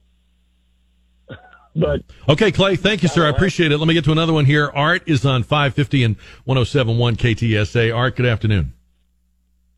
[1.76, 3.26] but okay, Clay, thank you, sir.
[3.26, 3.78] I appreciate it.
[3.78, 4.72] Let me get to another one here.
[4.74, 7.95] Art is on 550 and 1071 KTSA.
[7.95, 8.74] Art, good afternoon.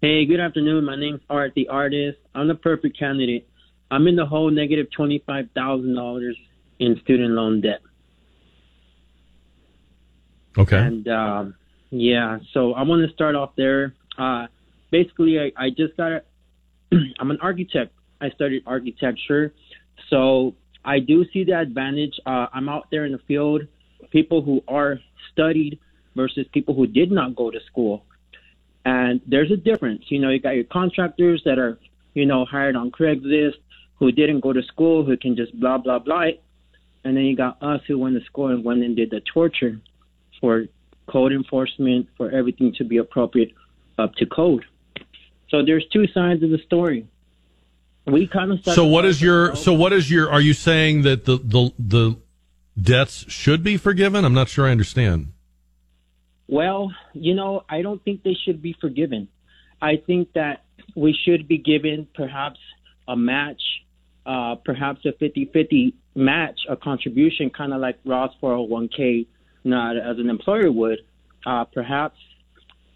[0.01, 0.83] Hey, good afternoon.
[0.83, 2.17] My name's Art, the artist.
[2.35, 3.47] I'm the perfect candidate.
[3.89, 6.37] I'm in the whole negative twenty-five thousand dollars
[6.79, 7.79] in student loan debt.
[10.57, 10.77] Okay.
[10.77, 11.55] And um,
[11.91, 13.93] yeah, so I want to start off there.
[14.17, 14.47] Uh,
[14.91, 16.11] basically, I, I just got.
[16.11, 16.21] A,
[17.19, 17.93] I'm an architect.
[18.19, 19.53] I studied architecture,
[20.09, 22.19] so I do see the advantage.
[22.25, 23.61] Uh, I'm out there in the field.
[24.11, 24.99] People who are
[25.31, 25.79] studied
[26.17, 28.03] versus people who did not go to school.
[28.85, 30.05] And there's a difference.
[30.09, 31.79] You know, you got your contractors that are,
[32.13, 33.55] you know, hired on Craigslist
[33.97, 36.27] who didn't go to school, who can just blah, blah, blah.
[37.03, 39.79] And then you got us who went to school and went and did the torture
[40.39, 40.65] for
[41.07, 43.51] code enforcement, for everything to be appropriate
[43.97, 44.65] up to code.
[45.49, 47.07] So there's two sides of the story.
[48.05, 51.25] We kind of so what is your so what is your are you saying that
[51.25, 52.17] the the the
[52.79, 54.25] debts should be forgiven?
[54.25, 55.31] I'm not sure I understand.
[56.47, 59.27] Well, you know, I don't think they should be forgiven.
[59.81, 60.63] I think that
[60.95, 62.59] we should be given perhaps
[63.07, 63.61] a match,
[64.25, 69.27] uh, perhaps a 50 50 match, a contribution, kind of like Roth 401k,
[69.63, 70.99] not as an employer would.
[71.45, 72.17] Uh, perhaps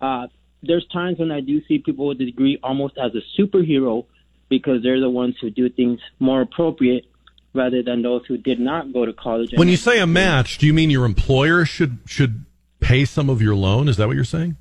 [0.01, 0.27] uh,
[0.63, 4.05] there's times when I do see people with a degree almost as a superhero
[4.49, 7.05] because they're the ones who do things more appropriate
[7.53, 9.51] rather than those who did not go to college.
[9.55, 12.45] When you say a match, do you mean your employer should should
[12.79, 13.87] pay some of your loan?
[13.87, 14.57] Is that what you're saying?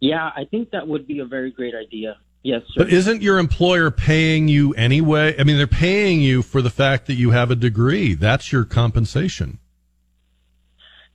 [0.00, 2.18] Yeah, I think that would be a very great idea.
[2.42, 2.84] Yes, sir.
[2.84, 5.34] But isn't your employer paying you anyway?
[5.38, 8.14] I mean, they're paying you for the fact that you have a degree.
[8.14, 9.58] That's your compensation.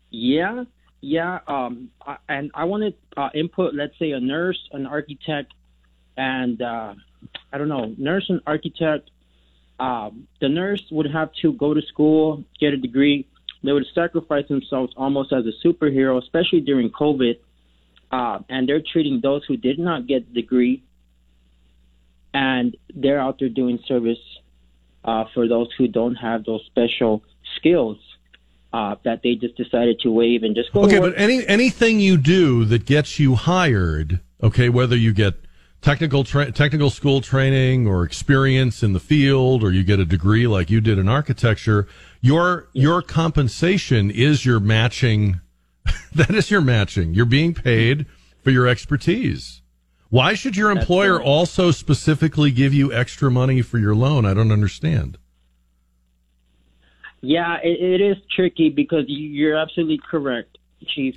[0.09, 0.65] Yeah,
[0.99, 1.39] yeah.
[1.47, 1.89] Um,
[2.27, 3.73] and I wanted uh, input.
[3.73, 5.53] Let's say a nurse, an architect,
[6.17, 6.95] and uh,
[7.53, 9.09] I don't know, nurse and architect.
[9.79, 13.27] Um, the nurse would have to go to school, get a degree.
[13.63, 17.37] They would sacrifice themselves almost as a superhero, especially during COVID.
[18.11, 20.83] Uh, and they're treating those who did not get the degree
[22.33, 24.19] and they're out there doing service
[25.03, 27.23] uh, for those who don't have those special
[27.55, 27.97] skills
[28.73, 30.83] uh, that they just decided to waive and just go.
[30.83, 35.33] Okay, but any anything you do that gets you hired, okay, whether you get
[35.81, 40.47] technical tra- technical school training or experience in the field, or you get a degree
[40.47, 41.87] like you did in architecture,
[42.21, 45.41] your your compensation is your matching.
[46.15, 47.13] that is your matching.
[47.13, 48.05] You're being paid
[48.43, 49.61] for your expertise.
[50.09, 54.25] Why should your employer also specifically give you extra money for your loan?
[54.25, 55.17] I don't understand.
[57.21, 60.50] Yeah, it, it is tricky because you're absolutely correct,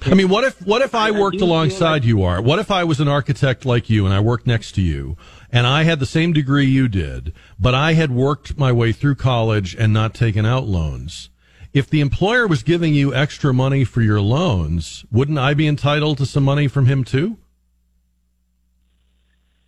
[0.02, 2.40] I mean, what if what if I, I worked I alongside like- you are?
[2.40, 5.16] What if I was an architect like you and I worked next to you
[5.50, 9.14] and I had the same degree you did, but I had worked my way through
[9.16, 11.30] college and not taken out loans?
[11.72, 16.18] If the employer was giving you extra money for your loans, wouldn't I be entitled
[16.18, 17.38] to some money from him too?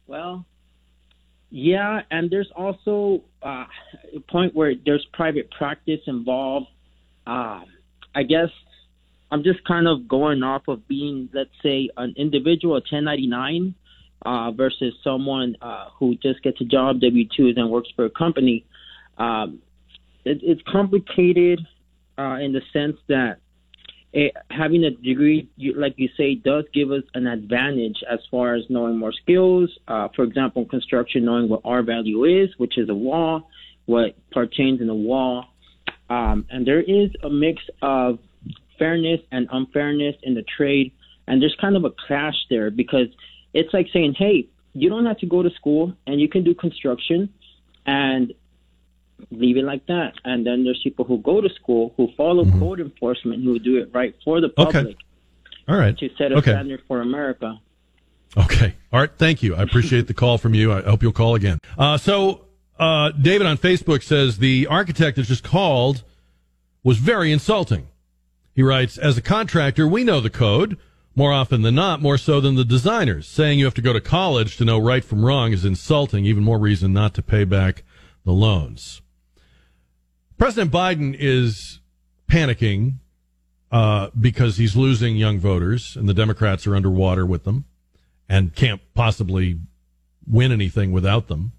[0.07, 0.45] Well,
[1.51, 3.65] yeah, and there's also uh,
[4.15, 6.69] a point where there's private practice involved.
[7.27, 7.63] Uh,
[8.15, 8.51] I guess
[9.31, 13.75] I'm just kind of going off of being, let's say, an individual, a 1099,
[14.25, 18.65] uh, versus someone uh, who just gets a job, W-2s, and works for a company.
[19.19, 19.61] Um,
[20.25, 21.61] it, it's complicated
[22.19, 23.39] uh, in the sense that
[24.13, 28.55] it, having a degree, you, like you say, does give us an advantage as far
[28.55, 29.71] as knowing more skills.
[29.87, 33.51] Uh, for example, in construction, knowing what R value is, which is a wall,
[33.85, 35.45] what pertains in a wall.
[36.09, 38.19] Um, and there is a mix of
[38.79, 40.93] fairness and unfairness in the trade.
[41.27, 43.09] And there's kind of a clash there because
[43.53, 46.55] it's like saying, hey, you don't have to go to school and you can do
[46.55, 47.33] construction.
[47.87, 48.33] And
[49.31, 50.15] leave it like that.
[50.25, 52.59] And then there's people who go to school who follow mm-hmm.
[52.59, 54.77] code enforcement who do it right for the public.
[54.77, 54.97] Okay.
[55.69, 55.97] All right.
[55.99, 56.53] To set a okay.
[56.53, 57.59] standard for America.
[58.37, 58.75] Okay.
[58.93, 59.11] All right.
[59.17, 59.55] Thank you.
[59.55, 60.73] I appreciate the call from you.
[60.73, 61.61] I hope you'll call again.
[61.79, 62.45] Uh, so,
[62.79, 66.03] uh, David on Facebook says the architect that just called
[66.85, 67.89] was very insulting.
[68.57, 70.79] He writes, as a contractor, we know the code
[71.15, 73.29] more often than not, more so than the designers.
[73.29, 76.25] Saying you have to go to college to know right from wrong is insulting.
[76.25, 77.85] Even more reason not to pay back
[78.25, 79.03] the loans.
[80.39, 81.81] President Biden is
[82.31, 82.95] panicking
[83.71, 87.67] uh, because he's losing young voters, and the Democrats are underwater with them
[88.27, 89.61] and can't possibly
[90.27, 91.53] win anything without them.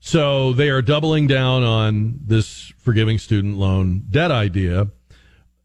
[0.00, 4.88] So they are doubling down on this forgiving student loan debt idea,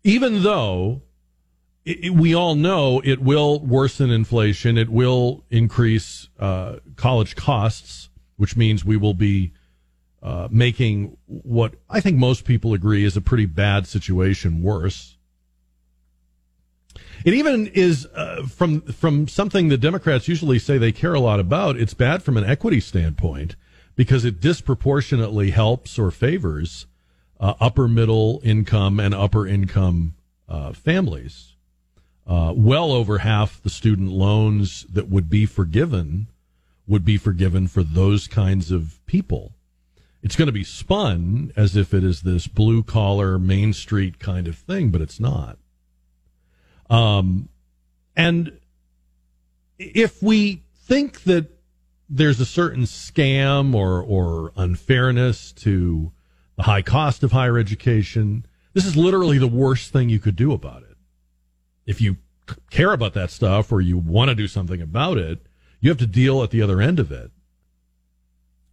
[0.03, 1.01] even though
[1.85, 4.77] it, it, we all know it will worsen inflation.
[4.77, 9.53] It will increase uh, college costs, which means we will be
[10.21, 15.17] uh, making what I think most people agree is a pretty bad situation worse.
[17.25, 21.39] It even is uh, from from something the Democrats usually say they care a lot
[21.39, 21.77] about.
[21.77, 23.55] It's bad from an equity standpoint
[23.95, 26.85] because it disproportionately helps or favors
[27.39, 30.13] uh, upper middle income and upper income
[30.47, 31.55] uh, families.
[32.27, 36.27] Uh, well over half the student loans that would be forgiven
[36.85, 39.53] would be forgiven for those kinds of people
[40.21, 44.47] it's going to be spun as if it is this blue collar Main Street kind
[44.47, 45.57] of thing, but it's not.
[46.89, 47.49] Um,
[48.15, 48.59] and
[49.77, 51.47] if we think that
[52.09, 56.11] there's a certain scam or, or unfairness to
[56.59, 60.51] the high cost of higher education, this is literally the worst thing you could do
[60.51, 60.97] about it.
[61.85, 62.17] If you
[62.69, 65.39] care about that stuff or you want to do something about it,
[65.79, 67.31] you have to deal at the other end of it.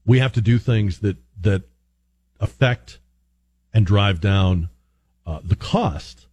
[0.05, 1.63] We have to do things that that
[2.41, 2.99] affect
[3.73, 4.69] and drive down
[5.25, 6.27] uh, the cost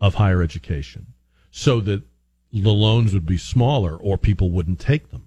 [0.00, 1.06] of higher education
[1.50, 2.04] so that
[2.52, 5.26] the loans would be smaller or people wouldn't take them.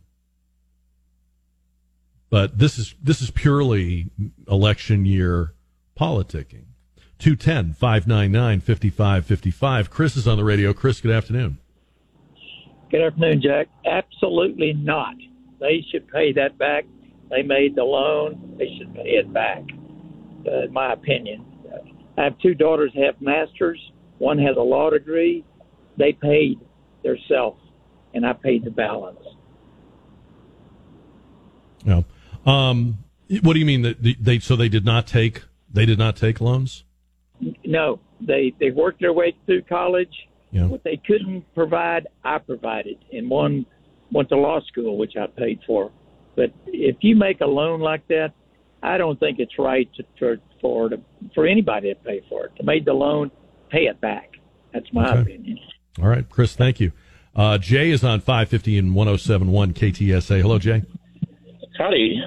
[2.36, 4.08] But this is this is purely
[4.46, 5.54] election year
[5.98, 6.66] politicking.
[7.18, 9.90] 210 599 5555.
[9.90, 10.74] Chris is on the radio.
[10.74, 11.60] Chris, good afternoon.
[12.92, 13.70] Good afternoon, Jack.
[13.86, 15.16] Absolutely not.
[15.62, 16.84] They should pay that back
[17.30, 18.58] they made the loan.
[18.60, 19.64] They should pay it back,
[20.46, 21.46] uh, in my opinion.
[22.18, 23.80] I have two daughters have masters.
[24.18, 25.46] One has a law degree.
[25.98, 26.60] They paid
[27.02, 27.62] themselves,
[28.14, 29.20] and I paid the balance.
[31.86, 32.04] No.
[32.46, 32.98] Um,
[33.42, 36.40] what do you mean that they so they did not take they did not take
[36.40, 36.84] loans?
[37.66, 40.14] No, they they worked their way through college.
[40.52, 40.68] Yeah.
[40.68, 43.66] What they couldn't provide, I provided, and one
[44.12, 45.92] went to law school, which I paid for.
[46.36, 48.34] But if you make a loan like that,
[48.82, 51.02] I don't think it's right to, for for to,
[51.34, 52.56] for anybody to pay for it.
[52.58, 53.32] To make the loan,
[53.70, 54.32] pay it back.
[54.74, 55.22] That's my okay.
[55.22, 55.60] opinion.
[56.02, 56.56] All right, Chris.
[56.56, 56.92] Thank you.
[57.36, 60.42] Uh, Jay is on 550 and 1071 KTSA.
[60.42, 60.84] Hello, Jay.
[61.78, 62.22] Howdy.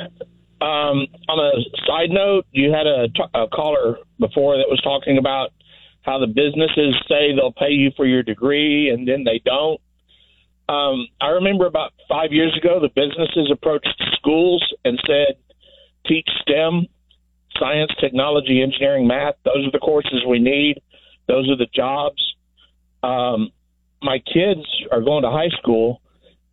[0.61, 1.51] Um, on a
[1.87, 5.51] side note, you had a, t- a caller before that was talking about
[6.03, 9.81] how the businesses say they'll pay you for your degree and then they don't.
[10.69, 15.37] Um, I remember about five years ago, the businesses approached schools and said,
[16.07, 16.87] teach STEM,
[17.59, 19.35] science, technology, engineering, math.
[19.45, 20.81] Those are the courses we need.
[21.27, 22.35] Those are the jobs.
[23.03, 23.51] Um,
[24.03, 26.01] my kids are going to high school,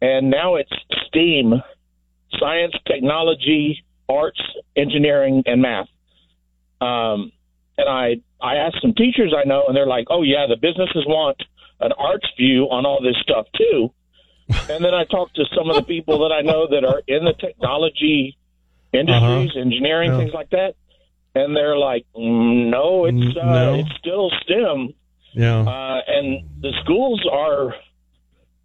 [0.01, 0.71] and now it's
[1.07, 1.61] STEAM,
[2.39, 4.41] science, technology, arts,
[4.75, 5.87] engineering, and math.
[6.81, 7.31] Um,
[7.77, 11.05] and I I asked some teachers I know, and they're like, "Oh yeah, the businesses
[11.05, 11.41] want
[11.79, 13.91] an arts view on all this stuff too."
[14.69, 17.25] and then I talked to some of the people that I know that are in
[17.25, 18.37] the technology
[18.93, 19.59] industries, uh-huh.
[19.59, 20.17] engineering, yeah.
[20.19, 20.75] things like that,
[21.33, 23.73] and they're like, "No, it's uh, no.
[23.75, 24.93] it's still STEM."
[25.33, 25.61] Yeah.
[25.61, 27.75] Uh, and the schools are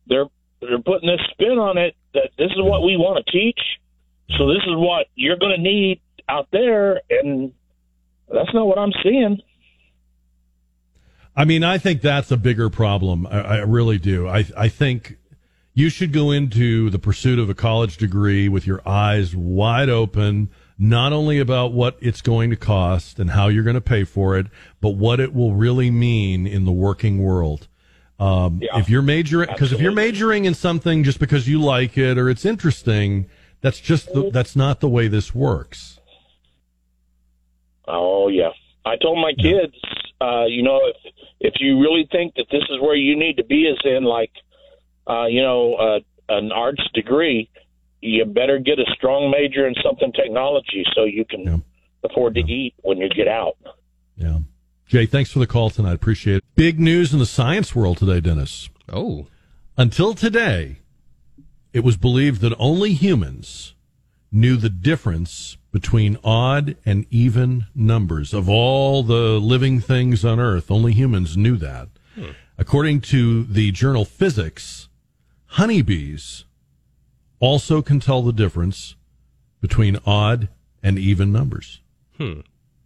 [0.07, 0.27] they're
[0.61, 3.61] they're putting this spin on it that this is what we want to teach.
[4.39, 7.53] So this is what you're going to need out there, and
[8.33, 9.41] that's not what I'm seeing.
[11.35, 13.27] I mean, I think that's a bigger problem.
[13.27, 14.29] I, I really do.
[14.29, 15.17] I I think
[15.73, 20.51] you should go into the pursuit of a college degree with your eyes wide open,
[20.79, 24.37] not only about what it's going to cost and how you're going to pay for
[24.37, 24.47] it,
[24.81, 27.69] but what it will really mean in the working world.
[28.21, 31.97] Um, yeah, if you're majoring, because if you're majoring in something just because you like
[31.97, 33.31] it or it's interesting,
[33.63, 35.99] that's just the, that's not the way this works.
[37.89, 38.51] Oh yeah,
[38.85, 39.75] I told my kids,
[40.21, 40.97] uh, you know, if
[41.41, 44.33] if you really think that this is where you need to be, is in like,
[45.09, 47.49] uh, you know, uh, an arts degree,
[48.03, 51.57] you better get a strong major in something technology so you can yeah.
[52.05, 52.55] afford to yeah.
[52.55, 53.57] eat when you get out.
[54.17, 54.41] Yeah.
[54.91, 55.95] Jay, thanks for the call tonight.
[55.95, 56.45] Appreciate it.
[56.57, 58.69] Big news in the science world today, Dennis.
[58.93, 59.29] Oh.
[59.77, 60.79] Until today,
[61.73, 63.75] it was believed that only humans
[64.33, 68.35] knew the difference between odd and even numbers.
[68.35, 71.89] Of all the living things on Earth, only humans knew that.
[72.17, 72.31] Hmm.
[72.59, 74.89] According to the journal Physics,
[75.47, 76.47] honeybees
[77.39, 78.97] also can tell the difference
[79.61, 80.49] between odd
[80.83, 81.81] and even numbers.
[82.19, 82.41] Hmm.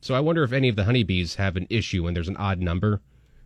[0.05, 2.61] So I wonder if any of the honeybees have an issue when there's an odd
[2.61, 3.01] number.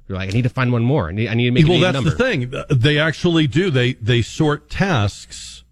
[0.09, 1.09] You're like, I need to find one more.
[1.09, 1.79] I need, I need to make well.
[1.79, 2.11] that's number.
[2.11, 2.53] the thing.
[2.69, 3.71] They actually do.
[3.71, 5.63] They they sort tasks.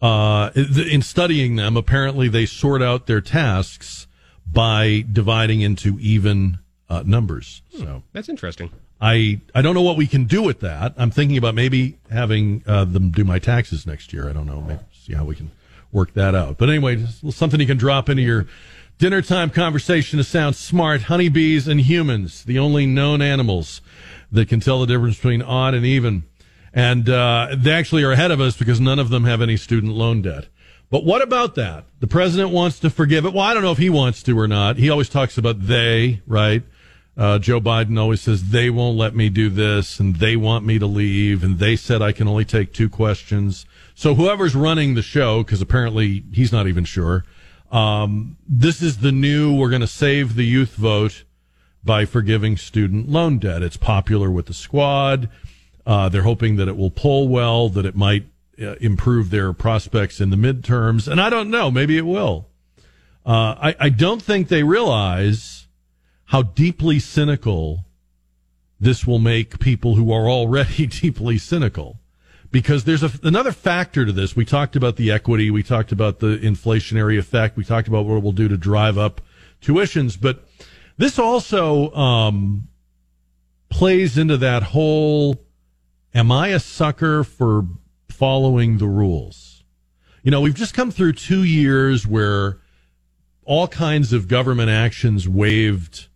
[0.00, 4.06] Uh, in studying them, apparently they sort out their tasks
[4.50, 7.60] by dividing into even uh, numbers.
[7.74, 8.70] Hmm, so that's interesting.
[8.98, 10.94] I I don't know what we can do with that.
[10.96, 14.26] I'm thinking about maybe having uh, them do my taxes next year.
[14.26, 14.62] I don't know.
[14.62, 15.50] Maybe see how we can
[15.92, 16.56] work that out.
[16.56, 18.46] But anyway, something you can drop into your
[19.00, 21.04] Dinner time conversation to sound smart.
[21.04, 23.80] Honeybees and humans, the only known animals
[24.30, 26.24] that can tell the difference between odd and even.
[26.74, 29.94] And uh, they actually are ahead of us because none of them have any student
[29.94, 30.48] loan debt.
[30.90, 31.86] But what about that?
[32.00, 33.32] The president wants to forgive it.
[33.32, 34.76] Well, I don't know if he wants to or not.
[34.76, 36.62] He always talks about they, right?
[37.16, 40.78] Uh, Joe Biden always says they won't let me do this and they want me
[40.78, 43.64] to leave and they said I can only take two questions.
[43.94, 47.24] So whoever's running the show, because apparently he's not even sure,
[47.70, 51.24] um, this is the new, we're going to save the youth vote
[51.84, 53.62] by forgiving student loan debt.
[53.62, 55.28] It's popular with the squad.
[55.86, 58.26] Uh, they're hoping that it will pull well, that it might
[58.60, 61.08] uh, improve their prospects in the midterms.
[61.08, 62.48] And I don't know, maybe it will.
[63.24, 65.68] Uh, I, I don't think they realize
[66.26, 67.84] how deeply cynical
[68.78, 71.99] this will make people who are already deeply cynical
[72.50, 74.34] because there's a, another factor to this.
[74.34, 78.16] We talked about the equity, we talked about the inflationary effect, we talked about what
[78.16, 79.20] it will do to drive up
[79.62, 80.44] tuitions, but
[80.96, 82.68] this also um,
[83.68, 85.44] plays into that whole
[86.14, 87.66] am I a sucker for
[88.08, 89.62] following the rules?
[90.22, 92.60] You know, we've just come through two years where
[93.44, 96.08] all kinds of government actions waived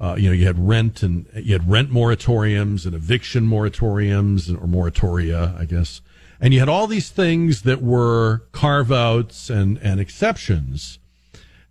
[0.00, 4.66] uh, you know, you had rent and you had rent moratoriums and eviction moratoriums or
[4.66, 6.00] moratoria, I guess.
[6.40, 10.98] And you had all these things that were carve outs and, and exceptions.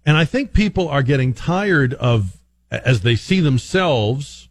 [0.06, 2.38] And I think people are getting tired of,
[2.70, 4.48] as they see themselves,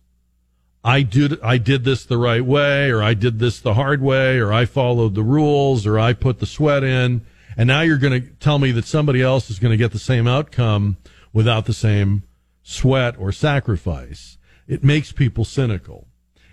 [0.85, 4.39] I did I did this the right way, or I did this the hard way,
[4.39, 7.23] or I followed the rules, or I put the sweat in,
[7.57, 9.99] and now you're going to tell me that somebody else is going to get the
[9.99, 10.97] same outcome
[11.33, 12.23] without the same
[12.69, 14.37] sweat or sacrifice.
[14.67, 16.07] It makes people cynical.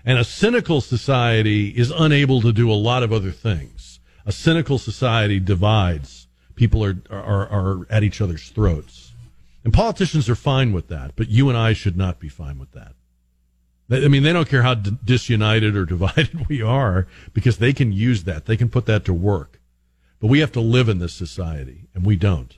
[0.05, 3.99] And a cynical society is unable to do a lot of other things.
[4.25, 6.27] A cynical society divides.
[6.55, 9.11] People are, are, are at each other's throats.
[9.65, 12.71] And politicians are fine with that, but you and I should not be fine with
[12.71, 12.93] that.
[13.91, 18.23] I mean, they don't care how disunited or divided we are because they can use
[18.23, 18.45] that.
[18.45, 19.59] They can put that to work.
[20.21, 22.57] But we have to live in this society, and we don't.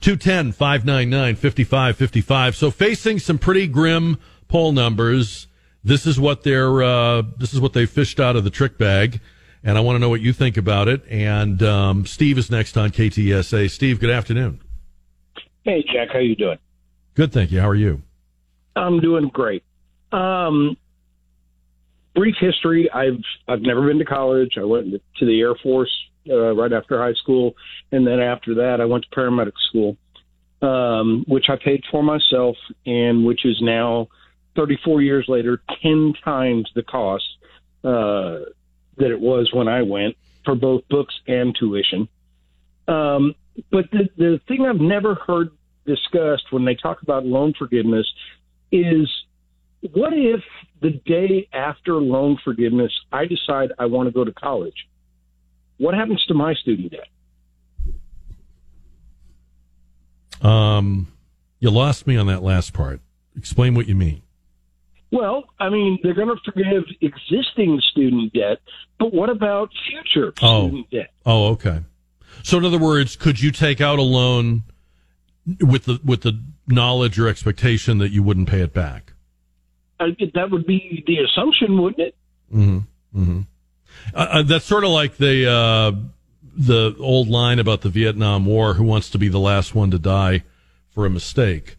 [0.00, 2.56] 210 599 5555.
[2.56, 4.18] So, facing some pretty grim
[4.48, 5.46] poll numbers,
[5.84, 9.20] this is what they're, uh, this is what they fished out of the trick bag.
[9.62, 11.02] And I want to know what you think about it.
[11.10, 13.70] And um, Steve is next on KTSA.
[13.70, 14.60] Steve, good afternoon.
[15.64, 16.58] Hey, Jack, how you doing?
[17.14, 17.60] Good, thank you.
[17.60, 18.02] How are you?
[18.76, 19.62] I'm doing great.
[20.12, 20.76] Um,
[22.14, 24.54] brief history: I've I've never been to college.
[24.56, 25.94] I went to the Air Force
[26.30, 27.54] uh, right after high school,
[27.92, 29.96] and then after that, I went to paramedic school,
[30.62, 34.08] um, which I paid for myself, and which is now
[34.56, 37.24] 34 years later, 10 times the cost
[37.84, 38.44] uh,
[38.96, 42.08] that it was when I went for both books and tuition.
[42.88, 43.34] Um,
[43.70, 45.50] but the, the thing I've never heard
[45.86, 48.06] discussed when they talk about loan forgiveness
[48.72, 49.08] is
[49.92, 50.40] what if
[50.82, 54.86] the day after loan forgiveness, I decide I want to go to college?
[55.80, 57.08] What happens to my student debt?
[60.46, 61.10] Um,
[61.58, 63.00] you lost me on that last part.
[63.34, 64.20] Explain what you mean.
[65.10, 68.58] Well, I mean, they're going to forgive existing student debt,
[68.98, 70.68] but what about future oh.
[70.68, 71.12] student debt?
[71.24, 71.80] Oh, okay.
[72.42, 74.64] So, in other words, could you take out a loan
[75.60, 76.38] with the with the
[76.68, 79.14] knowledge or expectation that you wouldn't pay it back?
[79.98, 82.14] Uh, that would be the assumption, wouldn't it?
[82.54, 82.78] Mm-hmm.
[83.18, 83.40] Mm-hmm.
[84.14, 85.92] Uh, uh, that's sort of like the uh,
[86.56, 89.98] the old line about the Vietnam War: "Who wants to be the last one to
[89.98, 90.42] die
[90.90, 91.76] for a mistake?"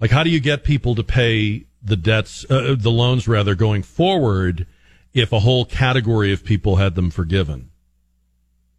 [0.00, 3.82] Like, how do you get people to pay the debts, uh, the loans rather, going
[3.82, 4.66] forward,
[5.12, 7.70] if a whole category of people had them forgiven?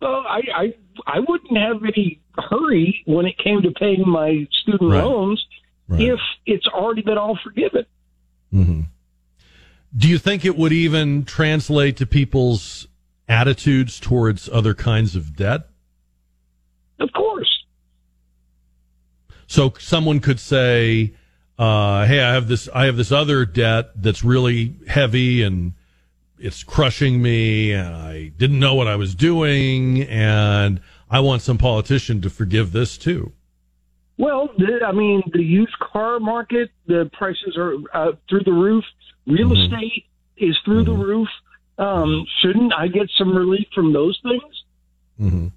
[0.01, 0.73] Well, I, I
[1.07, 5.03] I wouldn't have any hurry when it came to paying my student Right.
[5.03, 5.43] loans
[5.87, 6.01] Right.
[6.01, 7.85] if it's already been all forgiven.
[8.53, 8.81] Mm-hmm.
[9.95, 12.87] Do you think it would even translate to people's
[13.27, 15.69] attitudes towards other kinds of debt?
[16.99, 17.65] Of course.
[19.47, 21.13] So someone could say,
[21.57, 22.67] uh, "Hey, I have this.
[22.73, 25.73] I have this other debt that's really heavy and
[26.37, 31.57] it's crushing me, and I didn't know what I was doing, and I want some
[31.57, 33.31] politician to forgive this too."
[34.17, 34.49] Well,
[34.85, 38.83] I mean, the used car market, the prices are uh, through the roof.
[39.27, 39.73] Real Mm-hmm.
[39.73, 40.05] estate
[40.37, 41.27] is through the roof.
[41.77, 44.63] Um, shouldn't I get some relief from those things?
[45.17, 45.47] hmm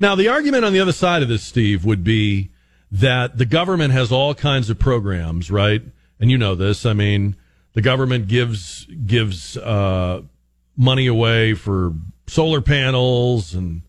[0.00, 2.50] Now, the argument on the other side of this, Steve, would be
[2.92, 5.82] that the government has all kinds of programs, right?
[6.20, 6.86] And you know this.
[6.86, 7.36] I mean,
[7.74, 10.22] the government gives gives uh,
[10.76, 11.92] money away for
[12.26, 13.82] solar panels and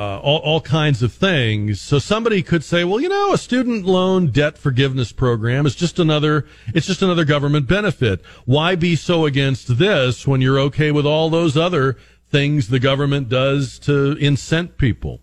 [0.00, 1.78] uh, all, all kinds of things.
[1.78, 5.98] So somebody could say, well, you know, a student loan debt forgiveness program is just
[5.98, 8.24] another, it's just another government benefit.
[8.46, 11.98] Why be so against this when you're okay with all those other
[12.30, 15.20] things the government does to incent people?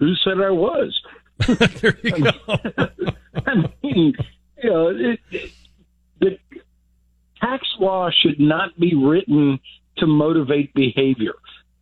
[0.00, 1.02] Who said I was?
[1.46, 2.30] there you go.
[3.46, 4.12] I mean,
[4.62, 5.50] you know, it, it,
[6.20, 6.38] the
[7.40, 9.58] tax law should not be written
[9.96, 11.32] to motivate behavior.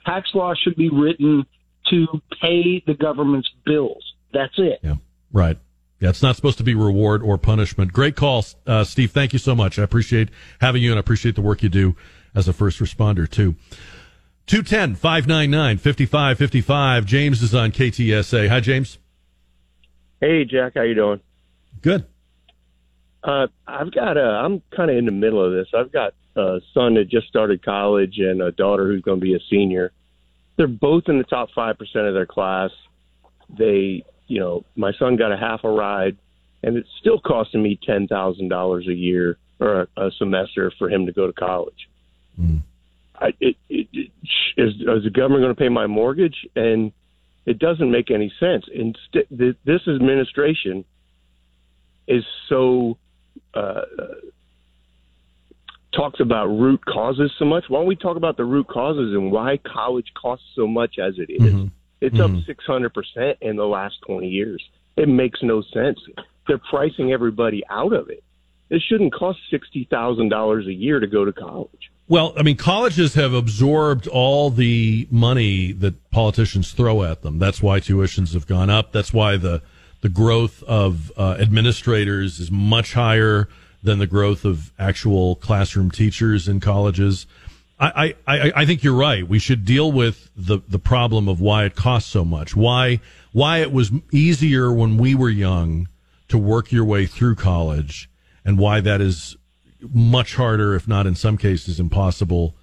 [0.04, 1.44] Tax law should be written
[1.90, 2.06] to
[2.40, 4.14] pay the government's bills.
[4.32, 4.80] That's it.
[4.82, 4.96] Yeah,
[5.32, 5.58] right.
[6.00, 7.92] Yeah, it's not supposed to be reward or punishment.
[7.92, 9.12] Great call, uh, Steve.
[9.12, 9.78] Thank you so much.
[9.78, 10.28] I appreciate
[10.60, 11.96] having you and I appreciate the work you do
[12.34, 13.56] as a first responder, too.
[14.46, 17.06] 210 599 5555.
[17.06, 18.48] James is on KTSA.
[18.48, 18.98] Hi, James.
[20.20, 21.20] Hey, Jack, how you doing?
[21.82, 22.06] Good.
[23.24, 24.22] Uh, I've got a.
[24.22, 25.68] I'm kind of in the middle of this.
[25.74, 29.34] I've got a son that just started college and a daughter who's going to be
[29.34, 29.92] a senior.
[30.56, 32.70] They're both in the top five percent of their class.
[33.58, 36.16] They, you know, my son got a half a ride,
[36.62, 40.90] and it's still costing me ten thousand dollars a year or a, a semester for
[40.90, 41.88] him to go to college.
[43.18, 44.10] I, it, it, it,
[44.56, 46.46] is, is the government going to pay my mortgage?
[46.54, 46.92] And
[47.46, 48.64] it doesn't make any sense.
[48.72, 50.84] Instead, th- this administration
[52.06, 52.98] is so
[53.54, 53.82] uh,
[55.96, 57.64] talks about root causes so much.
[57.68, 61.14] Why don't we talk about the root causes and why college costs so much as
[61.18, 61.68] it is?
[62.00, 64.62] It's up six hundred percent in the last twenty years.
[64.96, 65.98] It makes no sense.
[66.46, 68.22] They're pricing everybody out of it.
[68.68, 71.90] It shouldn't cost sixty thousand dollars a year to go to college.
[72.08, 77.38] Well, I mean, colleges have absorbed all the money that politicians throw at them.
[77.38, 78.92] That's why tuitions have gone up.
[78.92, 79.62] That's why the
[80.02, 83.48] the growth of uh, administrators is much higher
[83.86, 87.26] than the growth of actual classroom teachers in colleges.
[87.78, 89.26] I, I, I think you're right.
[89.28, 92.56] We should deal with the, the problem of why it costs so much.
[92.56, 93.00] Why
[93.32, 95.88] why it was easier when we were young
[96.28, 98.08] to work your way through college,
[98.46, 99.36] and why that is
[99.92, 102.54] much harder, if not in some cases impossible,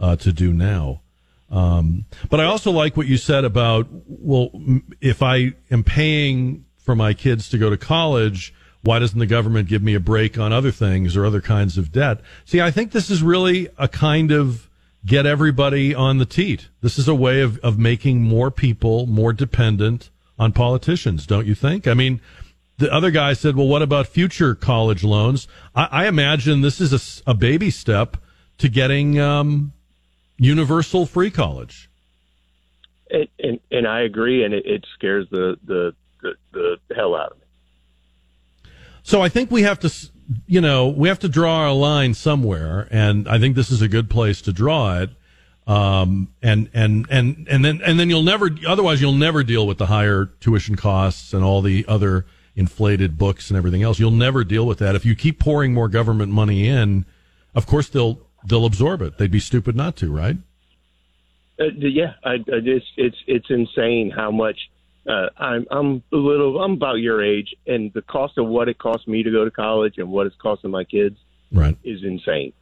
[0.00, 1.02] uh, to do now.
[1.50, 4.50] Um, but I also like what you said about well,
[5.02, 9.68] if I am paying for my kids to go to college, why doesn't the government
[9.68, 12.20] give me a break on other things or other kinds of debt?
[12.44, 14.68] See, I think this is really a kind of
[15.06, 16.68] get everybody on the teat.
[16.80, 21.54] This is a way of, of making more people more dependent on politicians, don't you
[21.54, 21.86] think?
[21.86, 22.20] I mean,
[22.78, 25.46] the other guy said, well, what about future college loans?
[25.74, 28.16] I, I imagine this is a, a, baby step
[28.58, 29.72] to getting um,
[30.38, 31.88] universal free college.
[33.10, 37.32] And, and, and I agree, and it, it scares the, the, the, the hell out
[37.32, 37.41] of me.
[39.02, 39.92] So I think we have to,
[40.46, 43.88] you know, we have to draw our line somewhere, and I think this is a
[43.88, 45.10] good place to draw it.
[45.66, 49.78] Um, and and and and then and then you'll never, otherwise you'll never deal with
[49.78, 52.26] the higher tuition costs and all the other
[52.56, 53.98] inflated books and everything else.
[53.98, 57.04] You'll never deal with that if you keep pouring more government money in.
[57.54, 59.18] Of course, they'll they'll absorb it.
[59.18, 60.36] They'd be stupid not to, right?
[61.60, 64.58] Uh, yeah, I, I, it's it's it's insane how much
[65.08, 68.78] uh, I'm I'm a little I'm about your age, and the cost of what it
[68.78, 71.16] costs me to go to college and what it's costing my kids,
[71.50, 72.52] right, is insane.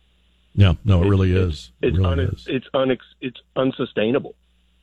[0.55, 1.73] Yeah, no, it really it's, is.
[1.83, 2.45] It's it really un, is.
[2.49, 4.35] it's un, it's unsustainable.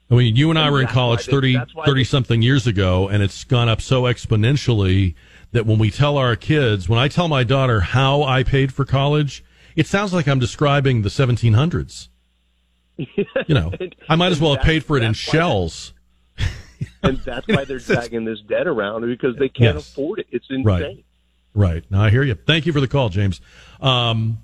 [0.10, 2.66] I mean, you and I And were in college they- 30, 30 they- something years
[2.68, 5.16] ago, and it's gone up so exponentially
[5.52, 8.86] that when we tell our kids, when I tell my daughter how I paid for
[8.86, 9.44] college,
[9.76, 12.08] it sounds like I'm describing the 1700s.
[13.48, 13.72] You know,
[14.10, 15.94] I might as well have paid for it in shells.
[17.04, 19.90] and that's why they're dragging this debt around because they can't Yes.
[19.92, 20.28] afford it.
[20.32, 20.64] It's insane.
[20.66, 21.06] Right.
[21.54, 21.84] Right.
[21.90, 22.36] Now I hear you.
[22.36, 23.42] Thank you for the call, James.
[23.82, 24.40] Um,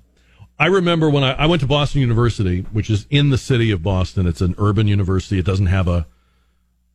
[0.58, 3.82] I remember when I, I went to Boston University, which is in the city of
[3.82, 4.26] Boston.
[4.26, 5.38] It's an urban university.
[5.38, 6.06] It doesn't have a,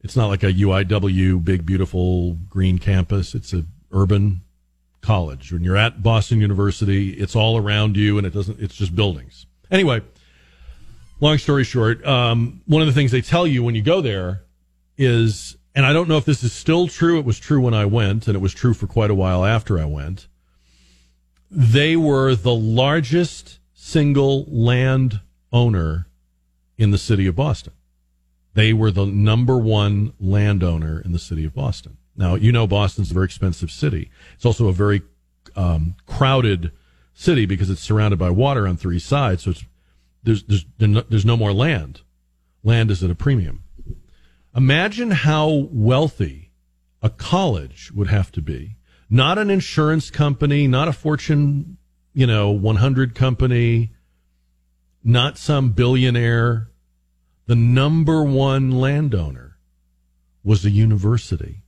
[0.02, 3.36] it's not like a UIW big, beautiful green campus.
[3.36, 4.42] It's a urban
[5.02, 5.52] college.
[5.54, 9.46] When you're at Boston University, it's all around you and it doesn't, it's just buildings.
[9.72, 10.02] Anyway,
[11.20, 14.42] long story short, um, one of the things they tell you when you go there
[15.00, 17.18] is, and I don't know if this is still true.
[17.18, 19.80] It was true when I went, and it was true for quite a while after
[19.80, 20.28] I went.
[21.50, 25.22] They were the largest single land
[25.52, 26.08] owner
[26.78, 27.74] in the city of Boston.
[28.54, 31.98] They were the number one landowner in the city of Boston.
[32.16, 34.12] Now, you know, Boston's a very expensive city.
[34.36, 35.02] It's also a very
[35.56, 36.72] um, crowded
[37.14, 39.44] city because it's surrounded by water on three sides.
[39.44, 39.54] So
[40.24, 42.02] there's, there's, there's no more land.
[42.64, 43.64] Land is at a premium.
[44.56, 46.52] Imagine how wealthy
[47.02, 48.76] a college would have to be.
[49.10, 51.78] Not an insurance company, not a Fortune,
[52.14, 53.92] you know, 100 company,
[55.04, 56.70] not some billionaire.
[57.46, 59.58] The number one landowner
[60.44, 61.64] was a university.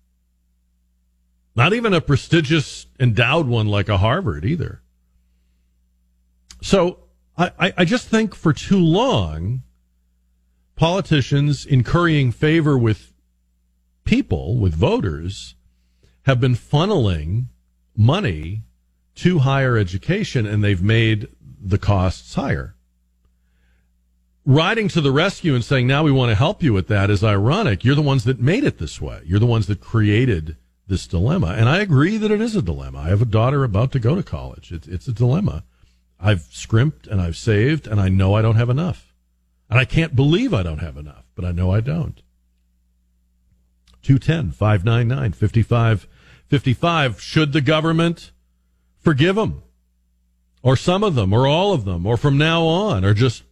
[1.55, 4.81] Not even a prestigious endowed one like a Harvard either.
[6.61, 6.99] So
[7.37, 9.63] I, I, I just think for too long,
[10.81, 13.13] politicians in currying favor with
[14.03, 15.53] people, with voters,
[16.23, 17.45] have been funneling
[17.95, 18.63] money
[19.13, 22.73] to higher education and they've made the costs higher.
[24.43, 27.23] Riding to the rescue and saying, now we want to help you with that is
[27.23, 27.85] ironic.
[27.85, 29.21] You're the ones that made it this way.
[29.23, 31.49] You're the ones that created this dilemma.
[31.49, 33.01] And I agree that it is a dilemma.
[33.01, 34.71] I have a daughter about to go to college.
[34.71, 35.63] It's, it's a dilemma.
[36.19, 39.10] I've scrimped and I've saved and I know I don't have enough.
[39.72, 42.22] And I can't believe I don't have enough, but I know I don't.
[44.03, 47.22] 210 599 5555.
[47.22, 48.31] Should the government
[48.99, 49.64] forgive them?
[50.61, 53.43] Or some of them, or all of them, or from now on, or just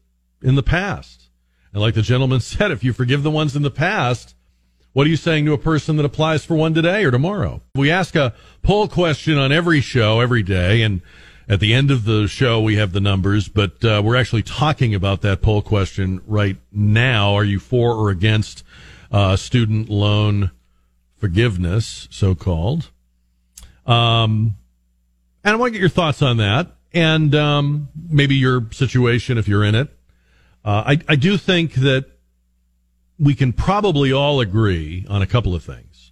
[0.44, 1.30] in the past?
[1.72, 4.36] And like the gentleman said, if you forgive the ones in the past,
[4.92, 7.62] what are you saying to a person that applies for one today or tomorrow?
[7.76, 11.02] We ask a poll question on every show every day, and
[11.50, 14.94] at the end of the show, we have the numbers, but uh, we're actually talking
[14.94, 17.34] about that poll question right now.
[17.34, 18.64] Are you for or against
[19.12, 20.52] uh, student loan
[21.18, 22.92] forgiveness, so called?
[23.88, 24.58] Um,
[25.44, 29.48] and I want to get your thoughts on that, and um, maybe your situation if
[29.48, 29.90] you're in it.
[30.64, 32.06] Uh, I, I do think that
[33.18, 36.12] we can probably all agree on a couple of things.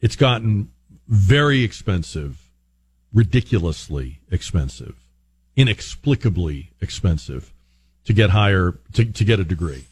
[0.00, 0.70] It's gotten
[1.08, 2.37] very expensive
[3.12, 4.96] ridiculously expensive,
[5.56, 7.52] inexplicably expensive
[8.04, 9.84] to get higher, to, to get a degree.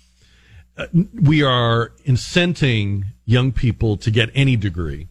[0.77, 0.87] Uh,
[1.23, 5.09] we are incenting young people to get any degree.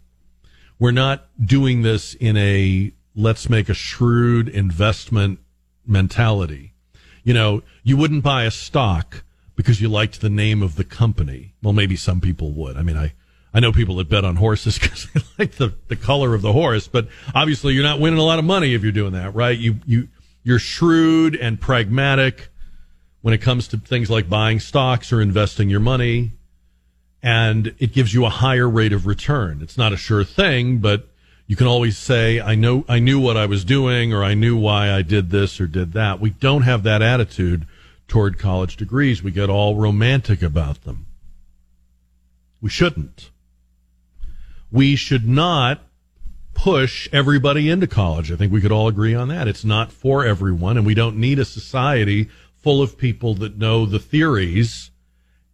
[0.77, 5.39] We're not doing this in a let's make a shrewd investment
[5.85, 6.73] mentality.
[7.23, 9.23] You know, you wouldn't buy a stock
[9.55, 11.53] because you liked the name of the company.
[11.63, 12.77] Well, maybe some people would.
[12.77, 13.13] I mean, I,
[13.55, 16.51] I know people that bet on horses because they like the, the color of the
[16.51, 19.57] horse, but obviously you're not winning a lot of money if you're doing that, right?
[19.57, 20.09] You, you,
[20.43, 22.49] you're shrewd and pragmatic
[23.21, 26.31] when it comes to things like buying stocks or investing your money.
[27.23, 29.61] And it gives you a higher rate of return.
[29.61, 31.07] It's not a sure thing, but
[31.47, 34.57] you can always say, I know, I knew what I was doing or I knew
[34.57, 36.19] why I did this or did that.
[36.19, 37.65] We don't have that attitude
[38.09, 39.23] toward college degrees.
[39.23, 41.05] We get all romantic about them.
[42.61, 43.29] We shouldn't.
[44.75, 45.87] We should not
[46.53, 48.29] push everybody into college.
[48.29, 49.47] I think we could all agree on that.
[49.47, 52.27] It's not for everyone, and we don't need a society
[52.57, 54.91] full of people that know the theories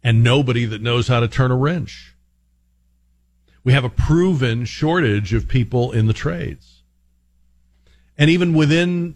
[0.02, 2.16] and nobody that knows how to turn a wrench.
[3.62, 6.82] We have a proven shortage of people in the trades.
[8.18, 9.14] And even within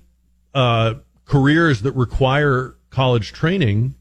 [0.55, 3.97] uh, careers that require college training,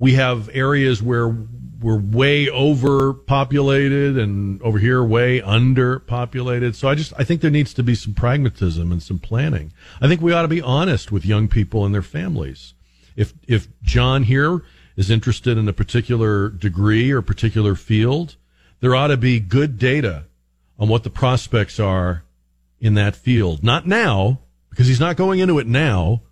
[0.00, 1.28] we have areas where
[1.80, 6.74] we're way overpopulated and over here way underpopulated.
[6.74, 9.72] So I just I think there needs to be some pragmatism and some planning.
[10.00, 12.74] I think we ought to be honest with young people and their families.
[13.14, 14.62] If if John here
[14.96, 18.36] is interested in a particular degree or particular field,
[18.80, 20.24] there ought to be good data
[20.78, 22.24] on what the prospects are
[22.80, 23.62] in that field.
[23.62, 24.40] Not now,
[24.70, 26.22] because he's not going into it now,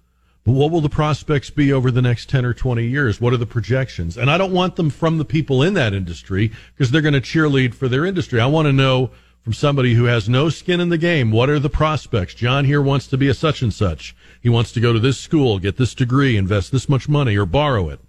[0.54, 3.20] what will the prospects be over the next 10 or 20 years?
[3.20, 4.16] What are the projections?
[4.16, 7.20] And I don't want them from the people in that industry because they're going to
[7.20, 8.40] cheerlead for their industry.
[8.40, 9.10] I want to know
[9.42, 12.34] from somebody who has no skin in the game, what are the prospects?
[12.34, 14.14] John here wants to be a such and such.
[14.40, 17.46] He wants to go to this school, get this degree, invest this much money or
[17.46, 18.00] borrow it.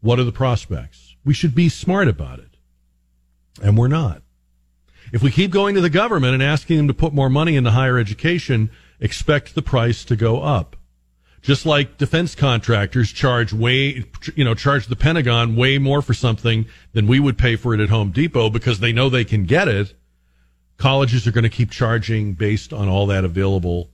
[0.00, 1.16] What are the prospects?
[1.24, 2.56] We should be smart about it.
[3.62, 4.22] And we're not.
[5.12, 7.70] If we keep going to the government and asking them to put more money into
[7.70, 10.76] higher education, expect the price to go up
[11.42, 14.04] just like defense contractors charge way,
[14.36, 17.80] you know, charge the Pentagon way more for something than we would pay for it
[17.80, 19.92] at Home Depot because they know they can get it.
[20.78, 23.90] Colleges are going to keep charging based on all that available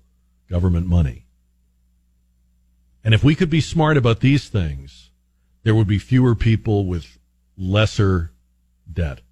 [0.50, 1.24] government money.
[3.02, 5.10] And if we could be smart about these things,
[5.62, 7.18] there would be fewer people with
[7.56, 8.30] lesser
[8.92, 9.22] debt.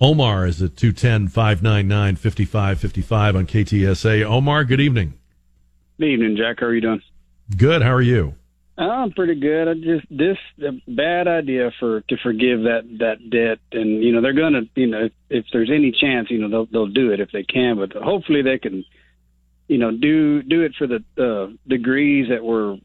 [0.00, 4.24] Omar is at 210 599 5555 on KTSA.
[4.24, 5.14] Omar, good evening.
[5.98, 6.58] Good evening, Jack.
[6.60, 7.02] How are you doing?
[7.56, 7.80] Good.
[7.82, 8.34] How are you?
[8.78, 9.68] I'm pretty good.
[9.68, 14.20] I just this a bad idea for to forgive that that debt, and you know
[14.20, 17.30] they're gonna you know if there's any chance you know they'll they'll do it if
[17.32, 18.84] they can, but hopefully they can
[19.68, 22.76] you know do do it for the uh, degrees that were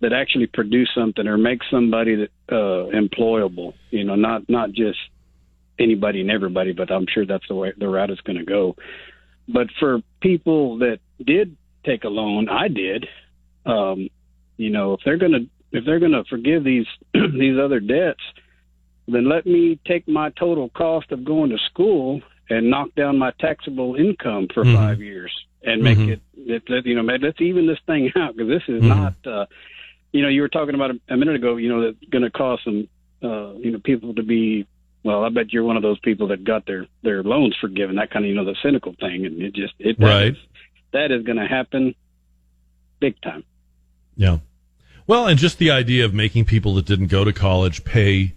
[0.00, 3.74] that actually produce something or make somebody that uh, employable.
[3.90, 4.98] You know, not not just
[5.78, 8.74] anybody and everybody, but I'm sure that's the way the route is going to go.
[9.46, 11.56] But for people that did
[11.86, 12.48] take a loan.
[12.48, 13.06] I did.
[13.64, 14.08] Um,
[14.56, 18.22] you know, if they're gonna if they're gonna forgive these these other debts,
[19.08, 23.32] then let me take my total cost of going to school and knock down my
[23.40, 24.76] taxable income for mm-hmm.
[24.76, 25.32] five years
[25.62, 26.12] and make mm-hmm.
[26.50, 28.88] it, it, you know let's even this thing out because this is mm-hmm.
[28.88, 29.46] not uh
[30.12, 32.30] you know you were talking about a, a minute ago you know that's going to
[32.30, 32.88] cause some
[33.22, 34.66] uh you know people to be
[35.02, 38.10] well i bet you're one of those people that got their their loans forgiven that
[38.10, 40.36] kind of you know the cynical thing and it just it right
[40.96, 41.94] that is going to happen
[43.00, 43.44] big time.
[44.16, 44.38] Yeah.
[45.06, 48.32] Well, and just the idea of making people that didn't go to college pay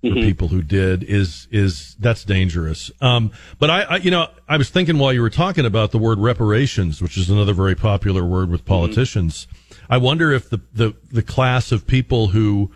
[0.00, 0.20] for mm-hmm.
[0.20, 2.90] people who did is is that's dangerous.
[3.00, 5.98] Um, but I, I, you know, I was thinking while you were talking about the
[5.98, 8.68] word reparations, which is another very popular word with mm-hmm.
[8.68, 9.46] politicians.
[9.46, 9.92] Mm-hmm.
[9.92, 12.72] I wonder if the, the the class of people who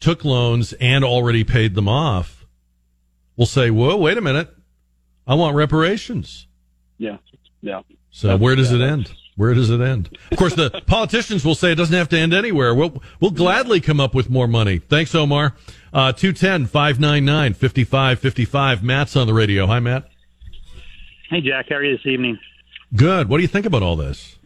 [0.00, 2.44] took loans and already paid them off
[3.36, 4.50] will say, "Whoa, wait a minute,
[5.26, 6.46] I want reparations."
[6.98, 7.18] Yeah,
[7.60, 7.80] yeah.
[8.14, 9.12] So That's, where does it end?
[9.34, 10.16] Where does it end?
[10.30, 12.72] Of course, the politicians will say it doesn't have to end anywhere.
[12.72, 14.78] We'll, we'll gladly come up with more money.
[14.78, 15.56] Thanks, Omar.
[15.92, 18.84] Uh, 210 599 5555.
[18.84, 19.66] Matt's on the radio.
[19.66, 20.08] Hi, Matt.
[21.28, 21.66] Hey, Jack.
[21.68, 22.38] How are you this evening?
[22.94, 23.28] Good.
[23.28, 24.38] What do you think about all this?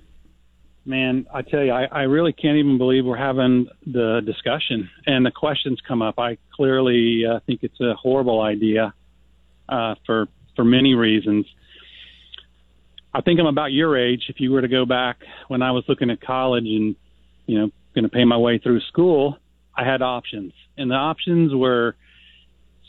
[0.86, 5.26] Man, I tell you, I, I really can't even believe we're having the discussion and
[5.26, 6.18] the questions come up.
[6.18, 8.94] I clearly uh, think it's a horrible idea
[9.68, 10.26] uh, for
[10.56, 11.44] for many reasons.
[13.14, 14.24] I think I'm about your age.
[14.28, 15.18] If you were to go back
[15.48, 16.94] when I was looking at college and,
[17.46, 19.38] you know, going to pay my way through school,
[19.74, 20.52] I had options.
[20.76, 21.96] And the options were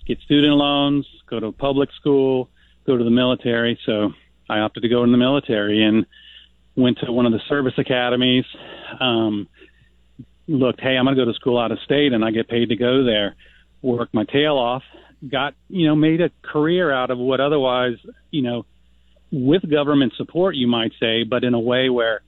[0.05, 2.49] get student loans, go to a public school,
[2.85, 3.79] go to the military.
[3.85, 4.09] So
[4.49, 6.05] I opted to go in the military and
[6.75, 8.45] went to one of the service academies.
[8.99, 9.47] Um,
[10.47, 12.69] looked, hey, I'm going to go to school out of state, and I get paid
[12.69, 13.35] to go there.
[13.81, 14.83] Worked my tail off,
[15.31, 17.95] got you know made a career out of what otherwise
[18.31, 18.65] you know
[19.31, 22.21] with government support you might say, but in a way where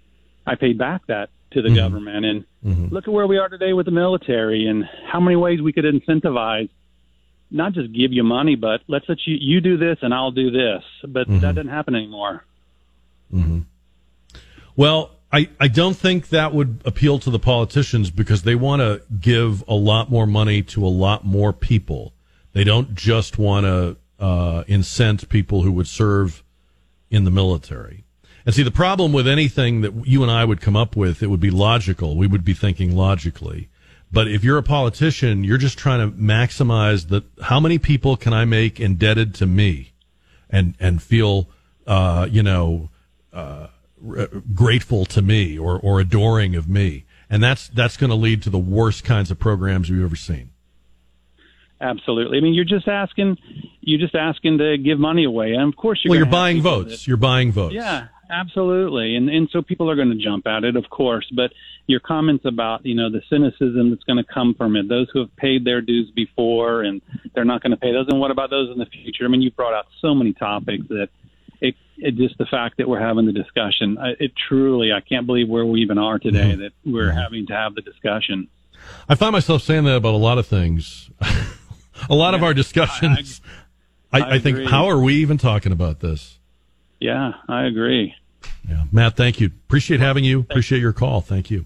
[0.46, 1.78] I paid back that to the mm-hmm.
[1.78, 2.26] government.
[2.26, 2.94] And mm-hmm.
[2.94, 5.86] look at where we are today with the military and how many ways we could
[5.86, 6.70] incentivize
[7.54, 10.52] not just give you money, but let's let you you do this and I'll do
[10.52, 10.84] this.
[11.06, 11.40] But mm-hmm.
[11.40, 12.46] that doesn't happen anymore.
[13.34, 13.60] Mm-hmm.
[14.76, 19.02] Well, I, I don't think that would appeal to the politicians because they want to
[19.20, 22.14] give a lot more money to a lot more people.
[22.54, 26.44] They don't just want to uh, incent people who would serve
[27.12, 28.06] in the military.
[28.46, 31.28] And see, the problem with anything that you and I would come up with, it
[31.28, 32.18] would be logical.
[32.18, 33.70] We would be thinking logically.
[34.12, 38.34] But if you're a politician, you're just trying to maximize the how many people can
[38.34, 39.94] I make indebted to me,
[40.50, 41.48] and and feel,
[41.88, 42.90] uh, you know,
[43.32, 43.68] uh,
[44.54, 48.50] grateful to me or or adoring of me, and that's that's going to lead to
[48.50, 50.51] the worst kinds of programs we've ever seen.
[51.82, 52.38] Absolutely.
[52.38, 53.38] I mean, you're just asking,
[53.82, 57.08] you're just asking to give money away, and of course, you're well, you're buying votes.
[57.08, 57.74] You're buying votes.
[57.74, 61.28] Yeah, absolutely, and and so people are going to jump at it, of course.
[61.36, 61.52] But
[61.88, 65.20] your comments about you know the cynicism that's going to come from it, those who
[65.20, 67.02] have paid their dues before and
[67.34, 69.26] they're not going to pay those, and what about those in the future?
[69.26, 71.10] I mean, you brought out so many topics that
[71.62, 75.50] it, it just the fact that we're having the discussion, it truly, I can't believe
[75.50, 76.62] where we even are today mm-hmm.
[76.62, 78.50] that we're having to have the discussion.
[79.08, 81.10] I find myself saying that about a lot of things.
[82.10, 83.42] a lot yeah, of our discussions.
[84.12, 86.40] I, I, I, I think, how are we even talking about this?
[87.00, 88.14] Yeah, I agree.
[88.68, 88.84] Yeah.
[88.92, 89.48] Matt, thank you.
[89.48, 90.42] Appreciate having you.
[90.42, 91.22] Appreciate your call.
[91.22, 91.66] Thank you.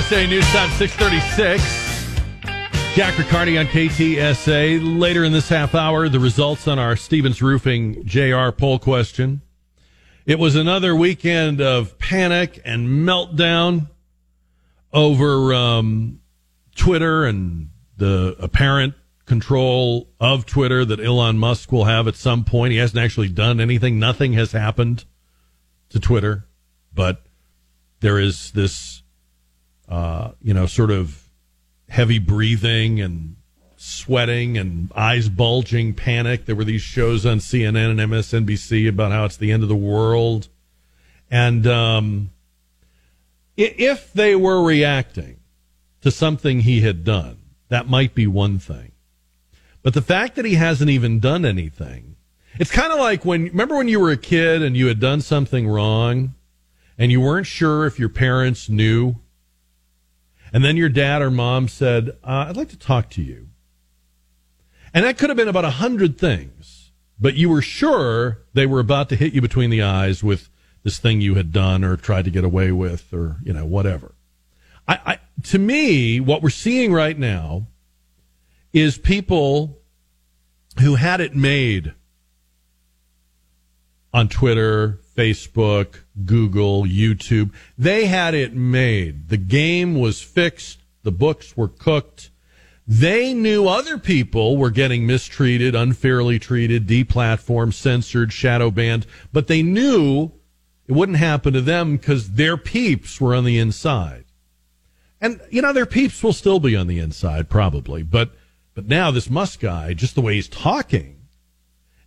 [0.00, 2.96] KTSA News Time 636.
[2.96, 4.98] Jack Riccardi on KTSA.
[4.98, 9.42] Later in this half hour, the results on our Stevens Roofing JR poll question.
[10.24, 13.90] It was another weekend of panic and meltdown
[14.90, 16.22] over um,
[16.74, 17.68] Twitter and
[17.98, 18.94] the apparent
[19.26, 22.72] control of Twitter that Elon Musk will have at some point.
[22.72, 23.98] He hasn't actually done anything.
[23.98, 25.04] Nothing has happened
[25.90, 26.46] to Twitter,
[26.94, 27.26] but
[28.00, 29.02] there is this
[29.90, 31.28] uh, you know, sort of
[31.88, 33.36] heavy breathing and
[33.76, 36.46] sweating and eyes bulging panic.
[36.46, 39.76] There were these shows on CNN and MSNBC about how it's the end of the
[39.76, 40.48] world.
[41.30, 42.30] And um,
[43.56, 45.40] if they were reacting
[46.02, 47.38] to something he had done,
[47.68, 48.92] that might be one thing.
[49.82, 52.16] But the fact that he hasn't even done anything,
[52.58, 55.20] it's kind of like when, remember when you were a kid and you had done
[55.20, 56.34] something wrong
[56.98, 59.16] and you weren't sure if your parents knew
[60.52, 63.48] and then your dad or mom said, uh, I'd like to talk to you.
[64.92, 68.80] And that could have been about a hundred things, but you were sure they were
[68.80, 70.48] about to hit you between the eyes with
[70.82, 74.14] this thing you had done or tried to get away with or, you know, whatever.
[74.88, 77.66] I, I to me, what we're seeing right now
[78.72, 79.78] is people
[80.80, 81.94] who had it made
[84.12, 87.52] on Twitter, Facebook, Google, YouTube.
[87.76, 89.28] They had it made.
[89.28, 90.78] The game was fixed.
[91.02, 92.30] The books were cooked.
[92.86, 99.62] They knew other people were getting mistreated, unfairly treated, deplatformed, censored, shadow banned, but they
[99.62, 100.32] knew
[100.88, 104.24] it wouldn't happen to them because their peeps were on the inside.
[105.20, 108.02] And, you know, their peeps will still be on the inside, probably.
[108.02, 108.30] But,
[108.72, 111.26] but now this Musk guy, just the way he's talking,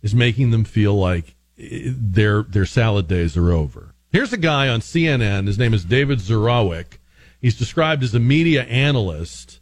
[0.02, 3.94] is making them feel like their their salad days are over.
[4.10, 5.46] Here's a guy on CNN.
[5.46, 6.98] His name is David Zurawik.
[7.40, 9.60] He's described as a media analyst,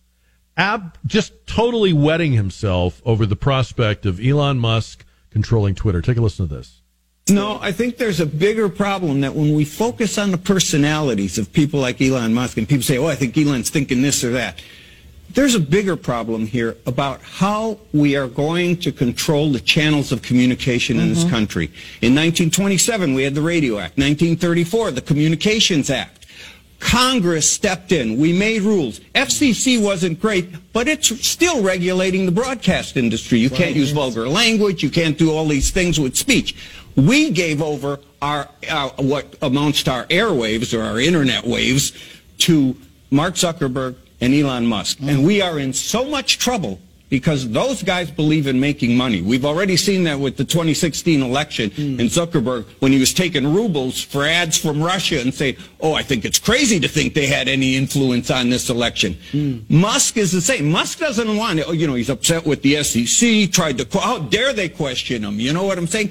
[0.56, 6.02] ab- just totally wetting himself over the prospect of Elon Musk controlling Twitter.
[6.02, 6.82] Take a listen to this.
[7.28, 11.52] No, I think there's a bigger problem that when we focus on the personalities of
[11.52, 14.60] people like Elon Musk and people say, oh, I think Elon's thinking this or that
[15.34, 20.22] there's a bigger problem here about how we are going to control the channels of
[20.22, 21.14] communication in mm-hmm.
[21.14, 21.66] this country.
[22.00, 23.96] In 1927, we had the Radio Act.
[23.98, 26.26] 1934, the Communications Act.
[26.80, 28.18] Congress stepped in.
[28.18, 28.98] We made rules.
[29.14, 33.38] FCC wasn't great, but it's still regulating the broadcast industry.
[33.38, 34.82] You can't use vulgar language.
[34.82, 36.56] You can't do all these things with speech.
[36.96, 41.92] We gave over our, our what amounts to our airwaves or our internet waves
[42.38, 42.76] to
[43.10, 44.98] Mark Zuckerberg and Elon Musk.
[45.02, 46.78] And we are in so much trouble
[47.10, 49.20] because those guys believe in making money.
[49.20, 52.00] We've already seen that with the 2016 election Hmm.
[52.00, 56.02] and Zuckerberg when he was taking rubles for ads from Russia and say, "Oh, I
[56.02, 59.58] think it's crazy to think they had any influence on this election." Hmm.
[59.68, 60.70] Musk is the same.
[60.70, 61.66] Musk doesn't want it.
[61.74, 63.46] You know, he's upset with the SEC.
[63.46, 63.98] Tried to.
[63.98, 65.38] How dare they question him?
[65.38, 66.10] You know what I'm saying?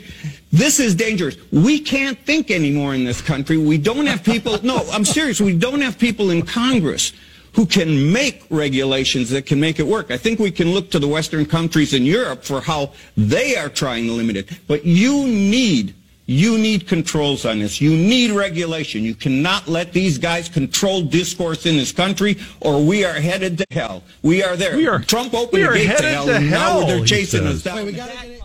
[0.53, 1.35] This is dangerous.
[1.51, 3.57] We can't think anymore in this country.
[3.57, 4.59] We don't have people.
[4.61, 5.41] No, I'm serious.
[5.41, 7.13] We don't have people in Congress
[7.53, 10.09] who can make regulations that can make it work.
[10.11, 13.69] I think we can look to the Western countries in Europe for how they are
[13.69, 14.49] trying to limit it.
[14.67, 15.95] But you need
[16.27, 17.81] you need controls on this.
[17.81, 19.03] You need regulation.
[19.03, 23.65] You cannot let these guys control discourse in this country, or we are headed to
[23.71, 24.03] hell.
[24.21, 24.77] We are there.
[24.77, 27.03] We are- Trump opened we the are gate to hell, to and now hell, they're
[27.05, 27.93] chasing us down.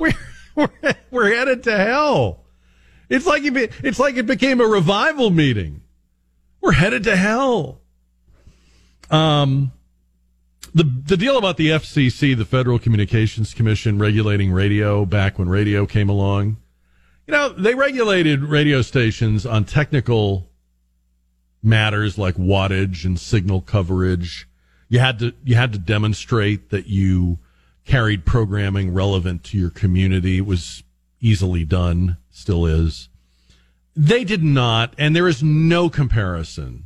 [0.01, 0.12] we're,
[0.57, 2.41] we're, we're headed to hell.
[3.09, 5.83] It's like it, be- it's like it became a revival meeting.
[6.61, 7.83] We're headed to hell.
[9.11, 9.73] Um,
[10.74, 15.87] the the deal about the FCC, the Federal Communications Commission, regulating radio back when radio
[15.87, 16.59] came along.
[17.27, 20.51] You know, they regulated radio stations on technical
[21.62, 24.49] matters like wattage and signal coverage.
[24.89, 27.39] You had to you had to demonstrate that you
[27.85, 30.39] carried programming relevant to your community.
[30.39, 30.83] It was
[31.20, 33.09] easily done, still is.
[33.95, 36.85] They did not, and there is no comparison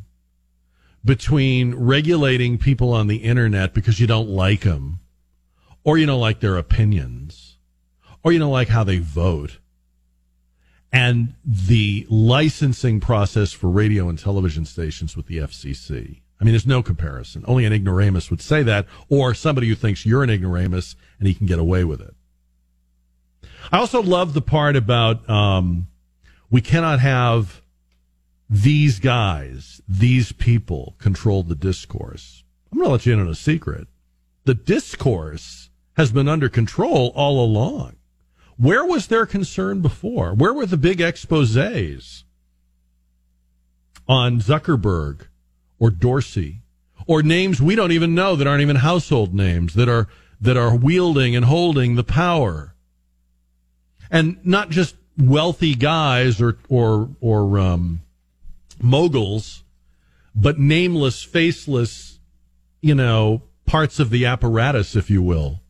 [1.04, 5.00] between regulating people on the internet because you don't like them,
[5.84, 7.56] or you don't like their opinions,
[8.22, 9.58] or you don't like how they vote,
[10.92, 16.20] and the licensing process for radio and television stations with the FCC.
[16.40, 17.44] I mean, there's no comparison.
[17.46, 21.34] Only an ignoramus would say that, or somebody who thinks you're an ignoramus and he
[21.34, 22.14] can get away with it.
[23.70, 25.86] I also love the part about um,
[26.50, 27.59] we cannot have
[28.50, 32.42] these guys, these people control the discourse.
[32.72, 33.86] I'm going to let you in on a secret.
[34.44, 37.94] The discourse has been under control all along.
[38.56, 40.34] Where was their concern before?
[40.34, 42.24] Where were the big exposés
[44.08, 45.28] on Zuckerberg
[45.78, 46.62] or Dorsey
[47.06, 50.08] or names we don't even know that aren't even household names that are
[50.40, 52.74] that are wielding and holding the power?
[54.10, 58.00] And not just wealthy guys or or or um,
[58.82, 59.64] moguls,
[60.34, 62.18] but nameless, faceless,
[62.80, 65.60] you know, parts of the apparatus, if you will,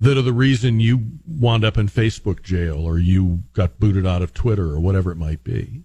[0.00, 4.22] that are the reason you wound up in Facebook jail or you got booted out
[4.22, 5.82] of Twitter or whatever it might be.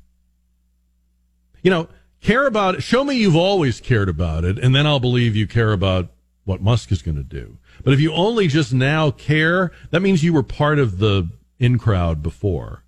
[1.61, 1.87] You know,
[2.21, 2.83] care about it.
[2.83, 6.09] Show me you've always cared about it, and then I'll believe you care about
[6.43, 7.57] what Musk is going to do.
[7.83, 11.29] But if you only just now care, that means you were part of the
[11.59, 12.83] in crowd before,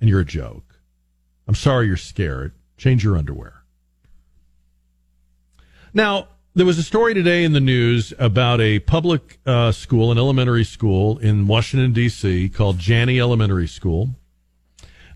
[0.00, 0.80] and you're a joke.
[1.48, 2.52] I'm sorry you're scared.
[2.82, 3.62] Change your underwear.
[5.94, 10.18] Now, there was a story today in the news about a public uh, school, an
[10.18, 14.16] elementary school in Washington, D.C., called Janney Elementary School,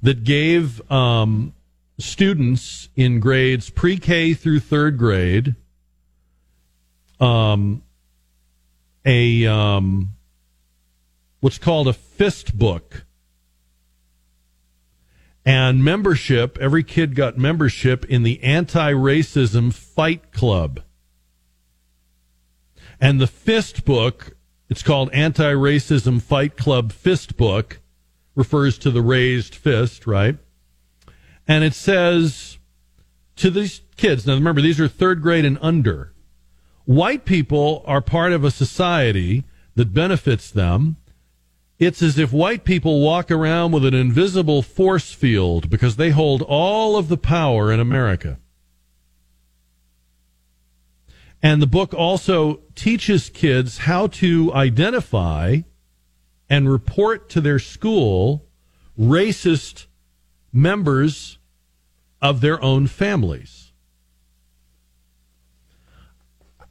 [0.00, 1.54] that gave um,
[1.98, 5.56] students in grades pre K through third grade
[7.18, 7.82] um,
[9.04, 10.10] a um,
[11.40, 13.05] what's called a fist book
[15.46, 16.58] and membership.
[16.60, 20.82] Every kid got membership in the anti racism fight club.
[23.00, 24.36] And the fist book,
[24.68, 27.80] it's called Anti Racism Fight Club Fist Book,
[28.34, 30.36] refers to the raised fist, right?
[31.46, 32.58] And it says
[33.36, 36.12] to these kids, now remember, these are third grade and under.
[36.86, 39.44] White people are part of a society
[39.74, 40.96] that benefits them.
[41.78, 46.42] It's as if white people walk around with an invisible force field because they hold
[46.42, 48.38] all of the power in America.
[51.42, 55.58] And the book also teaches kids how to identify
[56.48, 58.46] and report to their school
[58.98, 59.86] racist
[60.52, 61.38] members
[62.22, 63.72] of their own families.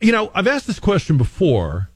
[0.01, 1.91] You know, I've asked this question before.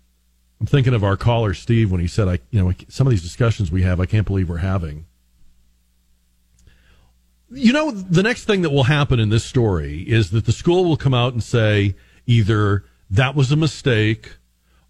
[0.60, 3.24] I'm thinking of our caller Steve when he said, "I, you know, some of these
[3.24, 5.06] discussions we have, I can't believe we're having."
[7.52, 10.86] You know, the next thing that will happen in this story is that the school
[10.86, 11.96] will come out and say
[12.28, 14.36] either that was a mistake,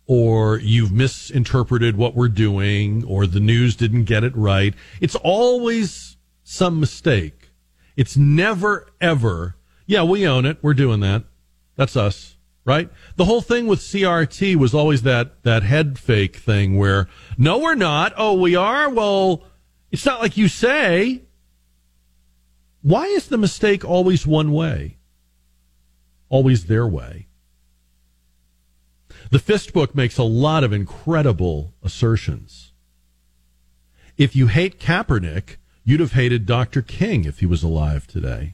[0.08, 4.74] or you've misinterpreted what we're doing, or the news didn't get it right.
[5.00, 7.52] It's always some mistake.
[7.96, 9.56] It's never ever,
[9.86, 10.58] yeah, we own it.
[10.62, 11.26] We're doing that.
[11.76, 12.38] That's us,
[12.70, 12.88] right?
[13.16, 17.74] The whole thing with CRT was always that, that head fake thing where, no, we're
[17.74, 18.14] not.
[18.16, 18.88] Oh, we are?
[18.92, 19.44] Well,
[19.90, 21.24] It's not like you say.
[22.84, 25.00] Why is the mistake always one way?
[26.30, 27.26] Always their way.
[29.32, 32.72] The Fist book makes a lot of incredible assertions.
[34.16, 36.84] If you hate Kaepernick, you'd have hated Dr.
[36.84, 38.54] King if he was alive today.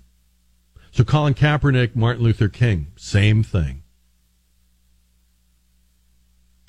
[0.91, 3.81] So Colin Kaepernick, Martin Luther King, same thing.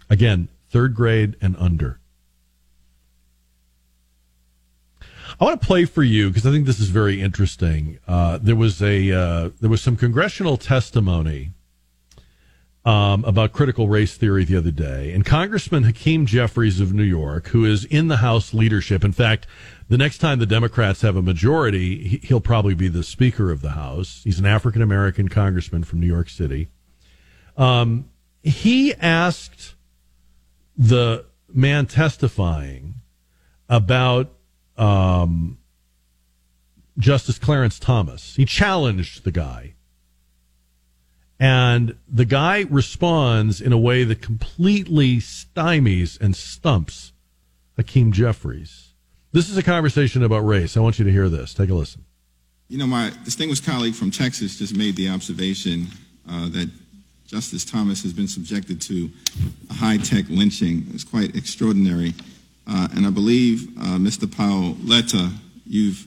[0.08, 2.00] Again, third grade and under.
[5.38, 7.98] I want to play for you because I think this is very interesting.
[8.08, 11.50] Uh, there was a uh, there was some congressional testimony
[12.86, 17.48] um, about critical race theory the other day, and Congressman Hakeem Jeffries of New York,
[17.48, 19.04] who is in the House leadership.
[19.04, 19.46] In fact,
[19.88, 23.70] the next time the Democrats have a majority, he'll probably be the Speaker of the
[23.70, 24.22] House.
[24.24, 26.68] He's an African American congressman from New York City.
[27.58, 28.08] Um,
[28.42, 29.75] he asked
[30.76, 32.94] the man testifying
[33.68, 34.32] about
[34.76, 35.58] um,
[36.98, 38.36] Justice Clarence Thomas.
[38.36, 39.74] He challenged the guy.
[41.38, 47.12] And the guy responds in a way that completely stymies and stumps
[47.76, 48.94] Hakeem Jeffries.
[49.32, 50.78] This is a conversation about race.
[50.78, 51.52] I want you to hear this.
[51.52, 52.04] Take a listen.
[52.68, 55.88] You know, my distinguished colleague from Texas just made the observation
[56.28, 56.70] uh, that
[57.26, 59.10] Justice Thomas has been subjected to
[59.68, 60.86] a high tech lynching.
[60.94, 62.14] It's quite extraordinary.
[62.68, 64.26] Uh, and I believe, uh, Mr.
[64.26, 65.32] Paoletta,
[65.66, 66.06] you've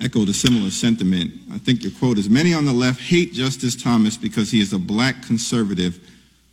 [0.00, 1.32] echoed a similar sentiment.
[1.52, 4.72] I think your quote is Many on the left hate Justice Thomas because he is
[4.72, 5.98] a black conservative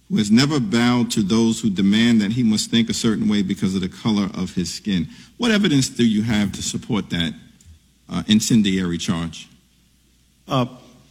[0.09, 3.41] who has never bowed to those who demand that he must think a certain way
[3.41, 5.07] because of the color of his skin.
[5.35, 7.33] What evidence do you have to support that
[8.09, 9.49] uh, incendiary charge?
[10.47, 10.65] Uh,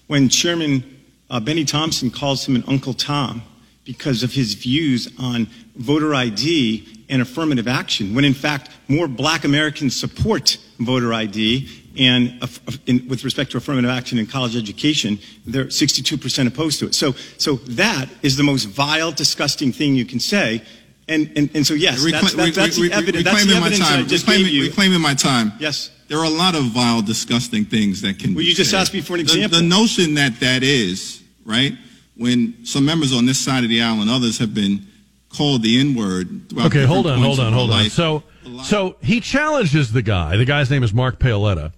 [0.07, 0.96] when Chairman
[1.31, 3.43] uh, Bennie Thompson calls him an Uncle Tom
[3.85, 5.47] because of his views on
[5.77, 12.43] voter ID and affirmative action, when in fact more black Americans support voter ID and
[12.87, 16.95] in, with respect to affirmative action in college education, they're 62% opposed to it.
[16.95, 20.63] So, so that is the most vile, disgusting thing you can say.
[21.09, 23.47] And, and, and so, yes, Recla- that's, that, that's re- the re- evidence, reclaiming that's
[23.47, 23.99] the my evidence time.
[24.01, 24.65] I just reclaiming, gave you.
[24.67, 25.53] reclaiming my time.
[25.61, 25.91] Yes.
[26.09, 28.81] There are a lot of vile, disgusting things that can Well, be you just said.
[28.81, 29.59] asked me for an The- example.
[29.61, 31.75] The, notion that that is, right,
[32.17, 34.87] when some members on this side of the aisle and others have been
[35.29, 36.53] called the N word.
[36.59, 37.89] Okay, hold on, hold on, hold on.
[37.91, 38.23] So,
[38.65, 40.37] so he challenges the guy.
[40.37, 41.73] The guy's name is Mark Paoletta.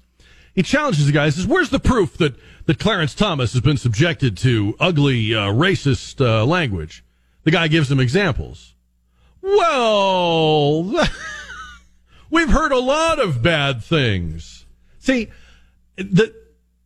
[0.54, 1.26] He challenges the guy.
[1.26, 2.34] He says, "Where's the proof that
[2.66, 7.04] that Clarence Thomas has been subjected to ugly, uh, racist uh, language?"
[7.44, 8.74] The guy gives him examples.
[9.56, 11.08] Well,
[12.30, 14.66] we've heard a lot of bad things.
[14.98, 15.28] See,
[15.96, 16.34] the,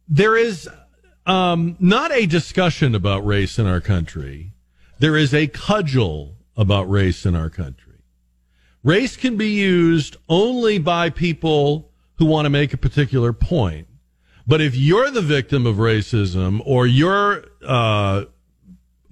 [0.08, 0.68] there is
[1.26, 4.52] um, not a discussion about race in our country.
[5.00, 7.98] There is a cudgel about race in our country.
[8.84, 13.88] Race can be used only by people who want to make a particular point.
[14.46, 18.24] But if you're the victim of racism or your uh,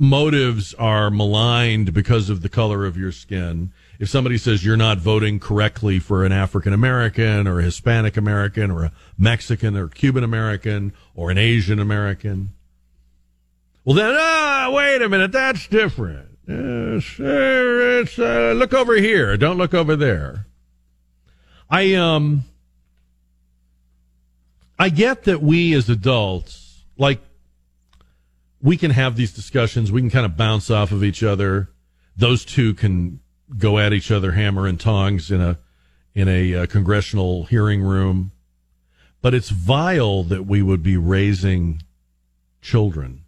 [0.00, 4.96] motives are maligned because of the color of your skin, if somebody says you're not
[4.96, 10.24] voting correctly for an African American or a Hispanic American or a Mexican or Cuban
[10.24, 12.48] American or an Asian American,
[13.84, 16.28] well then, ah, wait a minute, that's different.
[16.48, 19.36] Yes, uh, it's, uh, look over here.
[19.36, 20.46] Don't look over there.
[21.68, 22.44] I um,
[24.78, 27.20] I get that we as adults, like,
[28.62, 29.90] we can have these discussions.
[29.90, 31.70] We can kind of bounce off of each other.
[32.16, 33.20] Those two can
[33.56, 35.58] go at each other hammer and tongs in a
[36.14, 38.32] in a uh, congressional hearing room.
[39.22, 41.82] But it's vile that we would be raising
[42.60, 43.24] children.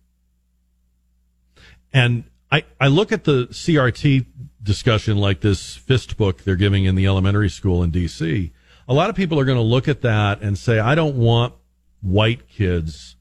[1.93, 4.27] And I, I look at the CRT
[4.63, 8.51] discussion like this fist book they're giving in the elementary school in DC.
[8.89, 11.55] A lot of people are going to look at that and say, I don't want
[12.01, 13.17] white kids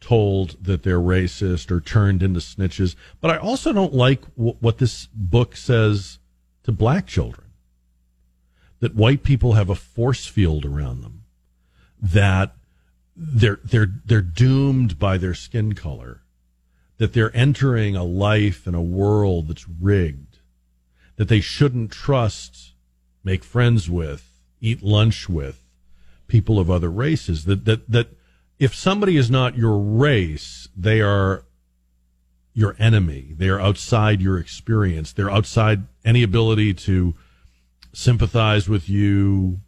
[0.00, 2.94] told that they're racist or turned into snitches.
[3.20, 6.18] But I also don't like w- what this book says
[6.64, 7.46] to black children
[8.80, 11.24] that white people have a force field around them,
[12.00, 12.54] that
[13.16, 16.22] they're, they're, they're doomed by their skin color
[16.98, 20.38] that they're entering a life and a world that's rigged,
[21.16, 22.72] that they shouldn't trust,
[23.24, 25.64] make friends with, eat lunch with
[26.26, 27.44] people of other races.
[27.46, 28.08] That that that
[28.58, 31.44] if somebody is not your race, they are
[32.54, 33.34] your enemy.
[33.36, 35.12] They are outside your experience.
[35.12, 37.14] They're outside any ability to
[37.92, 39.60] sympathize with you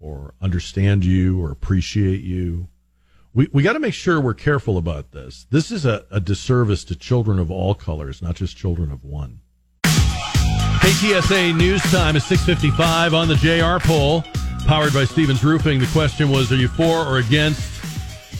[0.00, 2.68] or understand you or appreciate you
[3.38, 5.46] we, we got to make sure we're careful about this.
[5.50, 9.38] This is a, a disservice to children of all colors, not just children of one.
[9.84, 14.24] KTSA news time is 655 on the JR poll.
[14.66, 15.78] Powered by Stevens Roofing.
[15.78, 17.77] The question was Are you for or against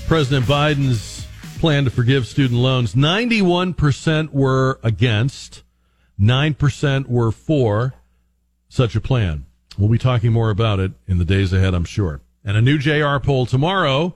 [0.09, 1.26] President Biden's
[1.60, 2.94] plan to forgive student loans?
[2.94, 5.62] 91% were against,
[6.18, 7.93] 9% were for
[8.70, 9.44] such a plan.
[9.76, 12.22] We'll be talking more about it in the days ahead, I'm sure.
[12.43, 14.14] And a new JR poll tomorrow.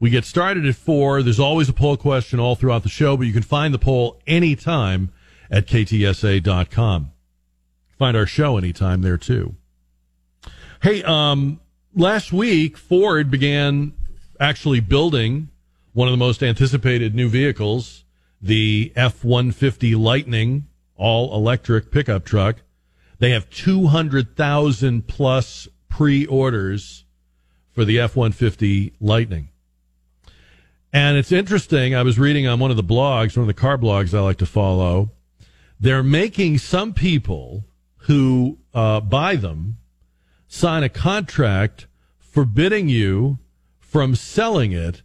[0.00, 1.22] We get started at 4.
[1.22, 4.20] There's always a poll question all throughout the show, but you can find the poll
[4.26, 5.12] anytime
[5.52, 7.12] at ktsa.com.
[7.96, 9.54] Find our show anytime there too.
[10.82, 11.60] Hey, um,
[11.94, 13.92] last week Ford began
[14.40, 15.48] actually building
[15.92, 18.04] one of the most anticipated new vehicles,
[18.40, 20.66] the F-150 Lightning
[20.98, 22.56] all electric pickup truck.
[23.18, 27.04] They have 200,000 plus pre-orders
[27.72, 29.48] for the F-150 Lightning.
[30.92, 31.94] And it's interesting.
[31.94, 34.38] I was reading on one of the blogs, one of the car blogs I like
[34.38, 35.12] to follow.
[35.78, 37.64] They're making some people
[38.02, 39.78] who uh, buy them
[40.48, 41.86] sign a contract
[42.18, 43.38] forbidding you
[43.88, 45.02] from selling it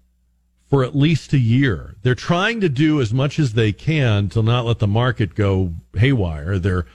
[0.69, 1.95] for at least a year.
[2.01, 5.73] They're trying to do as much as they can to not let the market go
[5.95, 6.59] haywire.
[6.59, 6.85] They're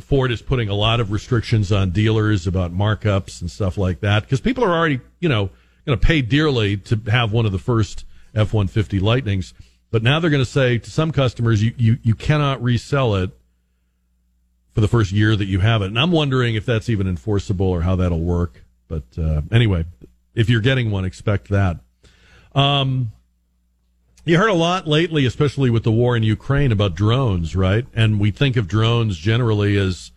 [0.00, 4.22] Ford is putting a lot of restrictions on dealers about markups and stuff like that
[4.22, 5.50] because people are already, you know,
[5.84, 9.52] going to pay dearly to have one of the first F-150 Lightnings.
[9.90, 13.30] But now they're going to say to some customers, you, you, you cannot resell it
[14.72, 15.86] for the first year that you have it.
[15.86, 18.64] And I'm wondering if that's even enforceable or how that'll work.
[18.88, 19.84] But uh, anyway,
[20.34, 21.78] if you're getting one, expect that.
[22.54, 23.12] Um,
[24.24, 27.86] you heard a lot lately, especially with the war in Ukraine, about drones, right?
[27.94, 30.12] And we think of drones generally as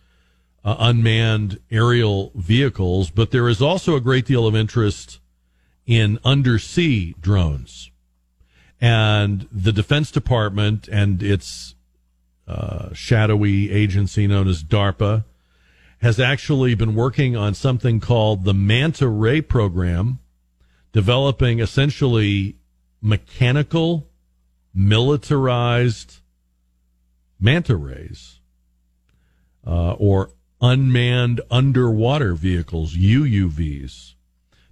[0.64, 5.20] uh, unmanned aerial vehicles, but there is also a great deal of interest
[5.86, 7.90] in undersea drones.
[8.80, 11.74] And the Defense Department and its
[12.46, 15.24] uh, shadowy agency known as DARPA
[16.00, 20.20] has actually been working on something called the Manta Ray program,
[20.92, 22.56] developing essentially
[23.00, 24.08] mechanical,
[24.74, 26.20] militarized
[27.40, 28.40] manta rays,
[29.66, 30.30] uh, or
[30.60, 34.14] unmanned underwater vehicles, UUVs,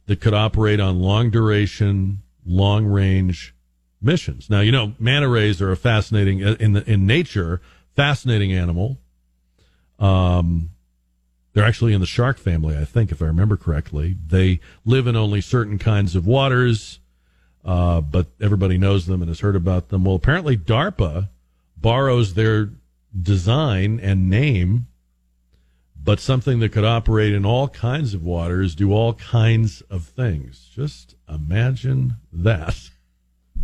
[0.06, 3.54] that could operate on long duration, long range
[4.00, 4.48] missions.
[4.48, 7.60] Now, you know, manta rays are a fascinating in the, in nature,
[7.94, 8.98] fascinating animal.
[9.98, 10.70] Um,
[11.56, 14.14] they're actually in the shark family, I think, if I remember correctly.
[14.26, 17.00] They live in only certain kinds of waters,
[17.64, 20.04] uh, but everybody knows them and has heard about them.
[20.04, 21.30] Well, apparently DARPA
[21.74, 22.72] borrows their
[23.18, 24.88] design and name,
[25.96, 30.68] but something that could operate in all kinds of waters, do all kinds of things.
[30.74, 32.90] Just imagine that.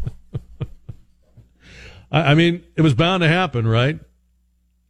[2.10, 4.00] I, I mean, it was bound to happen, right?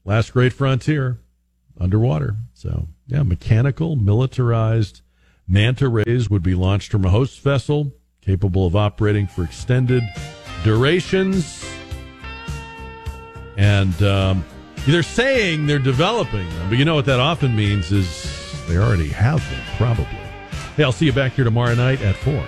[0.05, 1.19] Last great frontier,
[1.81, 2.37] underwater.
[2.63, 5.03] So, yeah, mechanical, militarized
[5.49, 10.05] manta rays would be launched from a host vessel capable of operating for extended
[10.63, 11.69] durations.
[13.57, 14.45] And um,
[14.87, 19.09] they're saying they're developing them, but you know what that often means is they already
[19.09, 20.05] have them, probably.
[20.77, 22.47] Hey, I'll see you back here tomorrow night at 4.